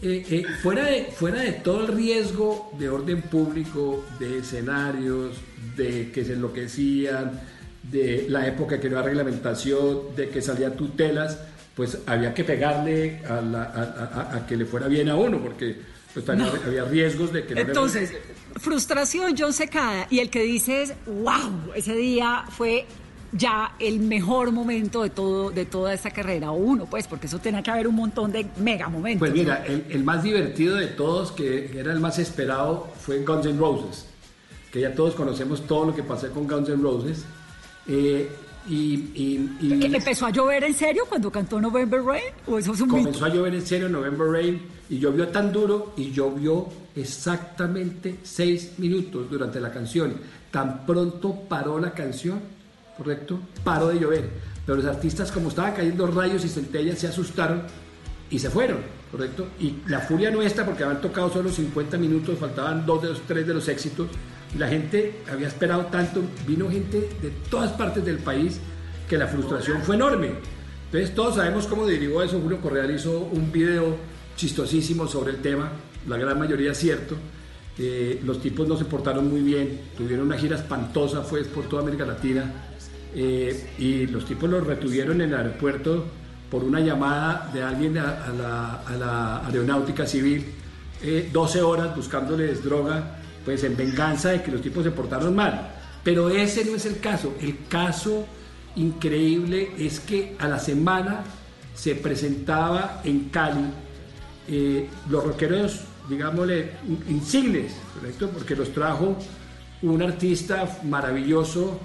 eh, 0.00 0.24
eh, 0.30 0.44
fuera, 0.62 0.84
de, 0.86 1.04
fuera 1.14 1.40
de 1.42 1.52
todo 1.52 1.82
el 1.82 1.88
riesgo 1.88 2.72
de 2.78 2.88
orden 2.88 3.20
público, 3.22 4.06
de 4.18 4.38
escenarios, 4.38 5.32
de 5.76 6.10
que 6.10 6.24
se 6.24 6.32
enloquecían, 6.34 7.40
de 7.82 8.26
la 8.28 8.46
época 8.46 8.80
que 8.80 8.88
no 8.90 8.98
había 8.98 9.10
reglamentación, 9.10 10.14
de 10.16 10.28
que 10.28 10.42
salían 10.42 10.74
tutelas, 10.76 11.38
pues 11.74 11.98
había 12.06 12.32
que 12.34 12.42
pegarle 12.44 13.20
a, 13.28 13.40
la- 13.40 13.62
a- 13.64 14.32
a- 14.32 14.36
a 14.38 14.46
que 14.46 14.56
le 14.56 14.64
fuera 14.64 14.88
bien 14.88 15.08
a 15.08 15.16
uno, 15.16 15.40
porque 15.40 15.76
pues, 16.14 16.24
también 16.24 16.48
No. 16.52 16.60
había 16.66 16.84
riesgos 16.84 17.32
de 17.32 17.44
que 17.44 17.54
no 17.54 17.60
le- 17.60 17.66
Entonces, 17.68 18.12
frustración, 18.56 19.34
John 19.38 19.52
Secada. 19.52 20.06
Y 20.10 20.20
el 20.20 20.30
que 20.30 20.42
dice 20.42 20.82
es, 20.82 20.94
wow, 21.06 21.72
ese 21.74 21.94
día 21.94 22.44
fue 22.48 22.86
ya 23.32 23.74
el 23.78 24.00
mejor 24.00 24.50
momento 24.52 25.02
de 25.02 25.10
todo 25.10 25.50
de 25.50 25.66
toda 25.66 25.92
esta 25.92 26.10
carrera. 26.10 26.52
O 26.52 26.54
uno, 26.56 26.86
pues, 26.86 27.06
porque 27.06 27.26
eso 27.26 27.38
tenía 27.38 27.62
que 27.62 27.70
haber 27.70 27.86
un 27.86 27.96
montón 27.96 28.32
de 28.32 28.46
mega 28.58 28.88
momentos. 28.88 29.18
Pues 29.28 29.32
mira, 29.32 29.58
¿no? 29.68 29.74
el, 29.74 29.84
el 29.90 30.04
más 30.04 30.22
divertido 30.22 30.76
de 30.76 30.86
todos, 30.86 31.32
que 31.32 31.78
era 31.78 31.92
el 31.92 32.00
más 32.00 32.18
esperado, 32.18 32.90
fue 32.98 33.18
Guns 33.22 33.44
N' 33.46 33.58
Roses. 33.58 34.06
Que 34.76 34.82
ya 34.82 34.94
todos 34.94 35.14
conocemos 35.14 35.66
todo 35.66 35.86
lo 35.86 35.94
que 35.94 36.02
pasó 36.02 36.28
con 36.32 36.46
Guns 36.46 36.68
N' 36.68 36.82
Roses. 36.82 37.24
Eh, 37.88 38.28
y, 38.68 38.74
y- 39.14 39.56
y 39.58 39.78
¿Que 39.78 39.86
¿Empezó 39.86 40.26
a 40.26 40.30
llover 40.30 40.64
en 40.64 40.74
serio 40.74 41.04
cuando 41.08 41.32
cantó 41.32 41.58
November 41.58 42.02
Rain? 42.04 42.24
¿O 42.46 42.58
eso 42.58 42.74
es 42.74 42.80
un 42.82 42.88
mito? 42.88 42.98
comenzó 42.98 43.24
a 43.24 43.28
llover 43.30 43.54
en 43.54 43.66
serio 43.66 43.88
November 43.88 44.28
Rain 44.28 44.60
y 44.90 44.98
llovió 44.98 45.28
tan 45.28 45.50
duro 45.50 45.94
y 45.96 46.10
llovió 46.10 46.66
exactamente 46.94 48.18
seis 48.22 48.72
minutos 48.76 49.30
durante 49.30 49.60
la 49.60 49.72
canción. 49.72 50.12
Tan 50.50 50.84
pronto 50.84 51.34
paró 51.48 51.80
la 51.80 51.92
canción, 51.92 52.38
¿correcto? 52.98 53.38
Paró 53.64 53.88
de 53.88 53.98
llover. 53.98 54.28
Pero 54.66 54.76
los 54.76 54.84
artistas, 54.84 55.32
como 55.32 55.48
estaban 55.48 55.72
cayendo 55.72 56.06
rayos 56.08 56.44
y 56.44 56.50
centellas, 56.50 56.98
se 56.98 57.06
asustaron 57.08 57.62
y 58.28 58.38
se 58.38 58.50
fueron, 58.50 58.80
¿correcto? 59.10 59.46
Y 59.58 59.76
la 59.86 60.00
furia 60.00 60.30
nuestra, 60.30 60.66
porque 60.66 60.84
habían 60.84 61.00
tocado 61.00 61.32
solo 61.32 61.48
50 61.50 61.96
minutos, 61.96 62.38
faltaban 62.38 62.84
dos 62.84 63.00
de 63.00 63.08
los 63.08 63.22
tres 63.22 63.46
de 63.46 63.54
los 63.54 63.66
éxitos, 63.68 64.08
la 64.58 64.68
gente 64.68 65.20
había 65.30 65.48
esperado 65.48 65.86
tanto, 65.86 66.22
vino 66.46 66.68
gente 66.70 66.98
de 67.22 67.30
todas 67.50 67.72
partes 67.72 68.04
del 68.04 68.18
país, 68.18 68.60
que 69.08 69.16
la 69.16 69.26
frustración 69.26 69.82
fue 69.82 69.94
enorme. 69.96 70.30
Entonces 70.86 71.14
todos 71.14 71.36
sabemos 71.36 71.66
cómo 71.66 71.86
derivó 71.86 72.22
eso, 72.22 72.40
Julio 72.40 72.60
Correal 72.60 72.90
hizo 72.94 73.20
un 73.20 73.50
video 73.52 73.96
chistosísimo 74.36 75.06
sobre 75.06 75.32
el 75.32 75.38
tema, 75.38 75.70
la 76.08 76.16
gran 76.16 76.38
mayoría 76.38 76.72
es 76.72 76.78
cierto, 76.78 77.16
Eh, 77.78 78.22
los 78.24 78.40
tipos 78.40 78.66
no 78.66 78.74
se 78.74 78.86
portaron 78.86 79.28
muy 79.28 79.42
bien, 79.42 79.80
tuvieron 79.98 80.26
una 80.28 80.38
gira 80.38 80.56
espantosa, 80.56 81.20
fue 81.22 81.44
por 81.44 81.68
toda 81.68 81.82
América 81.82 82.06
Latina, 82.06 82.50
eh, 83.14 83.74
y 83.78 84.06
los 84.06 84.24
tipos 84.24 84.48
los 84.48 84.66
retuvieron 84.66 85.20
en 85.20 85.28
el 85.28 85.34
aeropuerto 85.34 86.06
por 86.50 86.64
una 86.64 86.80
llamada 86.80 87.50
de 87.52 87.62
alguien 87.62 87.98
a, 87.98 88.24
a 88.24 88.32
la, 88.32 88.74
a 88.80 88.96
la 88.96 89.46
aeronáutica 89.46 90.06
civil, 90.06 90.46
eh, 91.02 91.28
12 91.30 91.60
horas 91.60 91.94
buscándoles 91.94 92.64
droga, 92.64 93.18
pues 93.46 93.62
en 93.62 93.76
venganza 93.76 94.30
de 94.30 94.42
que 94.42 94.50
los 94.50 94.60
tipos 94.60 94.84
se 94.84 94.90
portaron 94.90 95.34
mal. 95.34 95.72
Pero 96.04 96.28
ese 96.28 96.64
no 96.64 96.74
es 96.74 96.84
el 96.84 96.98
caso. 96.98 97.34
El 97.40 97.56
caso 97.68 98.26
increíble 98.74 99.70
es 99.78 100.00
que 100.00 100.36
a 100.38 100.48
la 100.48 100.58
semana 100.58 101.22
se 101.74 101.94
presentaba 101.94 103.00
en 103.04 103.28
Cali 103.30 103.70
eh, 104.48 104.88
los 105.08 105.24
rockeros, 105.24 105.80
digámosle, 106.08 106.72
insignes, 107.08 107.72
¿correcto? 107.94 108.30
Porque 108.30 108.56
los 108.56 108.72
trajo 108.72 109.16
un 109.82 110.02
artista 110.02 110.80
maravilloso, 110.84 111.80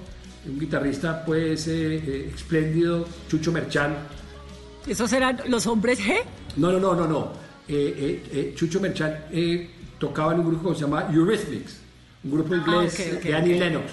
un 0.48 0.60
guitarrista 0.60 1.24
pues 1.24 1.68
eh, 1.68 1.96
eh, 1.96 2.32
espléndido, 2.34 3.08
Chucho 3.30 3.52
Merchán. 3.52 3.96
¿Esos 4.88 5.14
eran 5.14 5.42
los 5.48 5.68
hombres 5.68 6.00
G? 6.00 6.22
No, 6.58 6.72
no, 6.72 6.80
no, 6.80 6.96
no, 6.96 7.08
no. 7.08 7.32
Eh, 7.68 8.54
Chucho 8.56 8.80
Merchán 8.80 9.26
tocaba 10.02 10.34
en 10.34 10.40
un 10.40 10.48
grupo 10.48 10.70
que 10.70 10.76
se 10.76 10.82
llama 10.82 11.08
Eurythmics, 11.14 11.78
un 12.24 12.32
grupo 12.32 12.56
inglés 12.56 12.98
Ah, 13.00 13.04
ok, 13.04 13.18
ok, 13.18 13.24
de 13.24 13.36
Annie 13.36 13.54
ok. 13.54 13.60
Lennox 13.60 13.92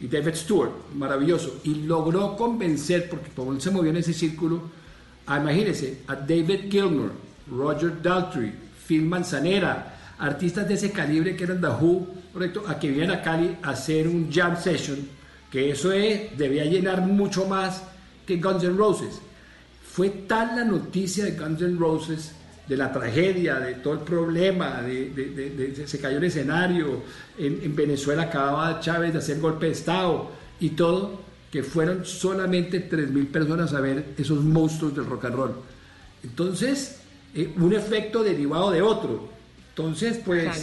y 0.00 0.06
David 0.06 0.34
Stewart, 0.34 0.70
maravilloso. 0.94 1.60
Y 1.64 1.74
logró 1.86 2.36
convencer, 2.36 3.08
porque 3.08 3.30
como 3.30 3.52
él 3.52 3.60
se 3.60 3.70
movió 3.70 3.90
en 3.90 3.96
ese 3.96 4.12
círculo, 4.12 4.60
a, 5.26 5.38
imagínense, 5.38 6.02
a 6.06 6.14
David 6.16 6.70
Gilmour, 6.70 7.12
Roger 7.50 8.00
Daltrey, 8.02 8.52
Phil 8.86 9.06
Manzanera, 9.06 10.14
artistas 10.18 10.68
de 10.68 10.74
ese 10.74 10.92
calibre 10.92 11.34
que 11.34 11.44
eran 11.44 11.62
The 11.62 11.68
Who, 11.68 12.06
correcto, 12.32 12.64
a 12.68 12.78
que 12.78 12.88
vinieran 12.88 13.16
a 13.16 13.22
Cali 13.22 13.56
a 13.62 13.70
hacer 13.70 14.06
un 14.06 14.30
jam 14.30 14.54
session, 14.56 15.08
que 15.50 15.70
eso 15.70 15.92
es, 15.92 16.36
debía 16.36 16.66
llenar 16.66 17.00
mucho 17.00 17.46
más 17.46 17.82
que 18.26 18.36
Guns 18.36 18.64
N' 18.64 18.76
Roses. 18.76 19.20
Fue 19.90 20.10
tal 20.10 20.56
la 20.56 20.64
noticia 20.64 21.24
de 21.24 21.32
Guns 21.32 21.62
N' 21.62 21.78
Roses, 21.78 22.32
de 22.68 22.76
la 22.76 22.92
tragedia, 22.92 23.58
de 23.60 23.74
todo 23.76 23.94
el 23.94 24.00
problema, 24.00 24.82
de, 24.82 25.10
de- 25.10 25.30
de- 25.30 25.50
de- 25.72 25.86
se 25.88 25.98
cayó 25.98 26.18
el 26.18 26.24
escenario, 26.24 27.02
en, 27.38 27.60
en 27.62 27.74
Venezuela 27.74 28.24
acababa 28.24 28.78
Chávez 28.80 29.12
de 29.14 29.18
hacer 29.20 29.40
golpe 29.40 29.66
de 29.66 29.72
Estado 29.72 30.30
y 30.60 30.70
todo, 30.70 31.20
que 31.50 31.62
fueron 31.62 32.04
solamente 32.04 32.88
3.000 32.90 33.26
personas 33.28 33.72
a 33.72 33.80
ver 33.80 34.08
esos 34.18 34.44
monstruos 34.44 34.94
del 34.94 35.06
rock 35.06 35.24
and 35.24 35.34
roll. 35.34 35.52
Entonces, 36.22 37.00
eh, 37.34 37.52
un 37.58 37.72
efecto 37.72 38.22
derivado 38.22 38.70
de 38.70 38.82
otro. 38.82 39.28
Entonces, 39.70 40.20
pues, 40.24 40.42
Claro. 40.44 40.60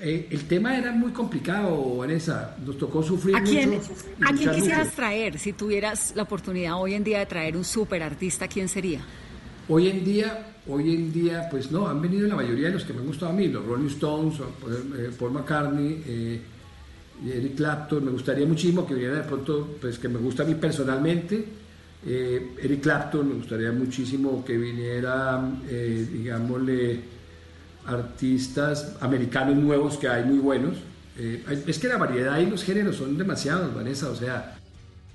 eh, 0.00 0.28
el 0.30 0.44
tema 0.48 0.78
era 0.78 0.92
muy 0.92 1.10
complicado, 1.12 1.96
Vanessa. 1.96 2.56
Nos 2.64 2.78
tocó 2.78 3.02
sufrir 3.02 3.36
¿A 3.36 3.42
quién, 3.42 3.70
mucho. 3.70 3.92
¿A 4.24 4.32
quién 4.32 4.50
quisieras 4.52 4.84
mucho. 4.86 4.96
traer? 4.96 5.38
Si 5.38 5.52
tuvieras 5.52 6.12
la 6.16 6.22
oportunidad 6.22 6.80
hoy 6.80 6.94
en 6.94 7.04
día 7.04 7.18
de 7.18 7.26
traer 7.26 7.56
un 7.56 7.64
super 7.64 8.02
artista, 8.02 8.48
¿quién 8.48 8.68
sería? 8.68 9.00
Hoy 9.66 9.88
en 9.88 10.04
día, 10.04 10.54
hoy 10.68 10.94
en 10.94 11.10
día, 11.10 11.48
pues 11.50 11.70
no, 11.70 11.86
han 11.86 12.02
venido 12.02 12.28
la 12.28 12.36
mayoría 12.36 12.68
de 12.68 12.74
los 12.74 12.84
que 12.84 12.92
me 12.92 13.00
han 13.00 13.06
gustado 13.06 13.32
a 13.32 13.34
mí, 13.34 13.48
los 13.48 13.64
Rolling 13.64 13.86
Stones, 13.86 14.34
eh, 14.38 15.10
Paul 15.18 15.32
McCartney, 15.32 16.02
eh, 16.06 16.40
Eric 17.26 17.54
Clapton. 17.56 18.04
Me 18.04 18.10
gustaría 18.10 18.46
muchísimo 18.46 18.86
que 18.86 18.92
viniera 18.92 19.16
de 19.16 19.22
pronto, 19.22 19.76
pues 19.80 19.98
que 19.98 20.08
me 20.08 20.18
gusta 20.18 20.42
a 20.42 20.46
mí 20.46 20.54
personalmente. 20.54 21.44
eh, 22.06 22.54
Eric 22.62 22.82
Clapton, 22.82 23.26
me 23.26 23.34
gustaría 23.36 23.72
muchísimo 23.72 24.44
que 24.44 24.58
viniera, 24.58 25.42
digámosle, 25.66 27.00
artistas 27.86 28.96
americanos 29.00 29.56
nuevos 29.56 29.96
que 29.96 30.08
hay 30.08 30.24
muy 30.24 30.38
buenos. 30.38 30.76
Es 31.66 31.78
que 31.78 31.88
la 31.88 31.96
variedad 31.96 32.38
y 32.40 32.46
los 32.46 32.62
géneros 32.62 32.96
son 32.96 33.16
demasiados, 33.16 33.74
Vanessa, 33.74 34.10
o 34.10 34.14
sea, 34.14 34.53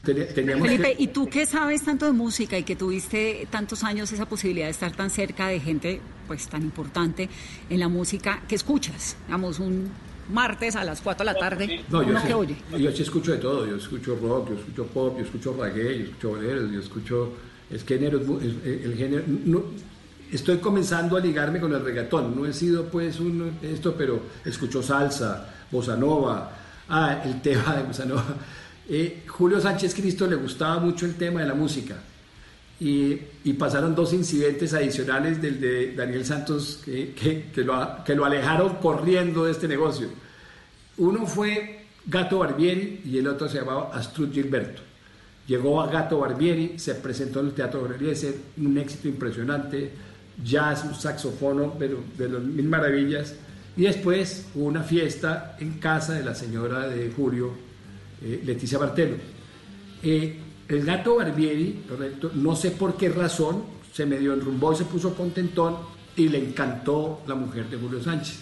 que- 0.04 0.14
Felipe, 0.26 0.96
¿y 0.98 1.08
tú 1.08 1.28
qué 1.30 1.46
sabes 1.46 1.84
tanto 1.84 2.06
de 2.06 2.14
música 2.14 2.58
y 2.58 2.64
que 2.64 2.76
tuviste 2.76 3.48
tantos 3.52 3.84
años 3.84 4.12
esa 4.12 4.26
posibilidad 4.28 4.66
de 4.68 4.72
estar 4.72 4.92
tan 4.96 5.10
cerca 5.10 5.48
de 5.48 5.60
gente 5.60 6.00
pues 6.28 6.48
tan 6.48 6.62
importante 6.64 7.30
en 7.70 7.80
la 7.80 7.88
música 7.90 8.42
que 8.48 8.56
escuchas? 8.56 9.18
Digamos, 9.28 9.60
un 9.60 9.90
martes 10.32 10.76
a 10.76 10.84
las 10.84 11.02
4 11.02 11.26
de 11.26 11.34
la 11.34 11.40
tarde, 11.40 11.84
No, 11.90 12.02
yo 12.04 12.10
uno 12.10 12.22
sí, 12.22 12.28
que 12.28 12.34
oye. 12.34 12.56
yo 12.78 12.92
sí 12.92 13.02
escucho 13.02 13.32
de 13.32 13.40
todo, 13.40 13.66
yo 13.68 13.76
escucho 13.76 14.16
rock, 14.22 14.50
yo 14.50 14.56
escucho 14.56 14.86
pop, 14.88 15.18
yo 15.18 15.26
escucho 15.26 15.54
reggae, 15.62 15.98
yo 16.00 16.04
escucho 16.06 16.30
boleros, 16.30 16.72
yo 16.72 16.80
escucho 16.80 17.34
es 17.70 17.84
género, 17.84 18.20
es- 18.42 18.86
el 18.86 18.96
género, 18.96 19.24
no- 19.28 19.64
estoy 20.32 20.58
comenzando 20.60 21.18
a 21.18 21.20
ligarme 21.20 21.60
con 21.60 21.74
el 21.74 21.84
reggaetón, 21.84 22.36
no 22.36 22.46
he 22.46 22.54
sido 22.54 22.86
pues 22.86 23.20
un 23.20 23.52
esto, 23.64 23.96
pero 23.98 24.22
escucho 24.46 24.82
salsa, 24.82 25.50
bossa 25.72 25.96
nova, 25.98 26.52
ah, 26.88 27.22
el 27.26 27.42
tema 27.42 27.76
de 27.76 27.84
bossa 27.84 28.06
nova. 28.06 28.26
Eh, 28.90 29.24
Julio 29.28 29.62
Sánchez 29.62 29.94
Cristo 29.94 30.26
le 30.26 30.36
gustaba 30.36 30.80
mucho 30.80 31.06
el 31.06 31.16
tema 31.16 31.42
de 31.42 31.48
la 31.48 31.54
música 31.54 31.96
y, 32.80 33.18
pasaron 33.54 33.94
dos 33.94 34.14
incidentes 34.14 34.74
adicionales 34.74 35.42
del 35.42 35.60
de 35.60 35.94
Daniel 35.96 36.26
Santos 36.26 36.82
que, 36.86 37.52
lo, 37.58 38.04
que 38.06 38.16
lo 38.16 38.26
alejaron 38.26 38.76
corriendo 38.76 39.46
de 39.46 39.52
este 39.52 39.68
negocio. 39.68 40.08
Uno 40.98 41.26
fue 41.28 41.86
Gato 42.06 42.40
Barbieri 42.40 43.02
y 43.06 43.18
el 43.18 43.28
otro 43.28 43.48
se 43.48 43.60
llamaba 43.60 43.92
Astrud 43.94 44.32
Gilberto. 44.32 44.82
Llegó 45.46 45.82
a 45.82 45.88
Gato 45.92 46.20
Barbieri, 46.20 46.80
se 46.80 46.96
presentó 46.96 47.42
en 47.42 47.48
el 47.48 47.54
Teatro 47.54 47.86
Eliezer, 47.94 48.36
un 48.58 48.78
éxito 48.78 49.08
impresionante, 49.08 49.92
jazz, 50.44 50.84
un 50.86 50.96
saxofono, 50.96 51.76
pero 51.78 52.00
de 52.18 52.30
las 52.30 52.42
mil 52.42 52.68
maravillas. 52.68 53.36
Y 53.76 53.84
después 53.84 54.46
hubo 54.56 54.66
una 54.66 54.84
fiesta 54.84 55.58
en 55.60 55.80
casa 55.80 56.14
de 56.14 56.24
la 56.24 56.34
señora 56.34 56.88
de 56.88 57.12
Julio, 57.12 57.69
eh, 58.22 58.42
Leticia 58.46 58.78
Bartelo. 58.78 59.18
Eh, 60.04 60.40
el 60.68 60.86
gato 60.86 61.16
Barbieri, 61.16 61.84
correcto, 61.90 62.32
no 62.36 62.56
sé 62.56 62.72
por 62.72 62.96
qué 62.96 63.10
razón, 63.10 63.64
se 63.92 64.06
medio 64.06 64.34
enrumbó 64.34 64.74
y 64.74 64.76
se 64.76 64.86
puso 64.86 65.16
contentón 65.16 65.78
y 66.16 66.30
le 66.30 66.38
encantó 66.38 67.22
la 67.28 67.36
mujer 67.36 67.70
de 67.70 67.78
Julio 67.78 68.02
Sánchez. 68.04 68.40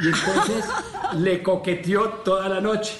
Y 0.00 0.06
entonces 0.06 0.64
le 1.18 1.42
coqueteó 1.42 2.08
toda 2.24 2.48
la 2.48 2.60
noche. 2.60 2.92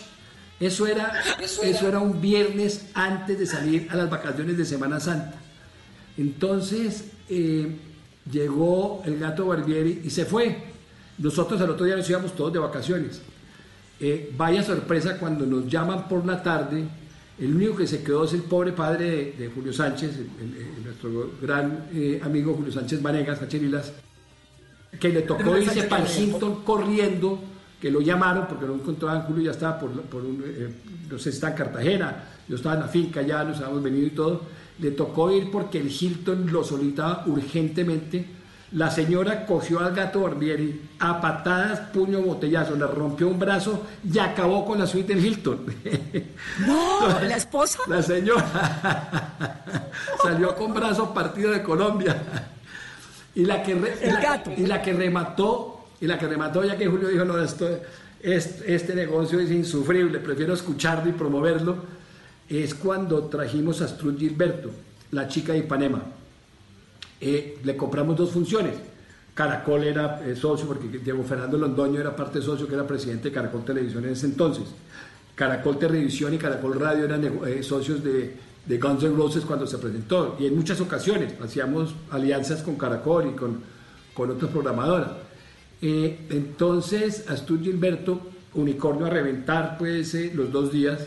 Eso 0.58 0.86
era, 0.86 1.12
eso 1.38 1.86
era 1.86 1.98
un 1.98 2.20
viernes 2.20 2.86
antes 2.94 3.38
de 3.38 3.46
salir 3.46 3.88
a 3.90 3.96
las 3.96 4.08
vacaciones 4.08 4.56
de 4.56 4.64
Semana 4.64 4.98
Santa. 5.00 5.34
Entonces 6.16 7.10
eh, 7.28 7.76
llegó 8.30 9.02
el 9.04 9.18
gato 9.18 9.46
Barbieri 9.46 10.00
y 10.02 10.10
se 10.10 10.24
fue. 10.24 10.64
Nosotros 11.18 11.60
al 11.60 11.70
otro 11.70 11.84
día 11.84 11.96
nos 11.96 12.08
íbamos 12.08 12.34
todos 12.34 12.54
de 12.54 12.58
vacaciones. 12.58 13.20
Eh, 14.00 14.32
vaya 14.36 14.62
sorpresa 14.62 15.18
cuando 15.18 15.46
nos 15.46 15.66
llaman 15.68 16.06
por 16.08 16.24
la 16.26 16.42
tarde 16.42 16.84
El 17.38 17.54
único 17.54 17.76
que 17.76 17.86
se 17.86 18.02
quedó 18.02 18.24
es 18.24 18.32
el 18.32 18.42
pobre 18.42 18.72
padre 18.72 19.04
de, 19.10 19.32
de 19.38 19.50
Julio 19.54 19.70
Sánchez, 19.72 20.10
el- 20.16 20.30
el- 20.40 20.56
el- 20.78 20.84
nuestro 20.84 21.32
gran 21.42 21.86
eh, 21.94 22.18
amigo 22.24 22.54
Julio 22.54 22.72
Sánchez 22.72 23.02
Vanegas, 23.02 23.38
que 24.98 25.08
le 25.10 25.20
tocó 25.22 25.42
irse 25.58 25.82
para 25.88 26.02
el 26.04 26.08
Hilton 26.34 26.62
corriendo, 26.64 27.38
que 27.80 27.90
lo 27.90 28.00
llamaron 28.00 28.46
porque 28.48 28.64
no 28.66 28.74
encontraban 28.74 29.22
Julio, 29.24 29.44
ya 29.44 29.50
estaba 29.50 29.78
por, 29.78 29.90
por 30.02 30.24
un, 30.24 30.42
eh, 30.46 30.68
no 31.10 31.18
sé 31.18 31.28
está 31.30 31.50
en 31.50 31.56
Cartagena, 31.56 32.24
yo 32.48 32.56
estaba 32.56 32.74
en 32.76 32.80
la 32.82 32.88
finca 32.88 33.20
ya, 33.20 33.44
nos 33.44 33.58
habíamos 33.58 33.82
venido 33.82 34.06
y 34.06 34.10
todo, 34.10 34.42
le 34.78 34.90
tocó 34.92 35.30
ir 35.30 35.50
porque 35.50 35.78
el 35.78 35.88
Hilton 35.90 36.50
lo 36.50 36.64
solicitaba 36.64 37.24
urgentemente. 37.26 38.24
La 38.72 38.90
señora 38.90 39.46
cogió 39.46 39.78
al 39.80 39.94
gato 39.94 40.22
Barbieri 40.22 40.80
a 40.98 41.20
patadas, 41.20 41.80
puño, 41.92 42.20
botellazo, 42.20 42.74
le 42.74 42.86
rompió 42.86 43.28
un 43.28 43.38
brazo 43.38 43.86
y 44.12 44.18
acabó 44.18 44.64
con 44.66 44.78
la 44.78 44.86
suite 44.86 45.14
del 45.14 45.24
Hilton. 45.24 45.60
No, 46.66 47.20
la 47.22 47.36
esposa. 47.36 47.78
La 47.86 48.02
señora 48.02 49.60
salió 50.22 50.54
con 50.56 50.74
brazo 50.74 51.12
partido 51.14 51.52
de 51.52 51.62
Colombia. 51.62 52.16
Y 53.34 53.44
la 53.44 53.62
que 53.62 53.74
re- 53.74 53.94
El 54.00 54.08
y 54.08 54.12
la- 54.12 54.20
gato. 54.20 54.50
y 54.56 54.66
la 54.66 54.82
que 54.82 54.92
remató, 54.94 55.84
y 56.00 56.06
la 56.06 56.18
que 56.18 56.26
remató 56.26 56.64
ya 56.64 56.76
que 56.76 56.86
Julio 56.86 57.08
dijo, 57.08 57.24
no, 57.24 57.38
esto, 57.40 57.68
este, 58.20 58.74
este 58.74 58.94
negocio 58.94 59.38
es 59.38 59.50
insufrible, 59.50 60.18
prefiero 60.18 60.54
escucharlo 60.54 61.08
y 61.10 61.12
promoverlo, 61.12 61.76
es 62.48 62.74
cuando 62.74 63.24
trajimos 63.24 63.80
a 63.82 63.88
Strud 63.88 64.18
Gilberto, 64.18 64.70
la 65.12 65.28
chica 65.28 65.52
de 65.52 65.58
Ipanema. 65.60 66.02
Eh, 67.20 67.58
le 67.64 67.76
compramos 67.76 68.16
dos 68.16 68.30
funciones. 68.30 68.74
Caracol 69.34 69.84
era 69.84 70.26
eh, 70.26 70.34
socio, 70.34 70.66
porque 70.66 70.98
Diego 70.98 71.22
Fernando 71.24 71.58
Londoño 71.58 72.00
era 72.00 72.14
parte 72.16 72.40
socio, 72.40 72.66
que 72.66 72.74
era 72.74 72.86
presidente 72.86 73.28
de 73.28 73.34
Caracol 73.34 73.64
Televisión 73.64 74.04
en 74.04 74.12
ese 74.12 74.26
entonces. 74.26 74.64
Caracol 75.34 75.78
Televisión 75.78 76.32
y 76.32 76.38
Caracol 76.38 76.80
Radio 76.80 77.04
eran 77.04 77.24
eh, 77.24 77.62
socios 77.62 78.02
de, 78.02 78.34
de 78.64 78.78
Guns 78.78 79.04
N' 79.04 79.14
Roses 79.14 79.44
cuando 79.44 79.66
se 79.66 79.78
presentó. 79.78 80.36
Y 80.38 80.46
en 80.46 80.56
muchas 80.56 80.80
ocasiones 80.80 81.34
hacíamos 81.42 81.94
alianzas 82.10 82.62
con 82.62 82.76
Caracol 82.76 83.30
y 83.32 83.36
con, 83.36 83.60
con 84.14 84.30
otras 84.30 84.50
programadoras. 84.50 85.10
Eh, 85.80 86.26
entonces, 86.30 87.28
Astur 87.28 87.62
Gilberto, 87.62 88.20
unicornio 88.54 89.06
a 89.06 89.10
reventar, 89.10 89.76
pues, 89.78 90.14
eh, 90.14 90.32
los 90.34 90.50
dos 90.50 90.72
días. 90.72 91.06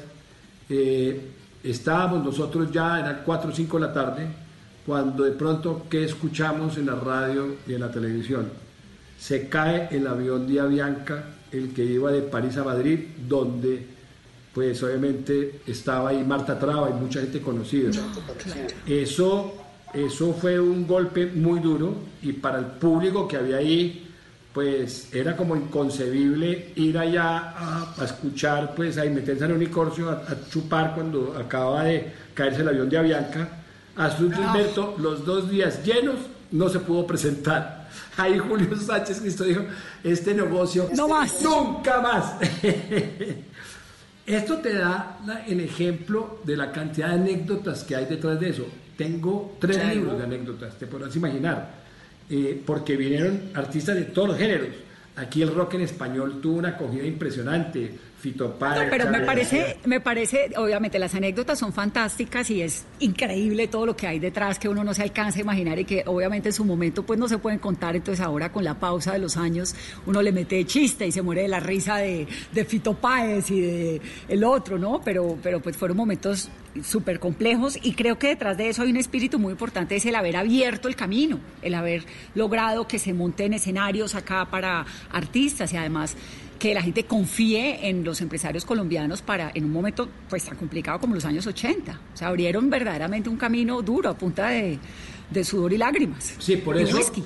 Eh, 0.70 1.32
estábamos 1.64 2.24
nosotros 2.24 2.72
ya, 2.72 3.00
eran 3.00 3.22
4 3.26 3.50
o 3.50 3.54
5 3.54 3.80
de 3.80 3.88
la 3.88 3.94
tarde, 3.94 4.28
cuando 4.90 5.24
de 5.24 5.34
pronto, 5.34 5.84
¿qué 5.88 6.04
escuchamos 6.04 6.80
en 6.80 6.88
la 6.88 6.96
radio 6.96 7.58
y 7.68 7.76
en 7.76 7.82
la 7.82 7.92
televisión? 7.92 8.50
Se 9.20 9.48
cae 9.48 9.88
el 9.92 10.08
avión 10.08 10.52
de 10.52 10.60
Avianca, 10.60 11.26
el 11.52 11.76
que 11.76 11.86
iba 11.86 12.12
de 12.12 12.24
París 12.24 12.58
a 12.58 12.64
Madrid, 12.64 13.00
donde 13.28 13.86
pues 14.52 14.82
obviamente 14.82 15.62
estaba 15.68 16.10
ahí 16.10 16.24
Marta 16.24 16.58
Traba 16.58 16.90
y 16.90 16.94
mucha 16.94 17.22
gente 17.22 17.40
conocida. 17.40 17.92
Eso, 18.88 19.54
eso 19.94 20.34
fue 20.34 20.60
un 20.60 20.88
golpe 20.88 21.28
muy 21.28 21.60
duro 21.60 21.94
y 22.24 22.34
para 22.34 22.58
el 22.58 22.66
público 22.66 23.28
que 23.28 23.38
había 23.38 23.58
ahí, 23.58 24.08
pues 24.52 25.14
era 25.14 25.38
como 25.38 25.56
inconcebible 25.56 26.72
ir 26.78 26.98
allá 26.98 27.54
a, 27.96 28.04
escuchar, 28.04 28.74
pues 28.76 28.98
a 28.98 29.04
meterse 29.04 29.46
al 29.46 29.52
unicornio, 29.52 30.10
a, 30.10 30.14
a 30.14 30.50
chupar 30.50 30.96
cuando 30.96 31.38
acaba 31.38 31.84
de 31.84 32.12
caerse 32.34 32.62
el 32.62 32.70
avión 32.70 32.90
de 32.90 32.98
Avianca. 32.98 33.59
A 33.96 34.10
su 34.16 34.32
Gilberto, 34.32 34.96
los 35.00 35.26
dos 35.26 35.50
días 35.50 35.84
llenos, 35.84 36.16
no 36.52 36.70
se 36.70 36.80
pudo 36.80 37.06
presentar. 37.06 37.90
Ahí 38.18 38.38
Julio 38.38 38.76
Sánchez 38.78 39.20
Cristo 39.22 39.44
dijo, 39.44 39.62
este 40.04 40.34
negocio 40.34 40.90
No 40.96 41.08
más. 41.08 41.42
nunca 41.42 42.02
más. 42.02 42.36
Esto 44.26 44.58
te 44.58 44.74
da 44.76 45.18
la- 45.26 45.46
el 45.46 45.60
ejemplo 45.62 46.40
de 46.44 46.56
la 46.56 46.72
cantidad 46.72 47.10
de 47.10 47.16
anécdotas 47.16 47.84
que 47.84 47.96
hay 47.96 48.06
detrás 48.06 48.40
de 48.40 48.50
eso. 48.50 48.66
Tengo 48.96 49.56
tres 49.60 49.84
libros 49.96 50.18
de 50.18 50.24
anécdotas, 50.24 50.78
te 50.78 50.86
podrás 50.86 51.16
imaginar, 51.16 51.70
eh, 52.30 52.62
porque 52.66 52.96
vinieron 52.96 53.42
artistas 53.56 53.96
de 53.96 54.04
todos 54.04 54.30
los 54.30 54.38
géneros. 54.38 54.68
Aquí 55.16 55.42
el 55.42 55.54
rock 55.54 55.76
en 55.76 55.82
español 55.82 56.40
tuvo 56.42 56.58
una 56.60 56.70
acogida 56.70 57.06
impresionante. 57.06 57.98
No, 58.84 58.90
pero 58.90 59.10
me 59.10 59.22
parece, 59.22 59.78
me 59.86 60.00
parece, 60.00 60.52
obviamente 60.58 61.00
las 61.00 61.16
anécdotas 61.16 61.58
son 61.58 61.74
fantásticas 61.74 62.50
y 62.50 62.62
es 62.62 62.86
increíble 63.00 63.68
todo 63.68 63.86
lo 63.86 63.96
que 63.96 64.08
hay 64.08 64.20
detrás 64.20 64.60
que 64.60 64.68
uno 64.68 64.84
no 64.84 64.94
se 64.94 65.04
alcanza 65.04 65.40
a 65.40 65.42
imaginar 65.42 65.80
y 65.80 65.86
que 65.86 66.04
obviamente 66.06 66.50
en 66.50 66.54
su 66.54 66.66
momento 66.66 67.04
pues 67.04 67.18
no 67.18 67.28
se 67.28 67.38
pueden 67.38 67.60
contar, 67.60 67.96
entonces 67.96 68.24
ahora 68.24 68.52
con 68.52 68.64
la 68.64 68.80
pausa 68.80 69.14
de 69.14 69.20
los 69.20 69.38
años 69.38 69.76
uno 70.06 70.22
le 70.22 70.32
mete 70.32 70.66
chiste 70.66 71.08
y 71.08 71.12
se 71.12 71.22
muere 71.22 71.44
de 71.44 71.48
la 71.48 71.60
risa 71.60 71.98
de, 71.98 72.28
de 72.52 72.66
Fito 72.66 72.94
Páez 72.94 73.52
y 73.52 73.62
de 73.62 74.02
el 74.28 74.44
otro, 74.44 74.78
¿no? 74.78 75.02
Pero, 75.04 75.38
pero 75.42 75.62
pues 75.62 75.78
fueron 75.78 75.98
momentos 75.98 76.50
súper 76.84 77.20
complejos 77.20 77.78
y 77.82 77.94
creo 77.94 78.20
que 78.20 78.28
detrás 78.28 78.58
de 78.58 78.70
eso 78.70 78.84
hay 78.84 78.92
un 78.92 78.98
espíritu 78.98 79.40
muy 79.40 79.52
importante, 79.52 79.96
es 79.96 80.06
el 80.06 80.16
haber 80.16 80.36
abierto 80.36 80.88
el 80.88 80.96
camino, 80.96 81.40
el 81.62 81.74
haber 81.74 82.04
logrado 82.36 82.88
que 82.88 83.00
se 83.00 83.14
monten 83.14 83.54
escenarios 83.54 84.16
acá 84.16 84.46
para 84.50 84.86
artistas 85.12 85.74
y 85.74 85.78
además 85.78 86.16
que 86.60 86.74
la 86.74 86.82
gente 86.82 87.06
confíe 87.06 87.88
en 87.90 88.04
los 88.04 88.20
empresarios 88.22 88.66
colombianos 88.66 89.22
para 89.22 89.50
en 89.56 89.64
un 89.64 89.72
momento 89.72 90.10
pues 90.30 90.44
tan 90.44 90.58
complicado 90.58 91.00
como 91.00 91.16
los 91.16 91.24
años 91.26 91.48
80. 91.48 92.00
O 92.14 92.18
sea, 92.18 92.28
abrieron 92.28 92.70
verdaderamente 92.70 93.30
un 93.30 93.38
camino 93.38 93.82
duro 93.82 94.10
a 94.10 94.18
punta 94.18 94.50
de, 94.50 94.78
de 95.30 95.44
sudor 95.46 95.72
y 95.72 95.78
lágrimas. 95.78 96.36
Sí, 96.38 96.58
por 96.58 96.78
eso, 96.78 96.98
whisky. 96.98 97.24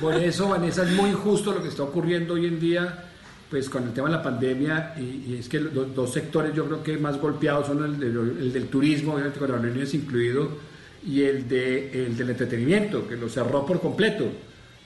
por 0.00 0.14
eso, 0.14 0.48
Vanessa, 0.48 0.84
es 0.84 0.90
muy 0.92 1.10
injusto 1.10 1.52
lo 1.52 1.60
que 1.62 1.68
está 1.68 1.82
ocurriendo 1.82 2.34
hoy 2.34 2.46
en 2.46 2.60
día, 2.60 3.04
pues 3.50 3.68
con 3.68 3.82
el 3.82 3.92
tema 3.92 4.08
de 4.08 4.14
la 4.16 4.22
pandemia, 4.22 4.94
y, 4.96 5.32
y 5.32 5.36
es 5.40 5.48
que 5.48 5.58
los 5.58 5.92
dos 5.94 6.12
sectores 6.12 6.54
yo 6.54 6.64
creo 6.66 6.82
que 6.84 6.96
más 6.98 7.18
golpeados 7.20 7.66
son 7.66 7.84
el, 7.84 7.98
del- 7.98 8.36
el 8.40 8.52
del 8.52 8.68
turismo, 8.68 9.14
obviamente 9.14 9.40
con 9.40 9.50
aerolíneas 9.50 9.92
incluido, 9.92 10.48
y 11.04 11.22
el, 11.22 11.48
de, 11.48 12.06
el 12.06 12.16
del 12.16 12.30
entretenimiento, 12.30 13.08
que 13.08 13.16
lo 13.16 13.28
cerró 13.28 13.66
por 13.66 13.80
completo. 13.80 14.24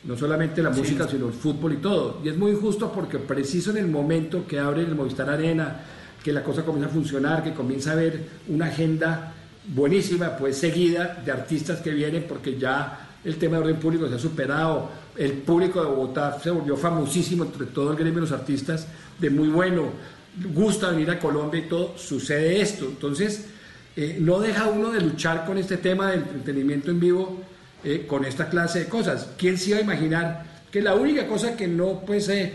No 0.07 0.17
solamente 0.17 0.63
la 0.63 0.71
música, 0.71 1.09
sino 1.09 1.27
el 1.27 1.33
fútbol 1.33 1.75
y 1.75 1.77
todo. 1.79 2.21
Y 2.25 2.29
es 2.29 2.37
muy 2.37 2.53
injusto 2.53 2.93
porque 2.93 3.19
preciso 3.19 3.71
en 3.71 3.79
el 3.79 3.89
momento 3.89 4.47
que 4.47 4.59
abre 4.59 4.83
el 4.83 4.95
Movistar 4.95 5.29
Arena, 5.29 5.81
que 6.23 6.33
la 6.33 6.43
cosa 6.43 6.65
comienza 6.65 6.91
a 6.91 6.93
funcionar, 6.93 7.43
que 7.43 7.53
comienza 7.53 7.91
a 7.91 7.93
haber 7.95 8.25
una 8.49 8.67
agenda 8.67 9.35
buenísima, 9.75 10.37
pues 10.37 10.59
seguida 10.59 11.23
de 11.25 11.33
artistas 11.33 11.81
que 11.81 11.91
vienen 11.91 12.25
porque 12.29 12.57
ya 12.57 13.07
el 13.25 13.37
tema 13.37 13.57
de 13.57 13.65
orden 13.65 13.77
público 13.77 14.09
se 14.09 14.15
ha 14.15 14.19
superado. 14.19 14.89
El 15.17 15.33
público 15.33 15.81
de 15.81 15.89
Bogotá 15.89 16.39
se 16.41 16.51
volvió 16.51 16.77
famosísimo 16.77 17.45
entre 17.45 17.67
todo 17.67 17.91
el 17.91 17.97
gremio 17.97 18.17
de 18.17 18.21
los 18.23 18.33
artistas, 18.33 18.87
de 19.19 19.31
muy 19.31 19.49
bueno, 19.49 19.85
gusta 20.55 20.91
venir 20.91 21.11
a 21.11 21.19
Colombia 21.19 21.61
y 21.61 21.69
todo, 21.69 21.95
sucede 21.99 22.61
esto. 22.61 22.85
Entonces, 22.85 23.47
eh, 23.97 24.19
no 24.21 24.39
deja 24.39 24.69
uno 24.69 24.91
de 24.91 25.01
luchar 25.01 25.45
con 25.47 25.59
este 25.59 25.79
tema 25.79 26.11
del 26.11 26.21
entretenimiento 26.21 26.91
en 26.91 27.01
vivo, 27.01 27.41
eh, 27.89 28.05
con 28.05 28.25
esta 28.25 28.49
clase 28.49 28.81
de 28.81 28.87
cosas. 28.87 29.29
¿Quién 29.39 29.57
se 29.57 29.71
iba 29.71 29.79
a 29.79 29.83
imaginar 29.83 30.45
que 30.73 30.83
la 30.83 30.97
única 30.97 31.25
cosa 31.29 31.57
que 31.57 31.69
no 31.69 32.01
pues, 32.01 32.29
eh, 32.29 32.53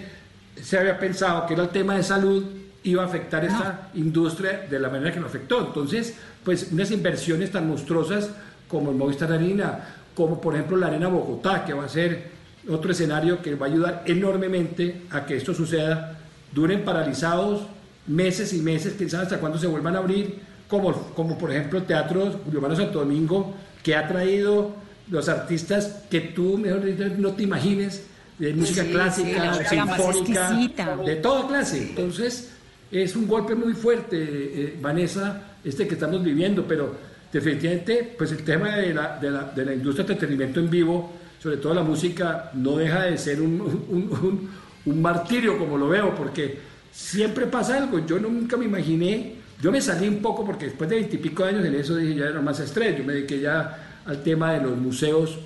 se 0.62 0.78
había 0.78 1.00
pensado, 1.00 1.48
que 1.48 1.54
era 1.54 1.64
el 1.64 1.70
tema 1.70 1.96
de 1.96 2.04
salud, 2.04 2.44
iba 2.84 3.04
a 3.04 3.06
afectar 3.06 3.46
esta 3.46 3.92
industria 3.94 4.68
de 4.70 4.78
la 4.78 4.90
manera 4.90 5.14
que 5.14 5.22
lo 5.22 5.28
afectó? 5.28 5.66
Entonces, 5.68 6.16
pues 6.44 6.68
unas 6.74 6.92
inversiones 6.92 7.50
tan 7.50 7.66
monstruosas 7.66 8.30
como 8.68 8.92
el 8.92 8.98
Movistar 8.98 9.32
Arena, 9.32 9.80
como 10.14 10.42
por 10.42 10.54
ejemplo 10.54 10.76
la 10.76 10.88
Arena 10.88 11.08
Bogotá, 11.08 11.64
que 11.64 11.72
va 11.72 11.86
a 11.86 11.90
ser 11.90 12.32
otro 12.68 12.92
escenario 12.92 13.42
que 13.42 13.56
va 13.56 13.68
a 13.68 13.70
ayudar 13.70 14.04
enormemente 14.08 15.04
a 15.12 15.26
que 15.26 15.38
esto 15.38 15.54
suceda, 15.54 16.20
duren 16.52 16.84
paralizados 16.84 17.68
meses 18.06 18.52
y 18.52 18.60
meses, 18.60 18.96
quién 18.98 19.10
sabe 19.10 19.24
hasta 19.24 19.40
cuándo 19.40 19.58
se 19.58 19.68
vuelvan 19.68 19.96
a 19.96 20.00
abrir, 20.00 20.40
como, 20.68 20.92
como 21.14 21.38
por 21.38 21.52
ejemplo 21.52 21.80
el 21.80 21.86
Teatro 21.86 22.34
Julio 22.44 22.76
Santo 22.76 23.00
Domingo, 23.00 23.54
que 23.82 23.96
ha 23.96 24.10
traído 24.10 24.91
los 25.12 25.30
artistas 25.30 26.04
que 26.10 26.22
tú, 26.22 26.58
mejor 26.58 26.84
dicho, 26.84 27.04
no 27.18 27.34
te 27.34 27.44
imagines, 27.44 28.04
de 28.40 28.54
música 28.56 28.82
Sí, 28.82 28.88
sí, 28.88 28.94
clásica, 28.94 29.46
más 29.46 29.70
sinfónica, 29.70 30.98
de 31.06 31.16
toda 31.18 31.48
clase. 31.48 31.78
Entonces, 31.90 32.50
es 32.92 33.16
un 33.16 33.28
golpe 33.28 33.54
muy 33.54 33.74
fuerte, 33.74 34.18
eh, 34.20 34.78
Vanessa, 34.82 35.44
este 35.64 35.88
que 35.88 35.94
estamos 35.94 36.24
viviendo, 36.24 36.66
pero 36.68 36.96
definitivamente, 37.32 38.16
pues 38.18 38.32
el 38.32 38.44
tema 38.44 38.76
de 38.78 38.94
la, 38.94 39.18
de 39.20 39.30
la, 39.30 39.44
de 39.44 39.66
la 39.66 39.74
industria 39.74 40.06
de 40.08 40.14
entretenimiento 40.14 40.60
en 40.60 40.70
vivo, 40.70 41.12
sobre 41.42 41.58
todo 41.58 41.74
la 41.74 41.84
música, 41.84 42.50
no 42.56 42.78
deja 42.78 43.04
de 43.04 43.18
ser 43.18 43.42
un, 43.42 43.62
un- 43.90 44.10
un- 44.12 44.50
un 44.86 45.02
martirio 45.02 45.60
como 45.60 45.78
lo 45.78 45.90
veo, 45.90 46.16
porque 46.16 46.58
siempre 46.92 47.46
pasa 47.48 47.78
algo. 47.78 48.04
Yo 48.06 48.18
nunca 48.18 48.58
me 48.58 48.66
imaginé, 48.66 49.36
yo 49.62 49.72
me 49.72 49.80
salí 49.82 50.08
un 50.08 50.18
poco 50.22 50.44
porque 50.44 50.66
después 50.66 50.90
de 50.90 50.96
veintipico 50.96 51.44
años 51.44 51.64
en 51.64 51.76
eso 51.76 51.96
dije 51.96 52.16
ya 52.16 52.26
era 52.26 52.42
más 52.42 52.60
estrés, 52.60 52.98
yo 52.98 53.04
me 53.04 53.14
dediqué 53.14 53.40
ya 53.40 53.91
al 54.06 54.24
tema 54.24 54.54
de 54.54 54.62
los 54.62 54.78
museos 54.78 55.38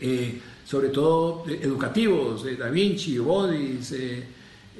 eh, 0.00 0.40
sobre 0.64 0.88
todo 0.88 1.44
educativos, 1.48 2.46
eh, 2.46 2.56
Da 2.56 2.68
Vinci, 2.70 3.18
Bodis, 3.18 3.92
eh, 3.92 4.24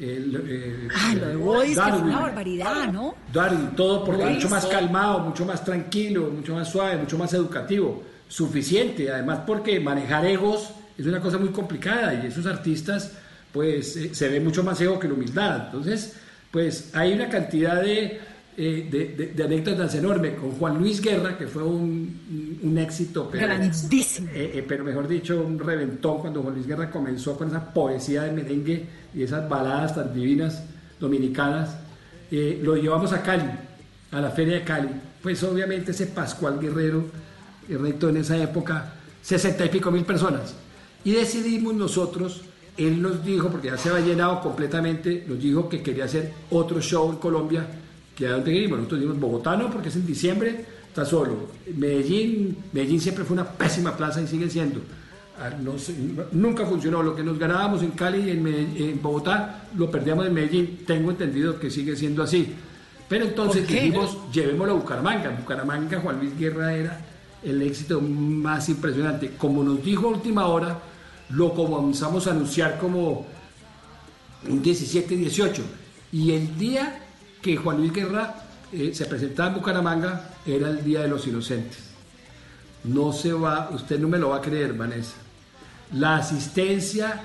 el, 0.01 0.43
eh, 0.49 0.89
Ah, 0.95 1.15
lo 1.15 1.27
de 1.29 1.37
Bodis, 1.37 1.69
que 1.77 1.83
fue 1.83 1.91
Darwin. 1.91 2.05
una 2.05 2.21
barbaridad, 2.21 2.93
¿no? 2.93 3.15
Darwin, 3.33 3.71
todo 3.77 4.05
porque 4.05 4.25
mucho 4.25 4.49
más 4.49 4.65
calmado, 4.67 5.21
mucho 5.21 5.45
más 5.45 5.65
tranquilo, 5.65 6.31
mucho 6.35 6.55
más 6.55 6.71
suave, 6.71 6.97
mucho 6.97 7.19
más 7.19 7.33
educativo, 7.35 8.03
suficiente, 8.29 9.11
además 9.13 9.41
porque 9.47 9.79
manejar 9.81 10.25
egos 10.25 10.71
es 10.97 11.07
una 11.07 11.21
cosa 11.21 11.37
muy 11.39 11.51
complicada 11.51 12.15
y 12.15 12.27
esos 12.29 12.47
artistas 12.47 13.13
pues 13.53 13.99
se 14.13 14.29
ve 14.29 14.41
mucho 14.41 14.63
más 14.65 14.81
ego 14.81 14.99
que 14.99 15.09
la 15.09 15.15
humildad, 15.15 15.67
entonces 15.67 16.15
pues 16.51 16.91
hay 16.95 17.13
una 17.13 17.29
cantidad 17.29 17.83
de, 17.83 18.19
eh, 18.55 18.87
de, 18.91 19.33
de, 19.35 19.45
anécdotas 19.45 19.95
enorme 19.95 20.35
con 20.35 20.51
Juan 20.53 20.77
Luis 20.77 21.01
Guerra, 21.01 21.39
que 21.39 21.47
fue 21.47 21.63
un, 21.63 22.59
un 22.63 22.77
éxito, 22.77 23.27
pero, 23.33 23.47
grandísimo. 23.47 24.29
Eh, 24.29 24.53
eh, 24.57 24.65
pero 24.69 24.85
mejor 24.85 25.09
dicho, 25.09 25.43
un 25.43 25.59
reventón 25.59 26.19
cuando 26.19 26.43
Juan 26.43 26.57
Luis 26.57 26.67
Guerra 26.67 26.91
comenzó 26.91 27.35
con 27.39 27.49
esa 27.49 27.73
poesía 27.73 28.25
de 28.25 28.33
merengue 28.33 28.85
y 29.15 29.23
esas 29.23 29.49
baladas 29.49 29.95
tan 29.95 30.13
divinas 30.13 30.65
dominicanas. 31.01 31.79
lo 32.31 32.77
llevamos 32.77 33.15
a 33.15 33.23
Cali, 33.23 33.51
a 34.11 34.21
la 34.21 34.31
Feria 34.31 34.57
de 34.57 34.65
Cali. 34.65 34.91
Pues 35.23 35.43
obviamente 35.45 35.93
ese 35.93 36.09
Pascual 36.09 36.61
Guerrero, 36.61 37.05
recto 37.71 38.11
en 38.11 38.19
esa 38.19 38.37
época, 38.37 38.97
sesenta 39.23 39.65
y 39.65 39.71
pico 39.71 39.91
mil 39.91 40.05
personas. 40.05 40.55
Y 41.05 41.13
decidimos 41.13 41.73
nosotros, 41.73 42.43
él 42.77 43.01
nos 43.01 43.25
dijo, 43.25 43.49
porque 43.49 43.69
ya 43.69 43.79
se 43.79 43.89
había 43.89 44.05
llenado 44.05 44.43
completamente, 44.43 45.25
nos 45.27 45.41
dijo 45.41 45.71
que 45.71 45.83
quería 45.83 46.05
hacer 46.05 46.35
otro 46.51 46.83
show 46.83 47.11
en 47.11 47.17
Colombia 47.17 47.67
que 48.17 48.27
a 48.27 48.33
dónde 48.33 48.53
queríamos. 48.53 48.79
Nosotros 48.79 49.01
dijimos 49.01 49.21
Bogotá 49.21 49.57
no, 49.57 49.71
porque 49.71 49.89
es 49.89 49.97
en 49.97 50.07
diciembre, 50.07 50.65
está 50.89 51.05
solo. 51.05 51.49
Medellín, 51.77 52.57
Medellín 52.73 53.01
siempre 53.01 53.25
fue 53.25 53.35
una 53.35 53.49
pésima 53.49 53.97
plaza 53.97 54.21
y 54.21 54.27
sigue 54.27 54.49
siendo. 54.51 54.81
Ah, 55.41 55.51
nunca 56.33 56.67
funcionó. 56.67 57.03
Lo 57.03 57.17
que 57.17 57.23
nos 57.23 57.39
ganábamos 57.39 57.83
en 57.83 57.93
Cali 57.93 58.19
y 58.19 58.31
en, 58.31 59.01
Bogotá, 59.03 59.69
lo 59.77 59.91
perdíamos 59.91 60.27
en 60.27 60.35
Medellín. 60.35 60.81
Tengo 60.87 61.11
entendido 61.11 61.59
que 61.59 61.71
sigue 61.71 61.97
siendo 61.97 62.23
así. 62.23 62.53
Pero 63.09 63.27
entonces 63.27 63.67
dijimos, 63.67 64.19
llevémoslo 64.33 64.75
a 64.75 64.77
Bucaramanga. 64.77 65.31
Bucaramanga, 65.31 66.01
Juan 66.01 66.19
Luis 66.19 66.39
Guerra 66.39 66.75
era 66.75 67.01
el 67.43 67.61
éxito 67.63 68.01
más 68.01 68.69
impresionante. 68.69 69.33
Como 69.37 69.65
nos 69.65 69.83
dijo 69.83 70.07
a 70.07 70.11
última 70.11 70.47
hora, 70.47 70.79
lo 71.31 71.55
comenzamos 71.55 72.27
a 72.27 72.31
anunciar 72.31 72.79
como 72.79 73.27
un 74.49 74.63
17-18. 74.63 75.61
Y 76.13 76.33
el 76.33 76.57
día 76.59 77.02
que 77.43 77.57
Juan 77.57 77.79
Luis 77.79 77.93
Guerra 77.93 78.35
eh, 78.73 78.93
se 78.95 79.05
presentaba 79.07 79.49
en 79.51 79.57
Bucaramanga 79.57 80.31
era 80.47 80.71
el 80.71 80.85
Día 80.85 81.03
de 81.03 81.09
los 81.09 81.27
Inocentes. 81.27 81.79
No 82.85 83.13
se 83.13 83.33
va, 83.33 83.69
usted 83.73 83.99
no 83.99 84.09
me 84.09 84.19
lo 84.19 84.31
va 84.31 84.37
a 84.37 84.41
creer, 84.41 84.73
Vanessa. 84.73 85.17
La 85.93 86.17
asistencia 86.17 87.21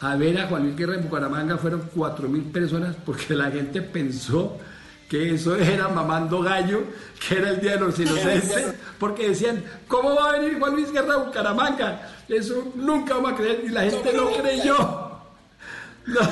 a 0.00 0.16
ver 0.16 0.40
a 0.40 0.48
Juan 0.48 0.62
Luis 0.64 0.76
Guerra 0.76 0.94
en 0.94 1.04
Bucaramanga 1.04 1.58
fueron 1.58 1.90
cuatro 1.94 2.28
mil 2.28 2.42
personas 2.44 2.96
porque 3.04 3.34
la 3.34 3.50
gente 3.50 3.82
pensó 3.82 4.58
que 5.08 5.34
eso 5.34 5.56
era 5.56 5.88
mamando 5.88 6.40
gallo, 6.42 6.82
que 7.26 7.36
era 7.36 7.50
el 7.50 7.60
Día 7.60 7.72
de 7.72 7.80
los 7.80 7.98
Inocentes, 7.98 8.74
porque 8.98 9.28
decían, 9.28 9.62
¿cómo 9.86 10.14
va 10.14 10.30
a 10.30 10.32
venir 10.38 10.58
Juan 10.58 10.74
Luis 10.74 10.92
Guerra 10.92 11.14
a 11.14 11.18
Bucaramanga? 11.18 12.08
Eso 12.28 12.72
nunca 12.74 13.14
vamos 13.14 13.32
a 13.32 13.36
creer 13.36 13.62
y 13.64 13.68
la 13.68 13.82
gente 13.82 14.12
no 14.14 14.30
creyó. 14.32 15.08
No. 16.08 16.22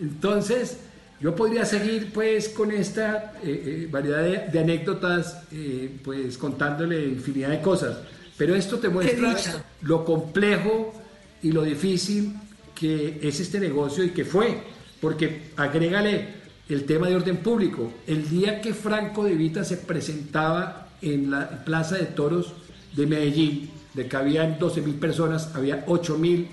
Entonces, 0.00 0.78
yo 1.22 1.36
podría 1.36 1.64
seguir 1.64 2.12
pues 2.12 2.48
con 2.48 2.72
esta 2.72 3.34
eh, 3.44 3.84
eh, 3.84 3.88
variedad 3.88 4.46
de, 4.48 4.58
anécdotas, 4.58 5.44
eh, 5.52 5.88
pues 6.02 6.36
contándole 6.36 7.06
infinidad 7.06 7.50
de 7.50 7.60
cosas, 7.60 7.98
pero 8.36 8.56
esto 8.56 8.80
te 8.80 8.88
muestra 8.88 9.36
lo 9.82 10.04
complejo 10.04 10.92
y 11.40 11.52
lo 11.52 11.62
difícil 11.62 12.34
que 12.74 13.20
es 13.22 13.38
este 13.38 13.60
negocio 13.60 14.02
y 14.02 14.10
que 14.10 14.24
fue, 14.24 14.62
porque 15.00 15.52
agrégale 15.56 16.42
el 16.68 16.84
tema 16.86 17.08
de 17.08 17.14
orden 17.14 17.36
público. 17.36 17.92
El 18.04 18.28
día 18.28 18.60
que 18.60 18.74
Franco 18.74 19.22
de 19.22 19.36
Vita 19.36 19.62
se 19.62 19.76
presentaba 19.76 20.88
en 21.00 21.30
la 21.30 21.64
Plaza 21.64 21.98
de 21.98 22.06
Toros 22.06 22.52
de 22.96 23.06
Medellín, 23.06 23.70
de 23.94 24.08
que 24.08 24.16
habían 24.16 24.58
12 24.58 24.80
mil 24.80 24.96
personas, 24.96 25.54
había 25.54 25.84
8 25.86 26.18
mil 26.18 26.48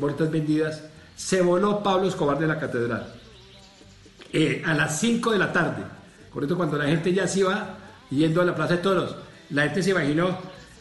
boletas 0.00 0.30
vendidas, 0.32 0.82
se 1.14 1.42
voló 1.42 1.82
Pablo 1.82 2.08
Escobar 2.08 2.38
de 2.38 2.46
la 2.48 2.58
catedral 2.58 3.17
eh, 4.32 4.62
a 4.64 4.74
las 4.74 4.98
5 5.00 5.32
de 5.32 5.38
la 5.38 5.52
tarde. 5.52 5.82
Correcto, 6.32 6.56
cuando 6.56 6.76
la 6.76 6.86
gente 6.86 7.12
ya 7.12 7.26
se 7.26 7.40
iba 7.40 7.76
yendo 8.10 8.42
a 8.42 8.44
la 8.44 8.54
Plaza 8.54 8.76
de 8.76 8.82
Toros, 8.82 9.16
la 9.50 9.62
gente 9.64 9.82
se 9.82 9.90
imaginó, 9.90 10.38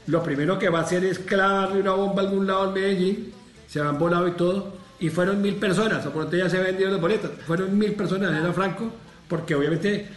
lo 0.08 0.24
primero 0.24 0.60
que 0.60 0.70
va 0.70 0.80
a 0.80 0.84
hacer 0.84 1.04
es 1.06 1.20
clavarle 1.20 1.82
una 1.82 1.92
bomba 1.92 2.22
a 2.22 2.26
algún 2.26 2.48
lado 2.48 2.68
en 2.68 2.74
Medellín, 2.74 3.34
se 3.68 3.80
han 3.80 3.98
volado 3.98 4.28
y 4.28 4.32
todo, 4.32 4.74
y 5.00 5.10
fueron 5.10 5.42
mil 5.42 5.56
personas, 5.56 6.06
o 6.06 6.12
por 6.12 6.30
ya 6.36 6.50
se 6.50 6.60
vendieron 6.60 6.94
los 6.94 7.02
boletos, 7.02 7.32
fueron 7.46 7.78
mil 7.78 7.94
personas 7.94 8.44
en 8.44 8.54
Franco, 8.54 8.92
porque 9.28 9.56
obviamente 9.56 10.08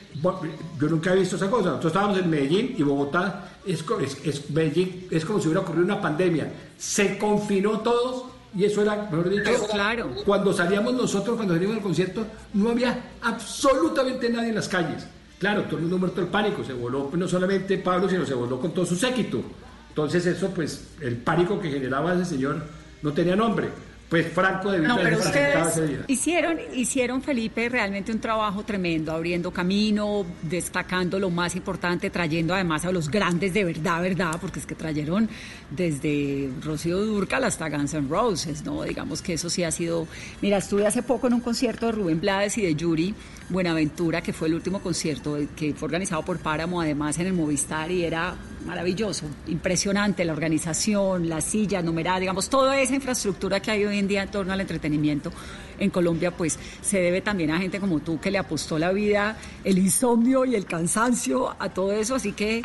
yo 0.79 0.89
nunca 0.89 1.13
he 1.13 1.17
visto 1.17 1.37
esa 1.37 1.51
cosa. 1.51 1.71
Nosotros 1.71 1.93
estábamos 1.93 2.19
en 2.19 2.31
Medellín 2.31 2.75
y 2.79 2.83
Bogotá 2.83 3.49
es, 3.67 3.85
es, 4.25 4.51
Medellín, 4.51 5.09
es 5.11 5.25
como 5.25 5.41
si 5.41 5.49
hubiera 5.49 5.61
ocurrido 5.61 5.85
una 5.85 6.01
pandemia. 6.01 6.53
Se 6.79 7.19
confinó 7.19 7.81
todos 7.81 8.30
y 8.55 8.65
eso 8.65 8.83
era, 8.83 9.09
mejor 9.11 9.31
dicho, 9.31 9.67
claro. 9.71 10.11
cuando 10.25 10.53
salíamos 10.53 10.95
nosotros, 10.95 11.37
cuando 11.37 11.55
salíamos 11.55 11.77
al 11.77 11.83
concierto, 11.83 12.27
no 12.55 12.71
había 12.71 13.11
absolutamente 13.23 14.29
nadie 14.29 14.49
en 14.49 14.57
las 14.57 14.69
calles. 14.69 15.07
Claro, 15.39 15.63
todo 15.63 15.77
el 15.77 15.83
mundo 15.83 15.99
muerto 15.99 16.21
el 16.21 16.27
pánico, 16.27 16.65
se 16.65 16.73
voló 16.73 17.09
pues, 17.09 17.19
no 17.19 17.29
solamente 17.29 17.79
Pablo, 17.79 18.09
sino 18.09 18.27
se 18.27 18.35
voló 18.35 18.61
con 18.61 18.73
todo 18.73 18.85
su 18.85 18.97
séquito. 18.97 19.41
Entonces 19.89 20.27
eso, 20.27 20.51
pues, 20.51 20.89
el 21.01 21.17
pánico 21.17 21.59
que 21.61 21.71
generaba 21.71 22.15
ese 22.15 22.25
señor 22.25 22.63
no 23.03 23.13
tenía 23.13 23.37
nombre 23.37 23.69
pues 24.11 24.27
Franco 24.33 24.73
de 24.73 24.81
No, 24.81 24.97
pero 24.97 25.19
ustedes 25.19 25.81
hicieron, 26.09 26.59
hicieron, 26.75 27.23
Felipe, 27.23 27.69
realmente 27.69 28.11
un 28.11 28.19
trabajo 28.19 28.65
tremendo, 28.65 29.13
abriendo 29.13 29.53
camino, 29.53 30.27
destacando 30.43 31.21
lo 31.21 31.31
más 31.31 31.55
importante, 31.55 32.11
trayendo 32.11 32.53
además 32.53 32.85
a 32.85 32.91
los 32.91 33.09
grandes 33.09 33.55
de 33.55 33.63
verdad, 33.63 34.03
verdad, 34.03 34.37
porque 34.41 34.59
es 34.59 34.67
que 34.67 34.75
trajeron 34.75 35.29
desde 35.71 36.51
Rocío 36.61 36.99
Durcal 36.99 37.45
hasta 37.45 37.71
Guns 37.71 37.95
N' 37.95 38.09
Roses, 38.09 38.65
¿no? 38.65 38.83
Digamos 38.83 39.23
que 39.23 39.35
eso 39.35 39.49
sí 39.49 39.63
ha 39.63 39.71
sido... 39.71 40.09
Mira, 40.43 40.57
estuve 40.57 40.89
hace 40.89 41.05
poco 41.05 41.29
en 41.29 41.35
un 41.35 41.41
concierto 41.41 41.87
de 41.87 41.93
Rubén 41.93 42.21
Blades 42.21 42.59
y 42.59 42.63
de 42.63 42.75
Yuri 42.75 43.15
Buenaventura, 43.49 44.23
que 44.23 44.33
fue 44.33 44.49
el 44.49 44.55
último 44.55 44.81
concierto 44.81 45.39
que 45.55 45.73
fue 45.73 45.87
organizado 45.87 46.25
por 46.25 46.41
Páramo, 46.41 46.81
además 46.81 47.17
en 47.21 47.29
el 47.29 47.33
Movistar, 47.33 47.93
y 47.93 48.05
era 48.05 48.35
maravilloso, 48.65 49.27
impresionante 49.47 50.25
la 50.25 50.33
organización, 50.33 51.29
la 51.29 51.41
silla 51.41 51.83
numerada, 51.83 52.21
digamos, 52.21 52.49
toda 52.49 52.79
esa 52.81 52.95
infraestructura 52.95 53.61
que 53.61 53.71
hay 53.71 53.85
hoy 53.85 53.99
en 53.99 54.09
día 54.09 54.23
en 54.23 54.31
torno 54.31 54.53
al 54.53 54.61
entretenimiento 54.61 55.33
en 55.79 55.91
Colombia, 55.91 56.31
pues 56.31 56.59
se 56.83 57.01
debe 57.01 57.21
también 57.21 57.51
a 57.51 57.59
gente 57.59 57.81
como 57.81 58.01
tú 58.01 58.21
que 58.21 58.31
le 58.31 58.39
apostó 58.39 58.79
la 58.79 58.93
vida, 58.93 59.37
el 59.65 59.79
insomnio 59.79 60.45
y 60.45 60.55
el 60.55 60.67
cansancio 60.67 61.55
a 61.59 61.71
todo 61.71 61.93
eso, 61.93 62.15
así 62.15 62.33
que 62.33 62.63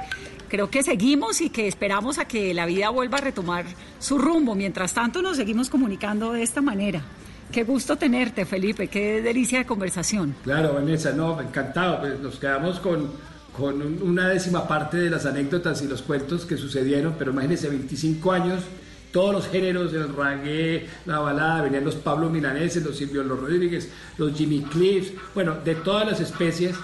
creo 0.49 0.69
que 0.69 0.83
seguimos 0.83 1.41
y 1.41 1.49
que 1.49 1.67
esperamos 1.67 2.19
a 2.19 2.25
que 2.25 2.53
la 2.53 2.65
vida 2.65 2.89
vuelva 2.89 3.17
a 3.17 3.21
retomar 3.21 3.65
su 3.99 4.17
rumbo. 4.17 4.55
Mientras 4.55 4.93
tanto, 4.93 5.21
nos 5.21 5.37
seguimos 5.37 5.69
comunicando 5.69 6.33
de 6.33 6.43
esta 6.43 6.61
manera. 6.61 7.01
Qué 7.51 7.63
gusto 7.63 7.95
tenerte, 7.95 8.45
Felipe, 8.45 8.87
qué 8.87 9.21
delicia 9.21 9.59
de 9.59 9.65
conversación. 9.65 10.35
Claro, 10.43 10.73
Vanessa, 10.73 11.11
no, 11.13 11.39
encantado, 11.39 12.01
pues 12.01 12.19
nos 12.19 12.39
quedamos 12.39 12.79
con 12.79 13.11
con 13.57 13.81
una 14.01 14.29
décima 14.29 14.67
parte 14.67 14.97
de 14.97 15.09
las 15.09 15.25
anécdotas 15.25 15.81
y 15.81 15.87
los 15.87 16.01
cuentos 16.01 16.45
que 16.45 16.57
sucedieron, 16.57 17.15
pero 17.17 17.31
imagínense, 17.31 17.69
25 17.69 18.31
años, 18.31 18.63
todos 19.11 19.33
los 19.33 19.47
géneros, 19.47 19.93
el 19.93 20.13
reggae, 20.13 20.87
la 21.05 21.19
balada, 21.19 21.61
venían 21.61 21.85
los 21.85 21.95
Pablo 21.95 22.29
Milaneses, 22.29 22.83
los 22.83 22.97
Silvio 22.97 23.23
los 23.23 23.39
Rodríguez, 23.39 23.89
los 24.17 24.33
Jimmy 24.33 24.61
Cliffs, 24.63 25.13
bueno, 25.33 25.55
de 25.63 25.75
todas 25.75 26.05
las 26.05 26.19
especies. 26.19 26.75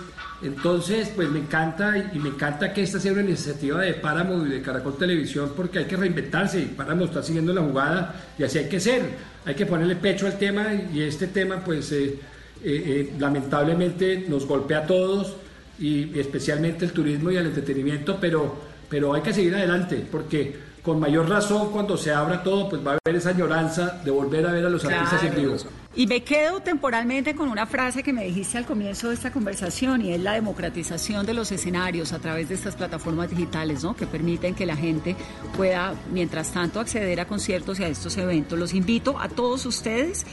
Entonces, 0.41 1.11
pues 1.15 1.29
me 1.29 1.39
encanta 1.39 2.09
y 2.13 2.17
me 2.17 2.29
encanta 2.29 2.73
que 2.73 2.81
esta 2.81 2.99
sea 2.99 3.11
una 3.11 3.21
iniciativa 3.21 3.81
de 3.81 3.93
Páramo 3.93 4.45
y 4.45 4.49
de 4.49 4.61
Caracol 4.61 4.97
Televisión 4.97 5.51
porque 5.55 5.79
hay 5.79 5.85
que 5.85 5.97
reinventarse 5.97 6.61
y 6.61 6.65
Páramo 6.65 7.05
está 7.05 7.21
siguiendo 7.21 7.53
la 7.53 7.61
jugada 7.61 8.15
y 8.39 8.43
así 8.43 8.57
hay 8.57 8.69
que 8.69 8.79
ser, 8.79 9.03
hay 9.45 9.53
que 9.53 9.67
ponerle 9.67 9.97
pecho 9.97 10.25
al 10.25 10.39
tema 10.39 10.73
y 10.91 11.01
este 11.01 11.27
tema 11.27 11.63
pues 11.63 11.91
eh, 11.91 12.05
eh, 12.05 12.19
eh, 12.63 13.13
lamentablemente 13.19 14.25
nos 14.27 14.47
golpea 14.47 14.79
a 14.79 14.87
todos 14.87 15.35
y 15.81 16.17
especialmente 16.19 16.85
el 16.85 16.93
turismo 16.93 17.31
y 17.31 17.37
el 17.37 17.47
entretenimiento, 17.47 18.17
pero, 18.21 18.55
pero 18.87 19.13
hay 19.13 19.21
que 19.21 19.33
seguir 19.33 19.55
adelante 19.55 20.05
porque 20.09 20.71
con 20.83 20.99
mayor 20.99 21.27
razón 21.27 21.71
cuando 21.71 21.97
se 21.97 22.11
abra 22.11 22.43
todo, 22.43 22.69
pues 22.69 22.85
va 22.85 22.93
a 22.93 22.97
haber 23.03 23.15
esa 23.15 23.29
añoranza 23.29 24.01
de 24.03 24.11
volver 24.11 24.45
a 24.47 24.51
ver 24.51 24.65
a 24.65 24.69
los 24.69 24.83
artistas 24.85 25.23
en 25.23 25.35
vivo. 25.35 25.55
Y 25.93 26.07
me 26.07 26.23
quedo 26.23 26.61
temporalmente 26.61 27.35
con 27.35 27.49
una 27.49 27.65
frase 27.65 28.01
que 28.01 28.13
me 28.13 28.23
dijiste 28.23 28.57
al 28.57 28.65
comienzo 28.65 29.09
de 29.09 29.15
esta 29.15 29.31
conversación 29.31 30.01
y 30.01 30.13
es 30.13 30.21
la 30.21 30.33
democratización 30.33 31.25
de 31.25 31.33
los 31.33 31.51
escenarios 31.51 32.13
a 32.13 32.19
través 32.19 32.49
de 32.49 32.55
estas 32.55 32.75
plataformas 32.75 33.29
digitales, 33.29 33.83
¿no? 33.83 33.95
Que 33.95 34.07
permiten 34.07 34.55
que 34.55 34.65
la 34.65 34.77
gente 34.77 35.15
pueda, 35.57 35.93
mientras 36.11 36.51
tanto, 36.51 36.79
acceder 36.79 37.19
a 37.19 37.25
conciertos 37.25 37.79
y 37.79 37.83
a 37.83 37.87
estos 37.87 38.17
eventos. 38.17 38.57
Los 38.57 38.73
invito 38.73 39.19
a 39.19 39.27
todos 39.27 39.65
ustedes 39.65 40.25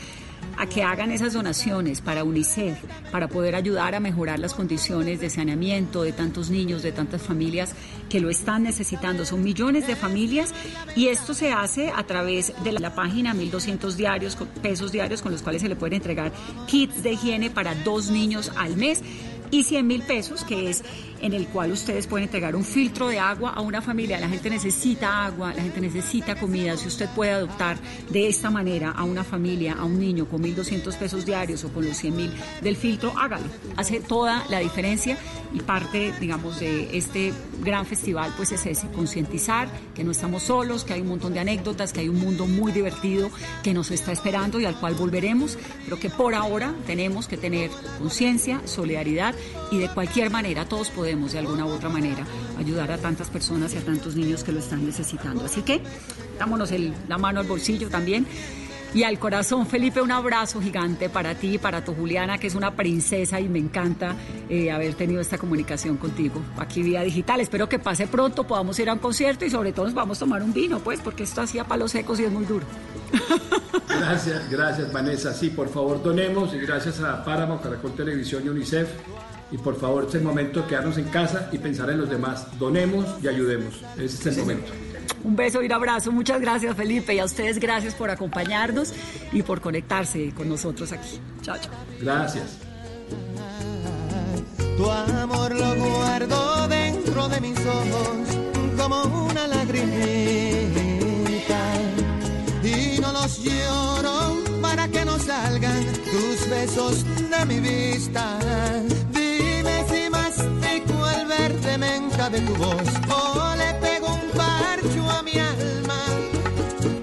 a 0.57 0.67
que 0.67 0.83
hagan 0.83 1.13
esas 1.13 1.35
donaciones 1.35 2.01
para 2.01 2.25
UNICEF, 2.25 2.79
para 3.13 3.29
poder 3.29 3.55
ayudar 3.55 3.95
a 3.95 4.01
mejorar 4.01 4.39
las 4.39 4.55
condiciones 4.55 5.21
de 5.21 5.31
saneamiento 5.31 6.03
de 6.03 6.13
tantos 6.13 6.51
niños, 6.51 6.83
de 6.83 6.93
tantas 6.93 7.23
familias 7.23 7.75
que 8.09 8.21
lo 8.21 8.29
están 8.29 8.65
necesitando. 8.65 9.25
Son 9.25 9.43
millones 9.43 9.87
de 9.87 9.95
familias 9.95 10.53
y 10.97 11.09
esto 11.09 11.35
se 11.35 11.53
hace 11.53 11.91
a 11.95 12.03
través 12.05 12.53
de 12.65 12.73
la 12.73 12.95
página 12.95 13.35
1.200 13.35 13.93
diarios, 13.93 14.37
pesos 14.61 14.91
diarios 14.91 15.23
con 15.23 15.33
los 15.33 15.43
cuales 15.43 15.63
se 15.63 15.69
le 15.69 15.77
pueden 15.77 15.95
entregar 15.95 16.33
kits 16.67 17.03
de 17.03 17.13
higiene 17.13 17.51
para 17.51 17.75
dos 17.77 18.11
niños 18.11 18.51
al 18.57 18.77
mes 18.77 19.03
y 19.51 19.65
100 19.65 19.87
mil 19.87 20.03
pesos, 20.03 20.45
que 20.45 20.71
es 20.71 20.85
en 21.21 21.33
el 21.33 21.47
cual 21.49 21.73
ustedes 21.73 22.07
pueden 22.07 22.25
entregar 22.25 22.55
un 22.55 22.65
filtro 22.65 23.09
de 23.09 23.19
agua 23.19 23.51
a 23.51 23.61
una 23.61 23.83
familia. 23.83 24.21
La 24.21 24.29
gente 24.29 24.51
necesita 24.51 25.27
agua, 25.27 25.53
la 25.55 25.63
gente 25.63 25.81
necesita 25.81 26.39
comida. 26.39 26.77
Si 26.77 26.89
usted 26.89 27.09
puede 27.15 27.33
adoptar 27.33 27.79
de 28.11 28.29
esta 28.29 28.51
manera 28.51 28.91
a 28.91 29.05
una 29.05 29.25
familia, 29.25 29.75
a 29.75 29.85
un 29.85 29.99
niño 29.99 30.27
con 30.27 30.43
1.200 30.43 30.97
pesos 30.97 31.27
diarios 31.27 31.65
o 31.65 31.73
con 31.73 31.85
los 31.85 31.97
100 31.97 32.17
mil 32.17 32.33
del 32.63 32.77
filtro, 32.77 33.13
hágalo. 33.19 33.47
Hace 33.77 34.01
toda 34.01 34.45
la 34.49 34.61
diferencia 34.61 35.19
y 35.53 35.61
parte, 35.61 36.13
digamos, 36.21 36.61
de 36.61 36.97
este 36.97 37.33
gran 37.63 37.87
festival, 37.87 38.33
pues 38.37 38.53
es 38.53 38.67
ese, 38.67 38.89
concientizar 38.89 39.69
que 39.95 40.05
no 40.05 40.11
estamos 40.11 40.45
solos, 40.45 40.85
que 40.85 40.93
hay 40.93 41.01
un 41.01 41.09
montón 41.09 41.35
de 41.35 41.41
anécdotas, 41.41 41.93
que 41.93 42.01
hay 42.01 42.09
un 42.09 42.21
mundo 42.21 42.47
muy 42.47 42.73
divertido 42.73 43.31
que 43.63 43.75
nos 43.75 43.91
está 43.91 44.13
esperando 44.13 44.61
y 44.61 44.65
al 44.65 44.79
cual 44.79 44.95
volveremos, 44.95 45.59
pero 45.85 45.99
que 45.99 46.11
por 46.11 46.35
ahora 46.35 46.75
tenemos 46.87 47.27
que 47.27 47.37
tener 47.37 47.71
conciencia, 47.99 48.61
solidaridad 48.67 49.35
y 49.71 49.79
de 49.79 49.89
cualquier 49.89 50.31
manera 50.31 50.69
todos 50.69 50.91
podemos 50.91 51.08
de 51.17 51.39
alguna 51.39 51.65
u 51.65 51.71
otra 51.71 51.89
manera 51.89 52.27
ayudar 52.59 52.93
a 52.93 52.99
tantas 52.99 53.31
personas 53.31 53.75
y 53.75 53.79
a 53.79 53.81
tantos 53.81 54.15
niños 54.15 54.45
que 54.45 54.53
lo 54.53 54.59
están 54.59 54.85
necesitando. 54.85 55.45
Así 55.45 55.63
que 55.63 55.81
dámonos 56.39 56.71
el, 56.73 56.93
la 57.09 57.19
mano 57.19 57.41
al 57.41 57.47
bolsillo 57.47 57.89
también. 57.89 58.27
Y 58.95 59.03
al 59.03 59.19
corazón, 59.19 59.67
Felipe, 59.67 60.01
un 60.01 60.11
abrazo 60.11 60.63
gigante 60.63 61.11
para 61.11 61.35
ti 61.35 61.55
y 61.55 61.59
para 61.59 61.85
tu 61.85 61.93
Juliana, 61.95 62.39
que 62.39 62.47
es 62.47 62.55
una 62.55 62.75
princesa 62.75 63.39
y 63.39 63.47
me 63.47 63.59
encanta 63.59 64.17
eh, 64.49 64.71
haber 64.71 64.95
tenido 64.95 65.21
esta 65.21 65.37
comunicación 65.37 65.99
contigo 65.99 66.43
aquí 66.57 66.83
vía 66.83 67.03
digital. 67.03 67.41
Espero 67.41 67.69
que 67.69 67.79
pase 67.79 68.07
pronto, 68.07 68.45
podamos 68.45 68.79
ir 68.79 68.89
a 68.89 68.95
un 68.95 68.99
concierto 68.99 69.45
y 69.45 69.51
sobre 69.51 69.73
todo 69.73 69.85
nos 69.85 69.95
vamos 69.95 70.17
a 70.17 70.21
tomar 70.21 70.43
un 70.43 70.55
vino, 70.55 70.79
pues, 70.79 71.01
porque 71.01 71.25
esto 71.25 71.43
hacía 71.43 71.65
palos 71.65 71.93
secos 71.93 72.19
y 72.21 72.25
es 72.25 72.33
muy 72.33 72.47
duro. 72.47 72.65
Gracias, 73.89 74.49
gracias 74.51 74.91
Vanessa. 74.91 75.35
Sí, 75.35 75.51
por 75.51 75.69
favor 75.69 76.03
donemos 76.03 76.55
y 76.55 76.59
gracias 76.59 77.01
a 77.01 77.23
Páramo, 77.25 77.61
Caracol 77.61 77.95
Televisión 77.95 78.43
y 78.47 78.49
UNICEF. 78.49 78.89
Y 79.51 79.59
por 79.59 79.79
favor, 79.79 80.05
es 80.09 80.15
el 80.15 80.23
momento 80.23 80.63
de 80.63 80.67
quedarnos 80.67 80.99
en 80.99 81.05
casa 81.05 81.49
y 81.53 81.59
pensar 81.59 81.91
en 81.91 81.99
los 81.99 82.11
demás. 82.11 82.47
Donemos 82.59 83.07
y 83.23 83.29
ayudemos. 83.29 83.83
Ese 83.97 84.31
es 84.31 84.37
el 84.37 84.43
momento. 84.43 84.73
Un 85.25 85.37
beso 85.37 85.63
y 85.63 85.67
un 85.67 85.73
abrazo. 85.73 86.13
Muchas 86.13 86.41
gracias, 86.41 86.77
Felipe. 86.77 87.15
Y 87.15 87.19
a 87.19 87.25
ustedes, 87.25 87.59
gracias 87.59 87.95
por 87.95 88.11
acompañarnos 88.11 88.93
y 89.33 89.43
por 89.43 89.61
conectarse 89.61 90.33
con 90.35 90.49
nosotros 90.49 90.93
aquí. 90.93 91.21
Chao, 91.43 91.57
chao. 91.61 91.73
Gracias. 92.01 92.59
Tu 94.77 94.91
amor 94.91 95.55
lo 95.57 95.75
guardo 95.75 96.69
dentro 96.69 97.29
de 97.29 97.41
mis 97.41 97.59
ojos 97.59 98.39
como 98.77 99.27
una 99.27 99.49
lagrimita 99.49 99.89
y 102.63 103.01
no 103.01 103.13
los 103.13 103.43
lloro 103.43 104.48
para 104.69 104.87
que 104.89 105.03
no 105.05 105.19
salgan 105.19 105.83
tus 106.13 106.49
besos 106.51 107.05
de 107.33 107.41
mi 107.47 107.59
vista. 107.61 108.25
Dime 109.19 109.77
si 109.91 110.11
mastico 110.11 110.97
el 111.17 111.27
verde 111.27 111.79
menta 111.79 112.29
de 112.29 112.41
tu 112.43 112.55
voz 112.57 112.89
o 113.09 113.55
le 113.57 113.71
pego 113.85 114.09
un 114.21 114.27
parcho 114.43 115.03
a 115.17 115.23
mi 115.23 115.37
alma. 115.55 116.01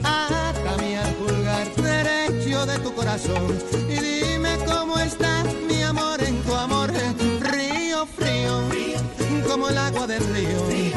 Atame 0.03 0.97
al 0.97 1.11
pulgar 1.19 1.67
derecho 1.75 2.65
de 2.67 2.77
tu 2.79 2.93
corazón 2.93 3.47
y 3.89 3.97
dime 4.09 4.53
cómo 4.67 4.99
está 4.99 5.43
mi 5.67 5.81
amor 5.81 6.21
en 6.21 6.35
tu 6.43 6.53
amor. 6.53 6.91
Río 7.51 8.05
frío, 8.17 8.53
como 9.49 9.69
el 9.69 9.77
agua 9.77 10.05
del 10.05 10.23
río 10.35 10.94